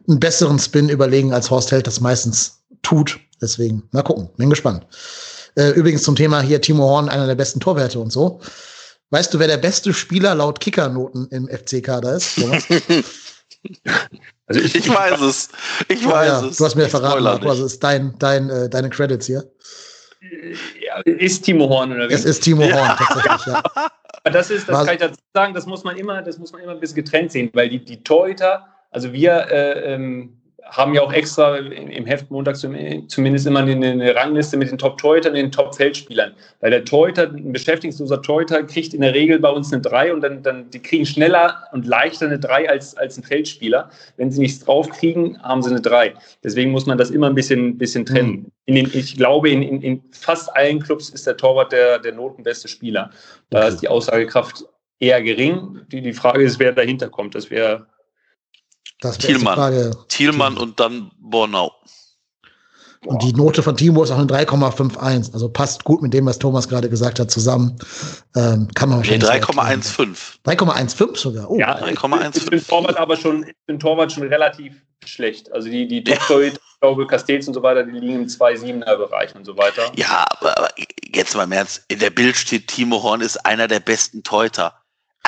[0.09, 3.21] einen besseren Spin überlegen, als Horst Held das meistens tut.
[3.41, 4.87] Deswegen, mal gucken, bin gespannt.
[5.55, 8.41] Äh, übrigens zum Thema hier Timo Horn, einer der besten Torwerte und so.
[9.11, 12.39] Weißt du, wer der beste Spieler laut Kickernoten im FC-Kader ist?
[14.47, 15.49] also ich, ich, weiß es.
[15.89, 16.59] Ich weiß ja, es.
[16.59, 19.51] Du hast mir verraten, Marco, also ist dein, dein, äh, deine Credits hier.
[20.81, 22.13] Ja, ist Timo Horn oder wie?
[22.13, 22.97] Es ist Timo Horn, ja.
[22.97, 23.63] tatsächlich, ja.
[24.25, 26.73] Das ist, das kann ich dazu sagen, das muss man immer, das muss man immer
[26.73, 30.38] ein bisschen getrennt sehen, weil die, die Torhüter, also wir äh, ähm,
[30.71, 35.39] haben ja auch extra im Heft Montag zumindest immer eine, Rangliste mit den Top-Torhütern und
[35.39, 36.33] den Top-Feldspielern.
[36.61, 40.21] Weil der Torhüter, ein beschäftigungsloser Torhüter, kriegt in der Regel bei uns eine 3 und
[40.21, 43.91] dann, dann die kriegen schneller und leichter eine 3 als, als ein Feldspieler.
[44.17, 46.15] Wenn sie nichts draufkriegen, haben sie eine 3.
[46.45, 48.31] Deswegen muss man das immer ein bisschen, bisschen trennen.
[48.31, 48.53] Mhm.
[48.67, 52.13] In den, ich glaube, in, in, in, fast allen Clubs ist der Torwart der, der
[52.13, 53.11] notenbeste Spieler.
[53.51, 54.65] Da ist die Aussagekraft
[55.01, 55.81] eher gering.
[55.91, 57.35] Die, die Frage ist, wer dahinter kommt.
[57.35, 57.87] Das wäre
[59.01, 59.97] Thielmann.
[60.09, 61.73] Thielmann und dann Bornau.
[63.07, 65.33] Und die Note von Timo ist auch eine 3,51.
[65.33, 67.79] Also passt gut mit dem, was Thomas gerade gesagt hat, zusammen.
[68.35, 69.23] Ähm, kann man wahrscheinlich.
[69.23, 70.41] Nee, 3,15.
[70.45, 71.51] 3,15 sogar.
[71.51, 71.59] Oh.
[71.59, 72.37] Ja, 3,15.
[72.37, 74.75] Ich bin Torwart aber schon, ich bin Torwart schon relativ
[75.05, 75.53] schlecht.
[75.53, 76.41] Also die, die top ja.
[76.41, 79.93] ich glaube, Castells und so weiter, die liegen im 2,7er Bereich und so weiter.
[79.95, 80.69] Ja, aber, aber
[81.15, 81.85] jetzt mal im Ernst.
[81.89, 84.75] In der Bild steht, Timo Horn ist einer der besten Teuter.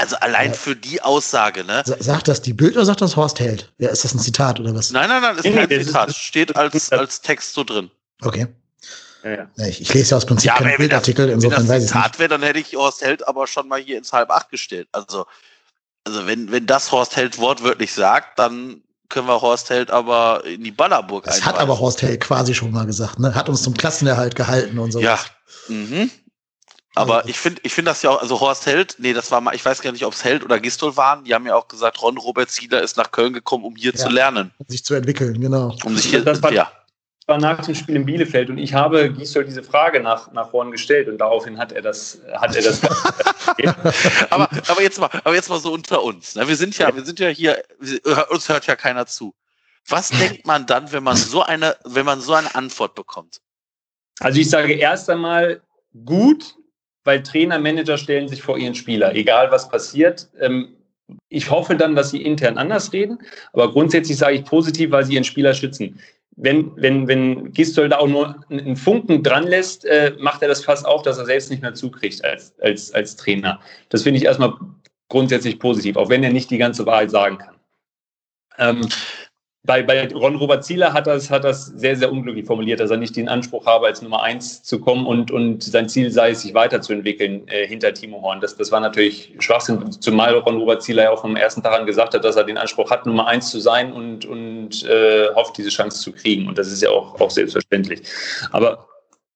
[0.00, 0.56] Also allein ja.
[0.56, 1.82] für die Aussage, ne?
[1.84, 3.70] Sagt das die Bild oder sagt das Horst Held?
[3.76, 4.92] Ja, ist das ein Zitat oder was?
[4.92, 6.16] Nein, nein, nein, ist kein Zitat.
[6.16, 7.90] Steht als, als Text so drin.
[8.22, 8.46] Okay.
[9.22, 9.66] Ja, ja.
[9.66, 12.30] Ich, ich, lese ja aus Prinzip ja, keinen Bildartikel, das, insofern weiß ich Zitat wäre,
[12.30, 14.88] dann hätte ich Horst Held aber schon mal hier ins halb acht gestellt.
[14.92, 15.26] Also,
[16.04, 18.80] also wenn, wenn das Horst Held wortwörtlich sagt, dann
[19.10, 22.70] können wir Horst Held aber in die Ballerburg Das hat aber Horst Held quasi schon
[22.70, 23.34] mal gesagt, ne?
[23.34, 25.00] Hat uns zum Klassenerhalt gehalten und so.
[25.00, 25.18] Ja.
[25.68, 26.10] Mhm.
[26.94, 29.54] Aber ich finde, ich finde das ja auch, also Horst Held, nee, das war mal,
[29.54, 32.02] ich weiß gar nicht, ob es Held oder Gistol waren, die haben ja auch gesagt,
[32.02, 34.50] Ron Robert Zieler ist nach Köln gekommen, um hier ja, zu lernen.
[34.58, 35.76] Um sich zu entwickeln, genau.
[35.84, 36.70] Um sich hier, das war, ja.
[37.26, 40.72] war nach dem Spiel in Bielefeld und ich habe Gisdol diese Frage nach, nach Horn
[40.72, 42.80] gestellt und daraufhin hat er das, hat er das.
[44.30, 46.34] aber, aber, jetzt mal, aber jetzt mal so unter uns.
[46.34, 46.48] Ne?
[46.48, 47.62] Wir sind ja, wir sind ja hier,
[48.30, 49.32] uns hört ja keiner zu.
[49.86, 53.40] Was denkt man dann, wenn man so eine, wenn man so eine Antwort bekommt?
[54.18, 55.62] Also ich sage erst einmal
[56.04, 56.56] gut,
[57.04, 60.28] weil Trainer, Manager stellen sich vor ihren Spieler, egal was passiert.
[60.40, 60.76] Ähm,
[61.28, 63.18] ich hoffe dann, dass sie intern anders reden,
[63.52, 66.00] aber grundsätzlich sage ich positiv, weil sie ihren Spieler schützen.
[66.36, 70.64] Wenn, wenn, wenn Gistol da auch nur einen Funken dran lässt, äh, macht er das
[70.64, 73.60] fast auf, dass er selbst nicht mehr zukriegt als, als, als Trainer.
[73.88, 74.54] Das finde ich erstmal
[75.08, 77.56] grundsätzlich positiv, auch wenn er nicht die ganze Wahrheit sagen kann.
[78.58, 78.88] Ähm,
[79.62, 82.96] bei, bei Ron Robert Zieler hat das, hat das sehr, sehr unglücklich formuliert, dass er
[82.96, 86.42] nicht den Anspruch habe, als Nummer eins zu kommen und, und sein Ziel sei es,
[86.42, 88.40] sich weiterzuentwickeln äh, hinter Timo Horn.
[88.40, 91.86] Das, das war natürlich Schwachsinn, zumal Ron Robert Zieler ja auch vom ersten Tag an
[91.86, 95.58] gesagt hat, dass er den Anspruch hat, Nummer eins zu sein und, und äh, hofft,
[95.58, 96.48] diese Chance zu kriegen.
[96.48, 98.00] Und das ist ja auch, auch selbstverständlich.
[98.52, 98.86] Aber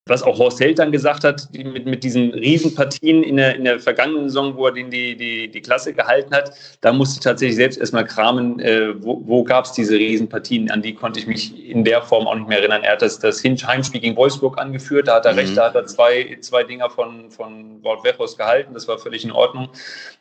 [0.07, 3.79] was auch Horst Held dann gesagt hat, mit, mit diesen Riesenpartien in der, in der
[3.79, 6.51] vergangenen Saison, wo er den die, die, die Klasse gehalten hat,
[6.81, 10.83] da musste ich tatsächlich selbst erstmal kramen, äh, wo, wo gab es diese Riesenpartien, an
[10.83, 12.83] die konnte ich mich in der Form auch nicht mehr erinnern.
[12.83, 15.39] Er hat das, das Heimspiel gegen Wolfsburg angeführt, da hat er mhm.
[15.39, 19.23] recht, da hat er zwei, zwei Dinger von, von Wort Wechos gehalten, das war völlig
[19.23, 19.69] in Ordnung.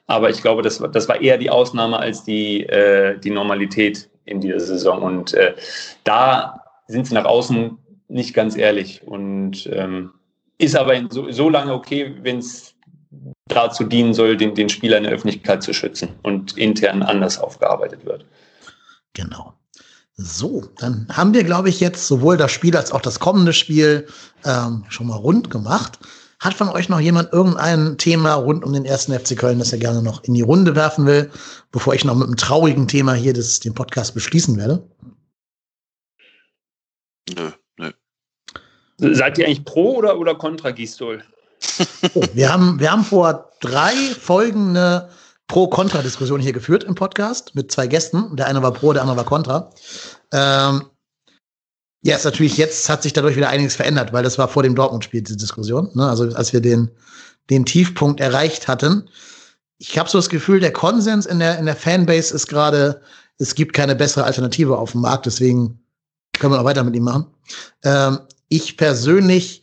[0.07, 4.41] Aber ich glaube, das, das war eher die Ausnahme als die, äh, die Normalität in
[4.41, 5.03] dieser Saison.
[5.03, 5.53] Und äh,
[6.05, 7.79] da sind sie nach außen
[8.15, 9.03] nicht ganz ehrlich.
[9.05, 10.13] Und ähm,
[10.59, 12.75] ist aber so, so lange okay, wenn es
[13.49, 18.07] dazu dienen soll, den, den Spieler in der Öffentlichkeit zu schützen und intern anders aufgearbeitet
[18.07, 18.25] wird.
[19.13, 19.53] Genau.
[20.17, 24.07] So, dann haben wir, glaube ich, jetzt sowohl das Spiel als auch das kommende Spiel
[24.45, 25.99] ähm, schon mal rund gemacht.
[26.39, 29.79] Hat von euch noch jemand irgendein Thema rund um den ersten FC Köln, das er
[29.79, 31.31] gerne noch in die Runde werfen will,
[31.73, 34.89] bevor ich noch mit einem traurigen Thema hier das, den Podcast beschließen werde?
[37.37, 37.51] Nö.
[38.99, 41.23] Seid ihr eigentlich pro oder, oder contra Gistol?
[42.15, 45.09] Oh, wir, haben, wir haben vor drei Folgen eine
[45.49, 48.37] Pro-Kontra-Diskussion hier geführt im Podcast mit zwei Gästen.
[48.37, 49.71] Der eine war pro, der andere war contra.
[50.33, 50.85] Ähm,
[52.03, 54.75] ja, ist natürlich, jetzt hat sich dadurch wieder einiges verändert, weil das war vor dem
[54.75, 55.91] Dortmund-Spiel, diese Diskussion.
[55.95, 56.09] Ne?
[56.09, 56.91] Also als wir den,
[57.51, 59.09] den Tiefpunkt erreicht hatten.
[59.79, 63.03] Ich habe so das Gefühl, der Konsens in der, in der Fanbase ist gerade,
[63.39, 65.81] es gibt keine bessere Alternative auf dem Markt, deswegen
[66.39, 67.27] können wir noch weiter mit ihm machen.
[67.83, 69.63] Ähm, ich persönlich,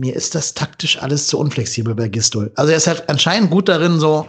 [0.00, 2.52] mir ist das taktisch alles zu unflexibel bei Gistol.
[2.56, 4.26] Also er ist halt anscheinend gut darin, so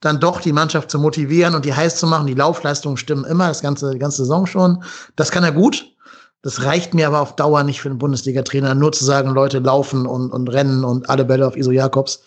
[0.00, 2.26] dann doch die Mannschaft zu motivieren und die heiß zu machen.
[2.26, 4.82] Die Laufleistungen stimmen immer, das ganze, die ganze Saison schon.
[5.16, 5.86] Das kann er gut.
[6.42, 10.06] Das reicht mir aber auf Dauer nicht für einen Bundesliga-Trainer, nur zu sagen, Leute laufen
[10.06, 12.22] und, und rennen und alle Bälle auf Iso Jakobs.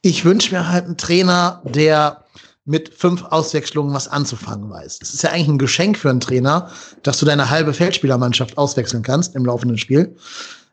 [0.00, 2.24] Ich wünsche mir halt einen Trainer, der
[2.68, 4.98] mit fünf Auswechslungen was anzufangen weiß.
[5.00, 6.70] Es ist ja eigentlich ein Geschenk für einen Trainer,
[7.02, 10.14] dass du deine halbe Feldspielermannschaft auswechseln kannst im laufenden Spiel.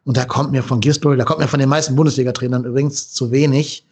[0.03, 3.31] Und da kommt mir von Gistol, da kommt mir von den meisten Bundesliga-Trainern übrigens zu
[3.31, 3.87] wenig.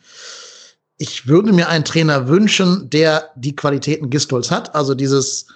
[0.98, 5.48] Ich würde mir einen Trainer wünschen, der die Qualitäten Gistols hat, also dieses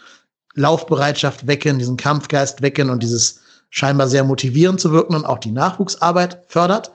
[0.56, 5.52] Laufbereitschaft wecken, diesen Kampfgeist wecken und dieses scheinbar sehr motivierend zu wirken und auch die
[5.52, 6.92] Nachwuchsarbeit fördert,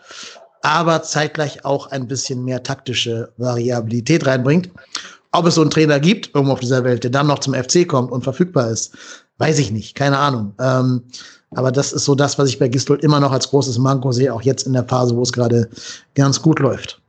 [0.62, 4.70] aber zeitgleich auch ein bisschen mehr taktische Variabilität reinbringt.
[5.32, 7.88] Ob es so einen Trainer gibt, irgendwo auf dieser Welt, der dann noch zum FC
[7.88, 8.96] kommt und verfügbar ist,
[9.38, 9.94] weiß ich nicht.
[9.94, 10.54] Keine Ahnung.
[10.60, 11.02] Ähm,
[11.54, 14.32] aber das ist so das, was ich bei Gistold immer noch als großes Manko sehe,
[14.32, 15.68] auch jetzt in der Phase, wo es gerade
[16.14, 17.00] ganz gut läuft.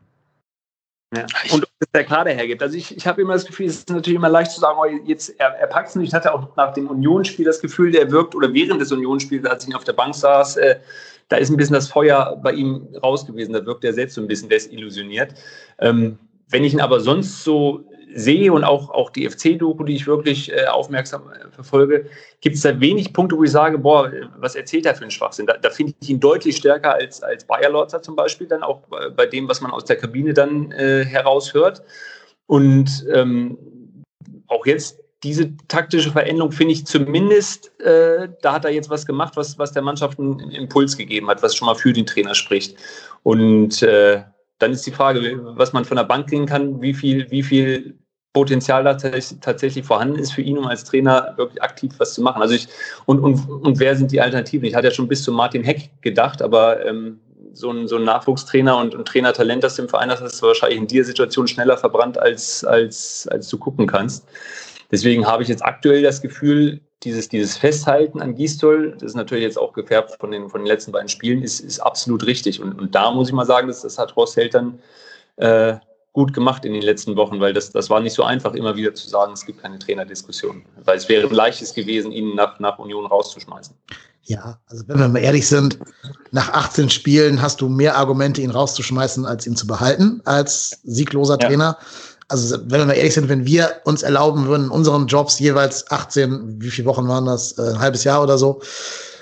[1.16, 1.26] Ja.
[1.52, 2.64] Und was der Kader hergibt.
[2.64, 4.86] Also ich, ich habe immer das Gefühl, es ist natürlich immer leicht zu sagen, oh,
[5.06, 6.08] jetzt er, er packt es nicht.
[6.08, 9.68] Ich hatte auch nach dem Unionsspiel das Gefühl, der wirkt oder während des Unionsspiels, als
[9.68, 10.78] ich auf der Bank saß, äh,
[11.30, 13.54] da ist ein bisschen das Feuer bei ihm raus gewesen.
[13.54, 15.36] Da wirkt er selbst so ein bisschen desillusioniert.
[15.80, 16.18] Ähm,
[16.50, 17.84] wenn ich ihn aber sonst so
[18.16, 22.06] sehe und auch, auch die FC-Doku, die ich wirklich äh, aufmerksam äh, verfolge,
[22.42, 25.46] gibt es da wenig Punkte, wo ich sage, boah, was erzählt er für einen Schwachsinn?
[25.46, 28.82] Da, da finde ich ihn deutlich stärker als, als Bayer Lorzer zum Beispiel, dann auch
[28.90, 31.84] bei, bei dem, was man aus der Kabine dann äh, heraushört.
[32.46, 33.58] Und ähm,
[34.48, 39.38] auch jetzt diese taktische Veränderung finde ich zumindest, äh, da hat er jetzt was gemacht,
[39.38, 42.78] was, was der Mannschaft einen Impuls gegeben hat, was schon mal für den Trainer spricht.
[43.24, 44.22] Und äh,
[44.60, 47.98] dann ist die Frage, was man von der Bank kriegen kann, wie viel, wie viel
[48.34, 52.42] Potenzial da tatsächlich vorhanden ist für ihn, um als Trainer wirklich aktiv was zu machen.
[52.42, 52.68] Also ich,
[53.06, 54.66] und, und, und wer sind die Alternativen?
[54.66, 57.20] Ich hatte ja schon bis zu Martin Heck gedacht, aber ähm,
[57.54, 60.80] so, ein, so ein Nachwuchstrainer und ein Trainertalent, das du im Verein hast, ist wahrscheinlich
[60.80, 64.28] in dieser Situation schneller verbrannt, als, als, als du gucken kannst.
[64.92, 69.44] Deswegen habe ich jetzt aktuell das Gefühl, dieses, dieses Festhalten an Gistol, das ist natürlich
[69.44, 72.62] jetzt auch gefärbt von den, von den letzten beiden Spielen, ist, ist absolut richtig.
[72.62, 74.80] Und, und da muss ich mal sagen, das, das hat Ross Held dann
[75.38, 75.76] äh,
[76.14, 78.94] gut gemacht in den letzten Wochen, weil das, das war nicht so einfach, immer wieder
[78.94, 80.64] zu sagen, es gibt keine Trainerdiskussion.
[80.86, 83.76] Weil es wäre ein leichtes gewesen, ihn nach, nach Union rauszuschmeißen.
[84.26, 85.80] Ja, also wenn wir mal ehrlich sind,
[86.32, 91.38] nach 18 Spielen hast du mehr Argumente, ihn rauszuschmeißen, als ihn zu behalten, als siegloser
[91.42, 91.48] ja.
[91.48, 91.78] Trainer.
[92.30, 95.90] Also wenn wir mal ehrlich sind, wenn wir uns erlauben würden, in unseren Jobs jeweils
[95.92, 98.62] 18, wie viele Wochen waren das, äh, ein halbes Jahr oder so,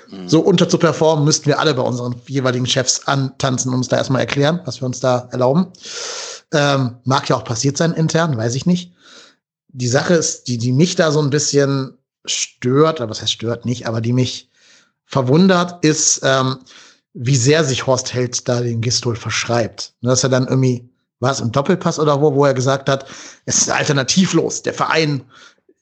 [0.08, 0.28] mhm.
[0.28, 3.96] so unter zu performen, müssten wir alle bei unseren jeweiligen Chefs antanzen und uns da
[3.96, 5.66] erstmal erklären, was wir uns da erlauben.
[6.52, 8.92] Ähm, mag ja auch passiert sein intern, weiß ich nicht.
[9.68, 13.64] Die Sache ist, die, die mich da so ein bisschen stört, aber was heißt stört
[13.64, 14.50] nicht, aber die mich
[15.06, 16.58] verwundert, ist, ähm,
[17.14, 19.94] wie sehr sich Horst Held da den Gistol verschreibt.
[20.00, 20.88] Ne, dass er dann irgendwie,
[21.20, 23.06] war es im Doppelpass oder wo, wo er gesagt hat,
[23.44, 24.62] es ist alternativlos.
[24.62, 25.22] Der Verein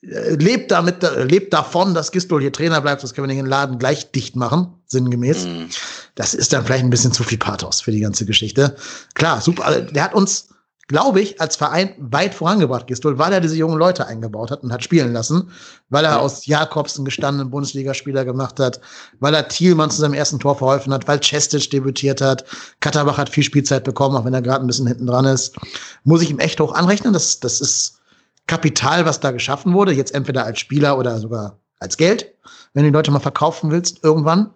[0.03, 3.47] äh, lebt damit, äh, lebt davon, dass Gistol hier Trainer bleibt, das können wir den
[3.47, 5.45] Laden gleich dicht machen, sinngemäß.
[5.45, 5.69] Mhm.
[6.15, 8.77] Das ist dann vielleicht ein bisschen zu viel Pathos für die ganze Geschichte.
[9.15, 9.83] Klar, super.
[9.83, 10.49] Der hat uns
[10.91, 14.73] glaube ich, als Verein weit vorangebracht, Gistol, weil er diese jungen Leute eingebaut hat und
[14.73, 15.49] hat spielen lassen,
[15.89, 16.19] weil er ja.
[16.19, 18.81] aus Jakobs einen gestandenen Bundesligaspieler gemacht hat,
[19.21, 22.45] weil er Thielmann zu seinem ersten Tor verholfen hat, weil Cestic debütiert hat,
[22.81, 25.55] Katterbach hat viel Spielzeit bekommen, auch wenn er gerade ein bisschen hinten dran ist.
[26.03, 27.13] Muss ich ihm echt hoch anrechnen.
[27.13, 28.01] Das, das ist
[28.49, 32.35] Kapital, was da geschaffen wurde, jetzt entweder als Spieler oder sogar als Geld,
[32.75, 34.51] wenn du die Leute mal verkaufen willst, irgendwann.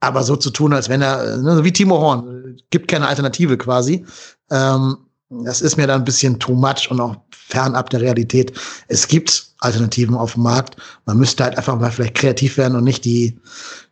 [0.00, 4.04] Aber so zu tun, als wenn er, ne, wie Timo Horn, gibt keine Alternative quasi.
[4.50, 4.96] Ähm,
[5.44, 8.52] das ist mir dann ein bisschen too much und auch fernab der Realität.
[8.88, 10.76] Es gibt Alternativen auf dem Markt.
[11.06, 13.38] Man müsste halt einfach mal vielleicht kreativ werden und nicht die,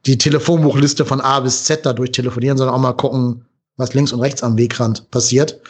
[0.07, 3.45] die Telefonbuchliste von A bis Z da durch telefonieren, sondern auch mal gucken,
[3.77, 5.61] was links und rechts am Wegrand passiert.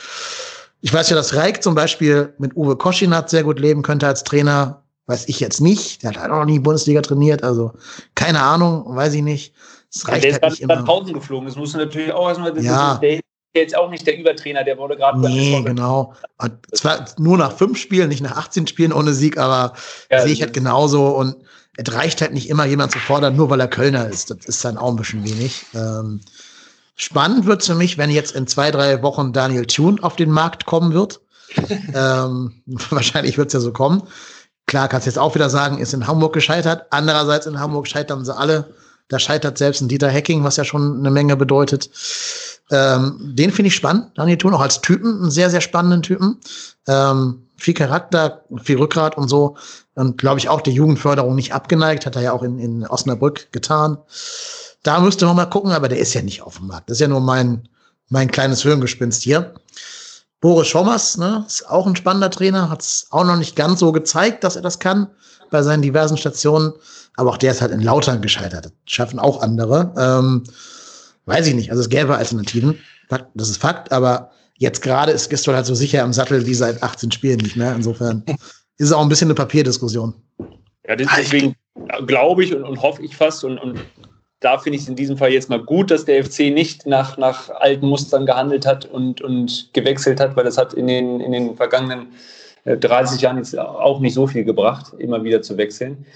[0.81, 4.25] Ich weiß ja, dass Reik zum Beispiel mit Uwe Koschinat sehr gut leben könnte als
[4.25, 4.83] Trainer.
[5.07, 6.03] Weiß ich jetzt nicht.
[6.03, 7.43] Der hat halt auch noch nie Bundesliga trainiert.
[7.43, 7.73] Also
[8.15, 9.55] keine Ahnung, weiß ich nicht.
[9.93, 10.85] Es reicht ja, der halt ist halt nicht immer.
[10.85, 11.47] Pausen geflogen.
[11.47, 12.57] Das muss natürlich auch erstmal.
[12.63, 12.95] Ja.
[13.03, 13.21] Ist,
[13.55, 15.19] jetzt auch nicht der Übertrainer, der wurde gerade.
[15.21, 16.15] Nee, genau.
[16.73, 19.75] Zwar nur nach fünf Spielen, nicht nach 18 Spielen ohne Sieg, aber
[20.11, 21.09] ja, sehe ich halt genauso.
[21.09, 21.37] Und
[21.77, 24.31] es reicht halt nicht immer, jemand zu fordern, nur weil er Kölner ist.
[24.31, 25.65] Das ist dann auch ein bisschen wenig.
[25.75, 26.21] Ähm,
[26.97, 30.31] spannend wird es für mich, wenn jetzt in zwei, drei Wochen Daniel Thune auf den
[30.31, 31.21] Markt kommen wird.
[31.95, 34.03] ähm, wahrscheinlich wird es ja so kommen.
[34.67, 36.87] Klar, kannst jetzt auch wieder sagen, ist in Hamburg gescheitert.
[36.91, 38.73] Andererseits in Hamburg scheitern sie alle.
[39.11, 41.91] Da scheitert selbst ein Dieter Hacking, was ja schon eine Menge bedeutet.
[42.71, 46.39] Ähm, den finde ich spannend, Daniel Thun, auch als Typen, einen sehr, sehr spannenden Typen.
[46.87, 49.57] Ähm, viel Charakter, viel Rückgrat und so.
[49.95, 53.53] Und glaube ich auch der Jugendförderung nicht abgeneigt, hat er ja auch in, in Osnabrück
[53.53, 53.99] getan.
[54.85, 56.89] Da müsste man mal gucken, aber der ist ja nicht auf dem Markt.
[56.89, 57.69] Das ist ja nur mein,
[58.09, 59.55] mein kleines Hirngespinst hier.
[60.41, 63.91] Boris Schommers, ne, ist auch ein spannender Trainer, hat es auch noch nicht ganz so
[63.91, 65.09] gezeigt, dass er das kann
[65.51, 66.73] bei seinen diversen Stationen.
[67.17, 68.67] Aber auch der ist halt in Lautern gescheitert.
[68.67, 69.93] Das schaffen auch andere.
[69.99, 70.45] Ähm,
[71.31, 71.71] Weiß ich nicht.
[71.71, 72.79] Also es gäbe Alternativen.
[73.35, 76.83] Das ist Fakt, aber jetzt gerade ist Gistol halt so sicher am Sattel wie seit
[76.83, 77.75] 18 Spielen nicht mehr.
[77.75, 80.15] Insofern ist es auch ein bisschen eine Papierdiskussion.
[80.89, 81.55] Ja, deswegen
[82.07, 83.81] glaube ich und, und, hoffe ich fast und, und
[84.41, 87.17] da finde ich es in diesem Fall jetzt mal gut, dass der FC nicht nach,
[87.17, 91.31] nach alten Mustern gehandelt hat und, und gewechselt hat, weil das hat in den, in
[91.31, 92.09] den vergangenen
[92.65, 96.07] 30 äh, Jahren jetzt auch nicht so viel gebracht, immer wieder zu wechseln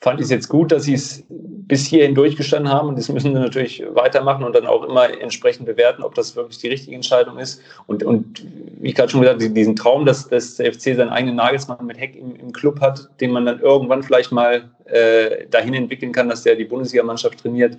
[0.00, 3.34] fand ich es jetzt gut, dass sie es bis hierhin durchgestanden haben und das müssen
[3.34, 7.38] sie natürlich weitermachen und dann auch immer entsprechend bewerten, ob das wirklich die richtige Entscheidung
[7.38, 7.60] ist.
[7.86, 8.44] Und, und
[8.80, 11.84] wie ich gerade schon gesagt habe, diesen Traum, dass, dass der FC seinen eigenen Nagelsmann
[11.84, 16.12] mit Heck im, im Club hat, den man dann irgendwann vielleicht mal äh, dahin entwickeln
[16.12, 17.76] kann, dass der die Bundesligamannschaft trainiert,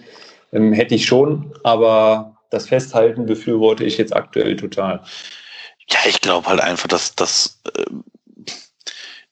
[0.54, 5.02] ähm, hätte ich schon, aber das Festhalten befürworte ich jetzt aktuell total.
[5.90, 7.84] Ja, ich glaube halt einfach, dass das äh,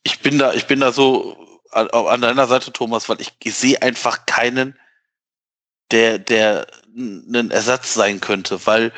[0.03, 1.38] ich bin da, ich bin da so
[1.71, 4.77] an deiner Seite, Thomas, weil ich, ich sehe einfach keinen,
[5.91, 8.91] der, der ein Ersatz sein könnte, weil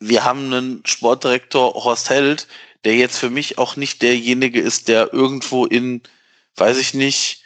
[0.00, 2.46] wir haben einen Sportdirektor Horst Held,
[2.84, 6.02] der jetzt für mich auch nicht derjenige ist, der irgendwo in,
[6.56, 7.42] weiß ich nicht,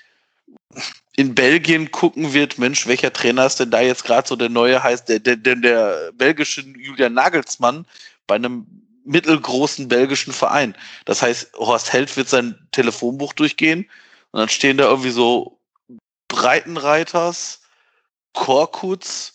[1.16, 4.82] in Belgien gucken wird, Mensch, welcher Trainer ist denn da jetzt gerade so der neue?
[4.82, 7.86] Heißt, der, der, der, der belgische Julian Nagelsmann
[8.26, 8.66] bei einem
[9.08, 10.76] mittelgroßen belgischen Verein.
[11.04, 13.88] Das heißt, Horst Held wird sein Telefonbuch durchgehen,
[14.30, 15.58] und dann stehen da irgendwie so
[16.28, 17.60] Breitenreiters,
[18.34, 19.34] Korkuts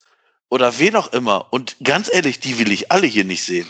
[0.50, 1.52] oder wen auch immer.
[1.52, 3.68] Und ganz ehrlich, die will ich alle hier nicht sehen.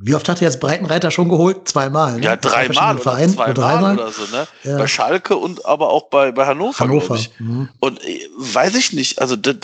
[0.00, 1.68] Wie oft hat er jetzt Breitenreiter schon geholt?
[1.68, 2.18] Zweimal.
[2.18, 2.24] Ne?
[2.24, 3.94] Ja, dreimal oder Verein, zweimal oder, dreimal?
[3.94, 4.46] oder so, ne?
[4.62, 4.78] Ja.
[4.78, 6.78] Bei Schalke und aber auch bei, bei Hannover.
[6.78, 7.18] Hannover.
[7.40, 7.68] Mhm.
[7.80, 9.56] Und äh, weiß ich nicht, also das,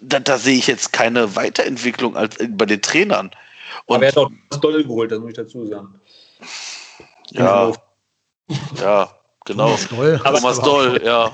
[0.00, 3.32] da, da sehe ich jetzt keine Weiterentwicklung als bei den Trainern.
[3.86, 6.00] Und aber er hat auch das Doll geholt, das muss ich dazu sagen.
[7.30, 7.72] Ja.
[8.80, 9.10] Ja.
[9.44, 9.66] Genau.
[9.66, 10.20] Thomas Doll.
[10.24, 11.24] Thomas Doll, ja.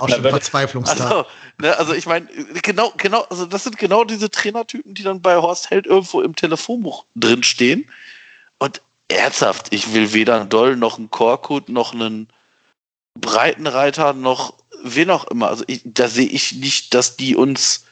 [0.00, 1.00] Auch schon Verzweiflungstag.
[1.00, 1.24] Also,
[1.60, 2.26] ne, also ich meine,
[2.62, 6.34] genau, genau, also das sind genau diese Trainertypen, die dann bei Horst Held irgendwo im
[6.34, 7.88] Telefonbuch drinstehen.
[8.58, 12.28] Und ernsthaft, ich will weder einen Doll noch einen Korkut noch einen
[13.14, 15.48] Breitenreiter noch wen auch immer.
[15.48, 17.84] Also ich, da sehe ich nicht, dass die uns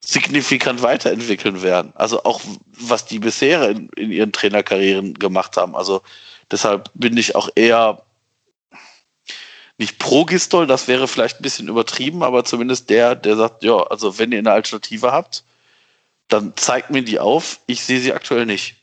[0.00, 1.92] signifikant weiterentwickeln werden.
[1.94, 5.76] Also auch was die bisher in, in ihren Trainerkarrieren gemacht haben.
[5.76, 6.02] Also
[6.50, 8.02] deshalb bin ich auch eher
[9.78, 13.78] nicht pro Gistol, das wäre vielleicht ein bisschen übertrieben, aber zumindest der, der sagt, ja,
[13.78, 15.42] also wenn ihr eine Alternative habt,
[16.28, 17.60] dann zeigt mir die auf.
[17.66, 18.76] Ich sehe sie aktuell nicht.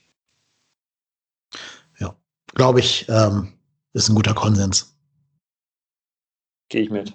[1.99, 2.15] Ja,
[2.56, 3.53] glaube ich, ähm,
[3.94, 4.95] ist ein guter Konsens.
[6.69, 7.14] Gehe ich mit.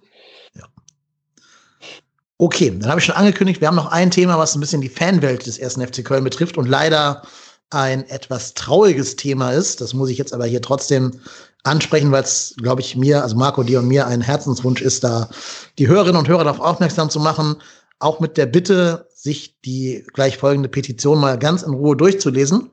[2.42, 4.88] Okay, dann habe ich schon angekündigt, wir haben noch ein Thema, was ein bisschen die
[4.88, 7.22] Fanwelt des ersten FC Köln betrifft und leider
[7.70, 9.80] ein etwas trauriges Thema ist.
[9.80, 11.20] Das muss ich jetzt aber hier trotzdem
[11.62, 15.30] ansprechen, weil es, glaube ich, mir, also Marco, dir und mir ein Herzenswunsch ist, da
[15.78, 17.62] die Hörerinnen und Hörer darauf aufmerksam zu machen,
[18.00, 22.70] auch mit der Bitte, sich die gleich folgende Petition mal ganz in Ruhe durchzulesen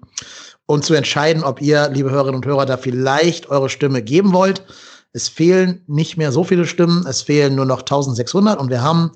[0.66, 4.64] und zu entscheiden, ob ihr, liebe Hörerinnen und Hörer, da vielleicht eure Stimme geben wollt.
[5.14, 9.12] Es fehlen nicht mehr so viele Stimmen, es fehlen nur noch 1600 und wir haben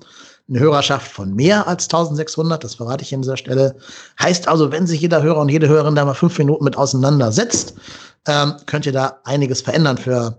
[0.48, 3.76] eine Hörerschaft von mehr als 1600, das verrate ich an dieser Stelle.
[4.20, 7.74] Heißt also, wenn sich jeder Hörer und jede Hörerin da mal fünf Minuten mit auseinandersetzt,
[8.26, 10.38] ähm, könnt ihr da einiges verändern für,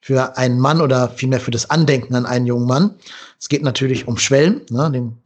[0.00, 2.94] für einen Mann oder vielmehr für das Andenken an einen jungen Mann.
[3.40, 5.18] Es geht natürlich um Schwellen, ne, den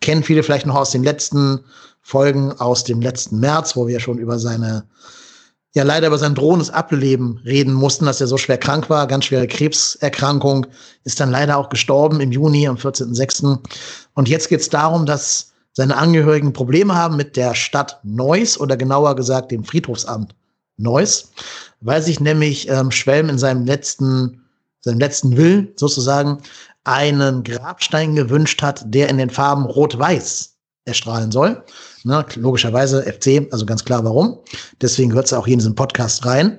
[0.00, 1.60] kennen viele vielleicht noch aus den letzten
[2.02, 4.84] Folgen aus dem letzten März, wo wir schon über seine
[5.74, 9.26] ja leider über sein drohendes Ableben reden mussten, dass er so schwer krank war, ganz
[9.26, 10.66] schwere Krebserkrankung,
[11.02, 13.58] ist dann leider auch gestorben im Juni am 14.06.
[14.14, 18.76] Und jetzt geht es darum, dass seine Angehörigen Probleme haben mit der Stadt Neuss oder
[18.76, 20.34] genauer gesagt dem Friedhofsamt
[20.76, 21.32] Neuss,
[21.80, 24.44] weil sich nämlich ähm, Schwelm in seinem letzten,
[24.80, 26.38] seinem letzten Will sozusagen
[26.84, 31.64] einen Grabstein gewünscht hat, der in den Farben Rot-Weiß erstrahlen soll.
[32.06, 34.38] Ne, logischerweise FC, also ganz klar warum.
[34.82, 36.58] Deswegen gehört es auch hier in diesen Podcast rein.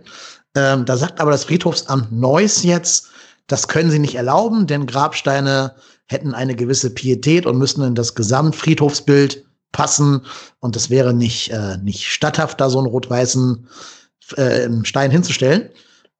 [0.55, 3.09] Ähm, da sagt aber das Friedhofsamt Neuss jetzt,
[3.45, 5.75] das können sie nicht erlauben, denn Grabsteine
[6.07, 10.21] hätten eine gewisse Pietät und müssten in das Gesamtfriedhofsbild passen.
[10.61, 13.67] Und es wäre nicht, äh, nicht statthaft, da so einen rot-weißen
[14.37, 15.69] äh, Stein hinzustellen.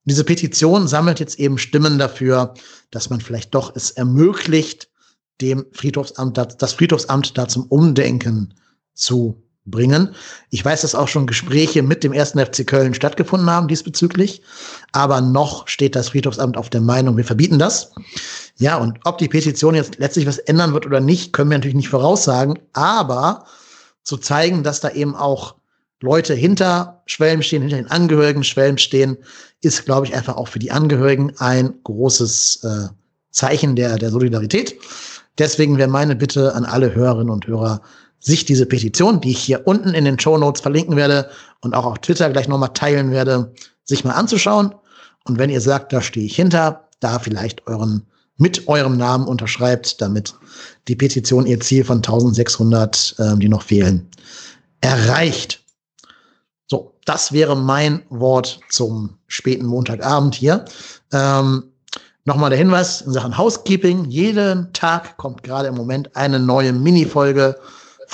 [0.03, 2.53] Diese Petition sammelt jetzt eben Stimmen dafür,
[2.91, 4.87] dass man vielleicht doch es ermöglicht,
[5.41, 8.53] dem Friedhofsamt, das Friedhofsamt da zum Umdenken
[8.95, 10.15] zu bringen.
[10.51, 14.41] Ich weiß, dass auch schon Gespräche mit dem ersten FC Köln stattgefunden haben diesbezüglich,
[14.91, 17.91] aber noch steht das Friedhofsamt auf der Meinung, wir verbieten das.
[18.57, 21.75] Ja, und ob die Petition jetzt letztlich was ändern wird oder nicht, können wir natürlich
[21.75, 23.45] nicht voraussagen, aber
[24.03, 25.55] zu zeigen, dass da eben auch
[26.01, 29.17] Leute hinter Schwelm stehen, hinter den Angehörigen Schwelm stehen,
[29.61, 32.89] ist, glaube ich, einfach auch für die Angehörigen ein großes äh,
[33.31, 34.77] Zeichen der, der Solidarität.
[35.39, 37.81] Deswegen wäre meine Bitte an alle Hörerinnen und Hörer,
[38.25, 41.29] sich diese Petition, die ich hier unten in den Show Notes verlinken werde
[41.61, 43.53] und auch auf Twitter gleich nochmal teilen werde,
[43.83, 44.73] sich mal anzuschauen.
[45.25, 48.05] Und wenn ihr sagt, da stehe ich hinter, da vielleicht euren
[48.37, 50.33] mit eurem Namen unterschreibt, damit
[50.87, 54.09] die Petition ihr Ziel von 1600, äh, die noch fehlen,
[54.81, 55.63] erreicht.
[56.67, 60.65] So, das wäre mein Wort zum späten Montagabend hier.
[61.13, 61.63] Ähm,
[62.27, 64.05] Nochmal der Hinweis in Sachen Housekeeping.
[64.05, 67.55] Jeden Tag kommt gerade im Moment eine neue Mini-Folge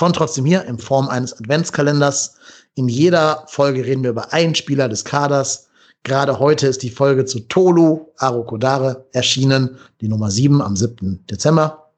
[0.02, 2.34] von Trotzdem hier in Form eines Adventskalenders.
[2.74, 5.68] In jeder Folge reden wir über einen Spieler des Kaders.
[6.02, 11.24] Gerade heute ist die Folge zu Tolu Arokodare erschienen, die Nummer 7 am 7.
[11.30, 11.92] Dezember.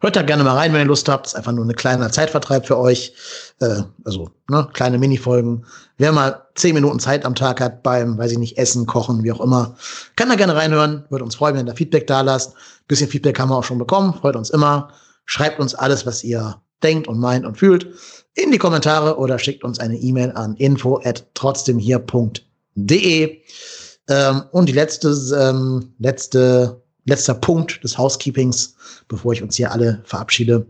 [0.00, 1.28] Hört da gerne mal rein, wenn ihr Lust habt.
[1.28, 3.12] Ist einfach nur ein kleiner Zeitvertreib für euch.
[3.60, 5.64] Äh, also, ne, kleine Minifolgen.
[5.98, 9.30] Wer mal zehn Minuten Zeit am Tag hat beim, weiß ich nicht, Essen, Kochen, wie
[9.30, 9.76] auch immer,
[10.16, 11.04] kann da gerne reinhören.
[11.10, 12.54] Würde uns freuen, wenn ihr da Feedback da lasst.
[12.88, 14.12] bisschen Feedback haben wir auch schon bekommen.
[14.12, 14.88] Freut uns immer.
[15.24, 17.88] Schreibt uns alles, was ihr denkt und meint und fühlt
[18.34, 23.40] in die Kommentare oder schickt uns eine E-Mail an info at trotzdemhier.de.
[24.08, 28.74] Ähm, und die letzte, ähm, letzte letzter Punkt des Housekeepings,
[29.08, 30.66] bevor ich uns hier alle verabschiede.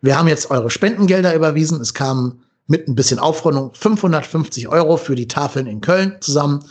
[0.00, 1.80] Wir haben jetzt eure Spendengelder überwiesen.
[1.80, 6.64] Es kamen mit ein bisschen Aufrundung 550 Euro für die Tafeln in Köln zusammen.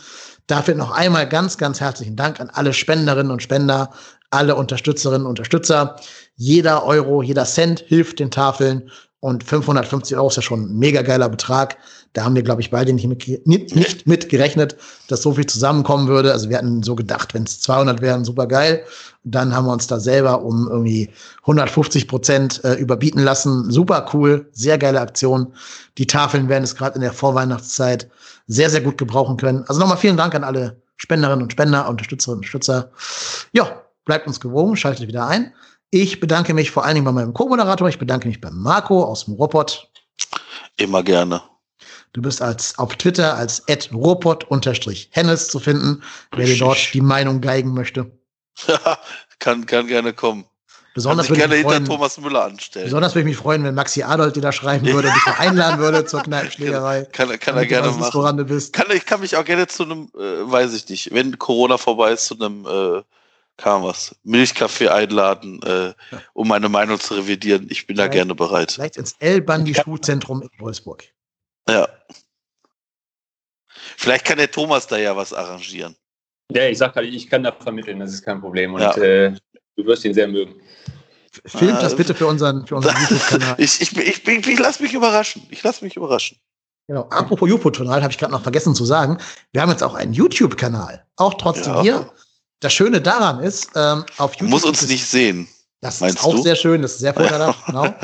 [0.46, 3.90] Dafür noch einmal ganz, ganz herzlichen Dank an alle Spenderinnen und Spender,
[4.30, 5.96] alle Unterstützerinnen und Unterstützer.
[6.36, 8.90] Jeder Euro, jeder Cent hilft den Tafeln
[9.20, 11.78] und 550 Euro ist ja schon ein mega geiler Betrag.
[12.12, 14.76] Da haben wir, glaube ich, beide nicht mit, nicht mit gerechnet,
[15.08, 16.32] dass so viel zusammenkommen würde.
[16.32, 18.84] Also wir hatten so gedacht, wenn es 200 wären, super geil.
[19.24, 21.10] Dann haben wir uns da selber um irgendwie
[21.42, 23.70] 150 Prozent äh, überbieten lassen.
[23.70, 25.52] Super cool, sehr geile Aktion.
[25.98, 28.08] Die Tafeln werden es gerade in der Vorweihnachtszeit
[28.46, 29.64] sehr, sehr gut gebrauchen können.
[29.66, 32.90] Also nochmal vielen Dank an alle Spenderinnen und Spender, Unterstützerinnen und Unterstützer.
[33.52, 35.52] Ja, bleibt uns gewogen, schaltet wieder ein.
[35.90, 37.88] Ich bedanke mich vor allen Dingen bei meinem Co-Moderator.
[37.88, 39.88] Ich bedanke mich bei Marco aus dem Robot.
[40.76, 41.42] Immer gerne.
[42.12, 46.02] Du bist als, auf Twitter als robot-hennes zu finden,
[46.34, 48.10] wer dir dort die Meinung geigen möchte.
[49.38, 50.46] Kann, kann gerne kommen.
[50.94, 52.86] Besonders würde gerne hinter Thomas Müller anstellen.
[52.86, 55.78] Besonders würde ich mich freuen, wenn Maxi Adolf dir da schreiben würde, dich mal einladen
[55.78, 57.04] würde zur Kneipenschlägerei.
[57.12, 58.14] Kann, kann, kann er gerne machen.
[58.14, 58.72] Woran du bist.
[58.72, 62.12] Kann, ich kann mich auch gerne zu einem, äh, weiß ich nicht, wenn Corona vorbei
[62.12, 63.02] ist, zu einem, äh,
[63.56, 65.94] kam was, Milchkaffee einladen, äh,
[66.34, 67.66] um meine Meinung zu revidieren.
[67.70, 68.72] Ich bin vielleicht, da gerne bereit.
[68.72, 71.04] Vielleicht ins L-Bandi-Schulzentrum in Wolfsburg.
[71.68, 71.88] Ja.
[73.96, 75.96] Vielleicht kann der Thomas da ja was arrangieren.
[76.52, 78.74] Ja, ich sag gerade, ich kann da vermitteln, das ist kein Problem.
[78.74, 78.96] Und ja.
[78.96, 79.34] äh,
[79.76, 80.54] du wirst ihn sehr mögen.
[81.44, 83.54] Filmt das bitte für unseren, für unseren YouTube-Kanal.
[83.58, 85.42] ich, ich, ich, ich, ich lasse mich überraschen.
[85.50, 86.38] Ich lasse mich überraschen.
[86.88, 87.02] Genau.
[87.10, 89.18] Apropos YouTube-Kanal, habe ich gerade noch vergessen zu sagen.
[89.52, 91.04] Wir haben jetzt auch einen YouTube-Kanal.
[91.16, 91.82] Auch trotzdem ja.
[91.82, 92.12] hier.
[92.60, 94.38] Das Schöne daran ist, ähm, auf YouTube.
[94.38, 95.48] Du musst uns nicht sehen.
[95.80, 96.42] Das ist auch du?
[96.42, 97.94] sehr schön, das ist sehr vorteilhaft, genau.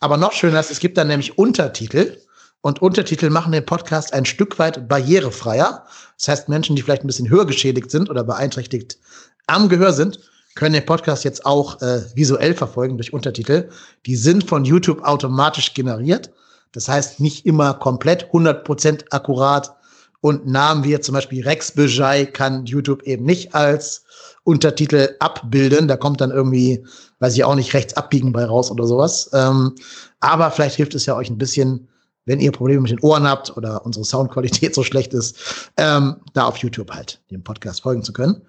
[0.00, 2.18] Aber noch schöner ist, es gibt dann nämlich Untertitel.
[2.60, 5.86] Und Untertitel machen den Podcast ein Stück weit barrierefreier.
[6.18, 8.98] Das heißt, Menschen, die vielleicht ein bisschen höher geschädigt sind oder beeinträchtigt
[9.46, 10.18] am Gehör sind,
[10.54, 13.68] können den Podcast jetzt auch äh, visuell verfolgen durch Untertitel.
[14.06, 16.30] Die sind von YouTube automatisch generiert.
[16.72, 19.76] Das heißt, nicht immer komplett 100% akkurat.
[20.20, 24.04] Und Namen wie zum Beispiel Rex Bejai kann YouTube eben nicht als
[24.44, 25.88] Untertitel abbilden.
[25.88, 26.84] Da kommt dann irgendwie,
[27.20, 29.30] weiß ich auch nicht, rechts abbiegen bei raus oder sowas.
[29.32, 29.74] Ähm,
[30.20, 31.88] aber vielleicht hilft es ja euch ein bisschen,
[32.24, 36.46] wenn ihr Probleme mit den Ohren habt oder unsere Soundqualität so schlecht ist, ähm, da
[36.46, 38.42] auf YouTube halt dem Podcast folgen zu können.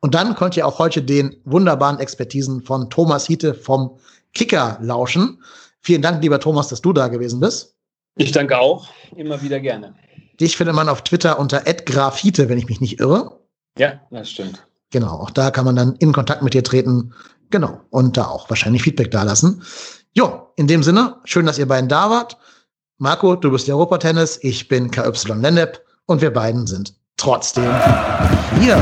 [0.00, 3.98] Und dann könnt ihr auch heute den wunderbaren Expertisen von Thomas Hiete vom
[4.34, 5.42] Kicker lauschen.
[5.80, 7.74] Vielen Dank, lieber Thomas, dass du da gewesen bist.
[8.16, 8.88] Ich danke auch.
[9.16, 9.94] Immer wieder gerne.
[10.40, 13.40] Dich findet man auf Twitter unter @grafite, wenn ich mich nicht irre.
[13.78, 14.66] Ja, das stimmt.
[14.90, 17.12] Genau, auch da kann man dann in Kontakt mit dir treten.
[17.50, 19.62] Genau, und da auch wahrscheinlich Feedback dalassen.
[20.14, 22.36] Jo, in dem Sinne, schön, dass ihr beiden da wart.
[22.98, 27.70] Marco, du bist Europa-Tennis, ich bin KY Lennep und wir beiden sind trotzdem
[28.58, 28.76] hier.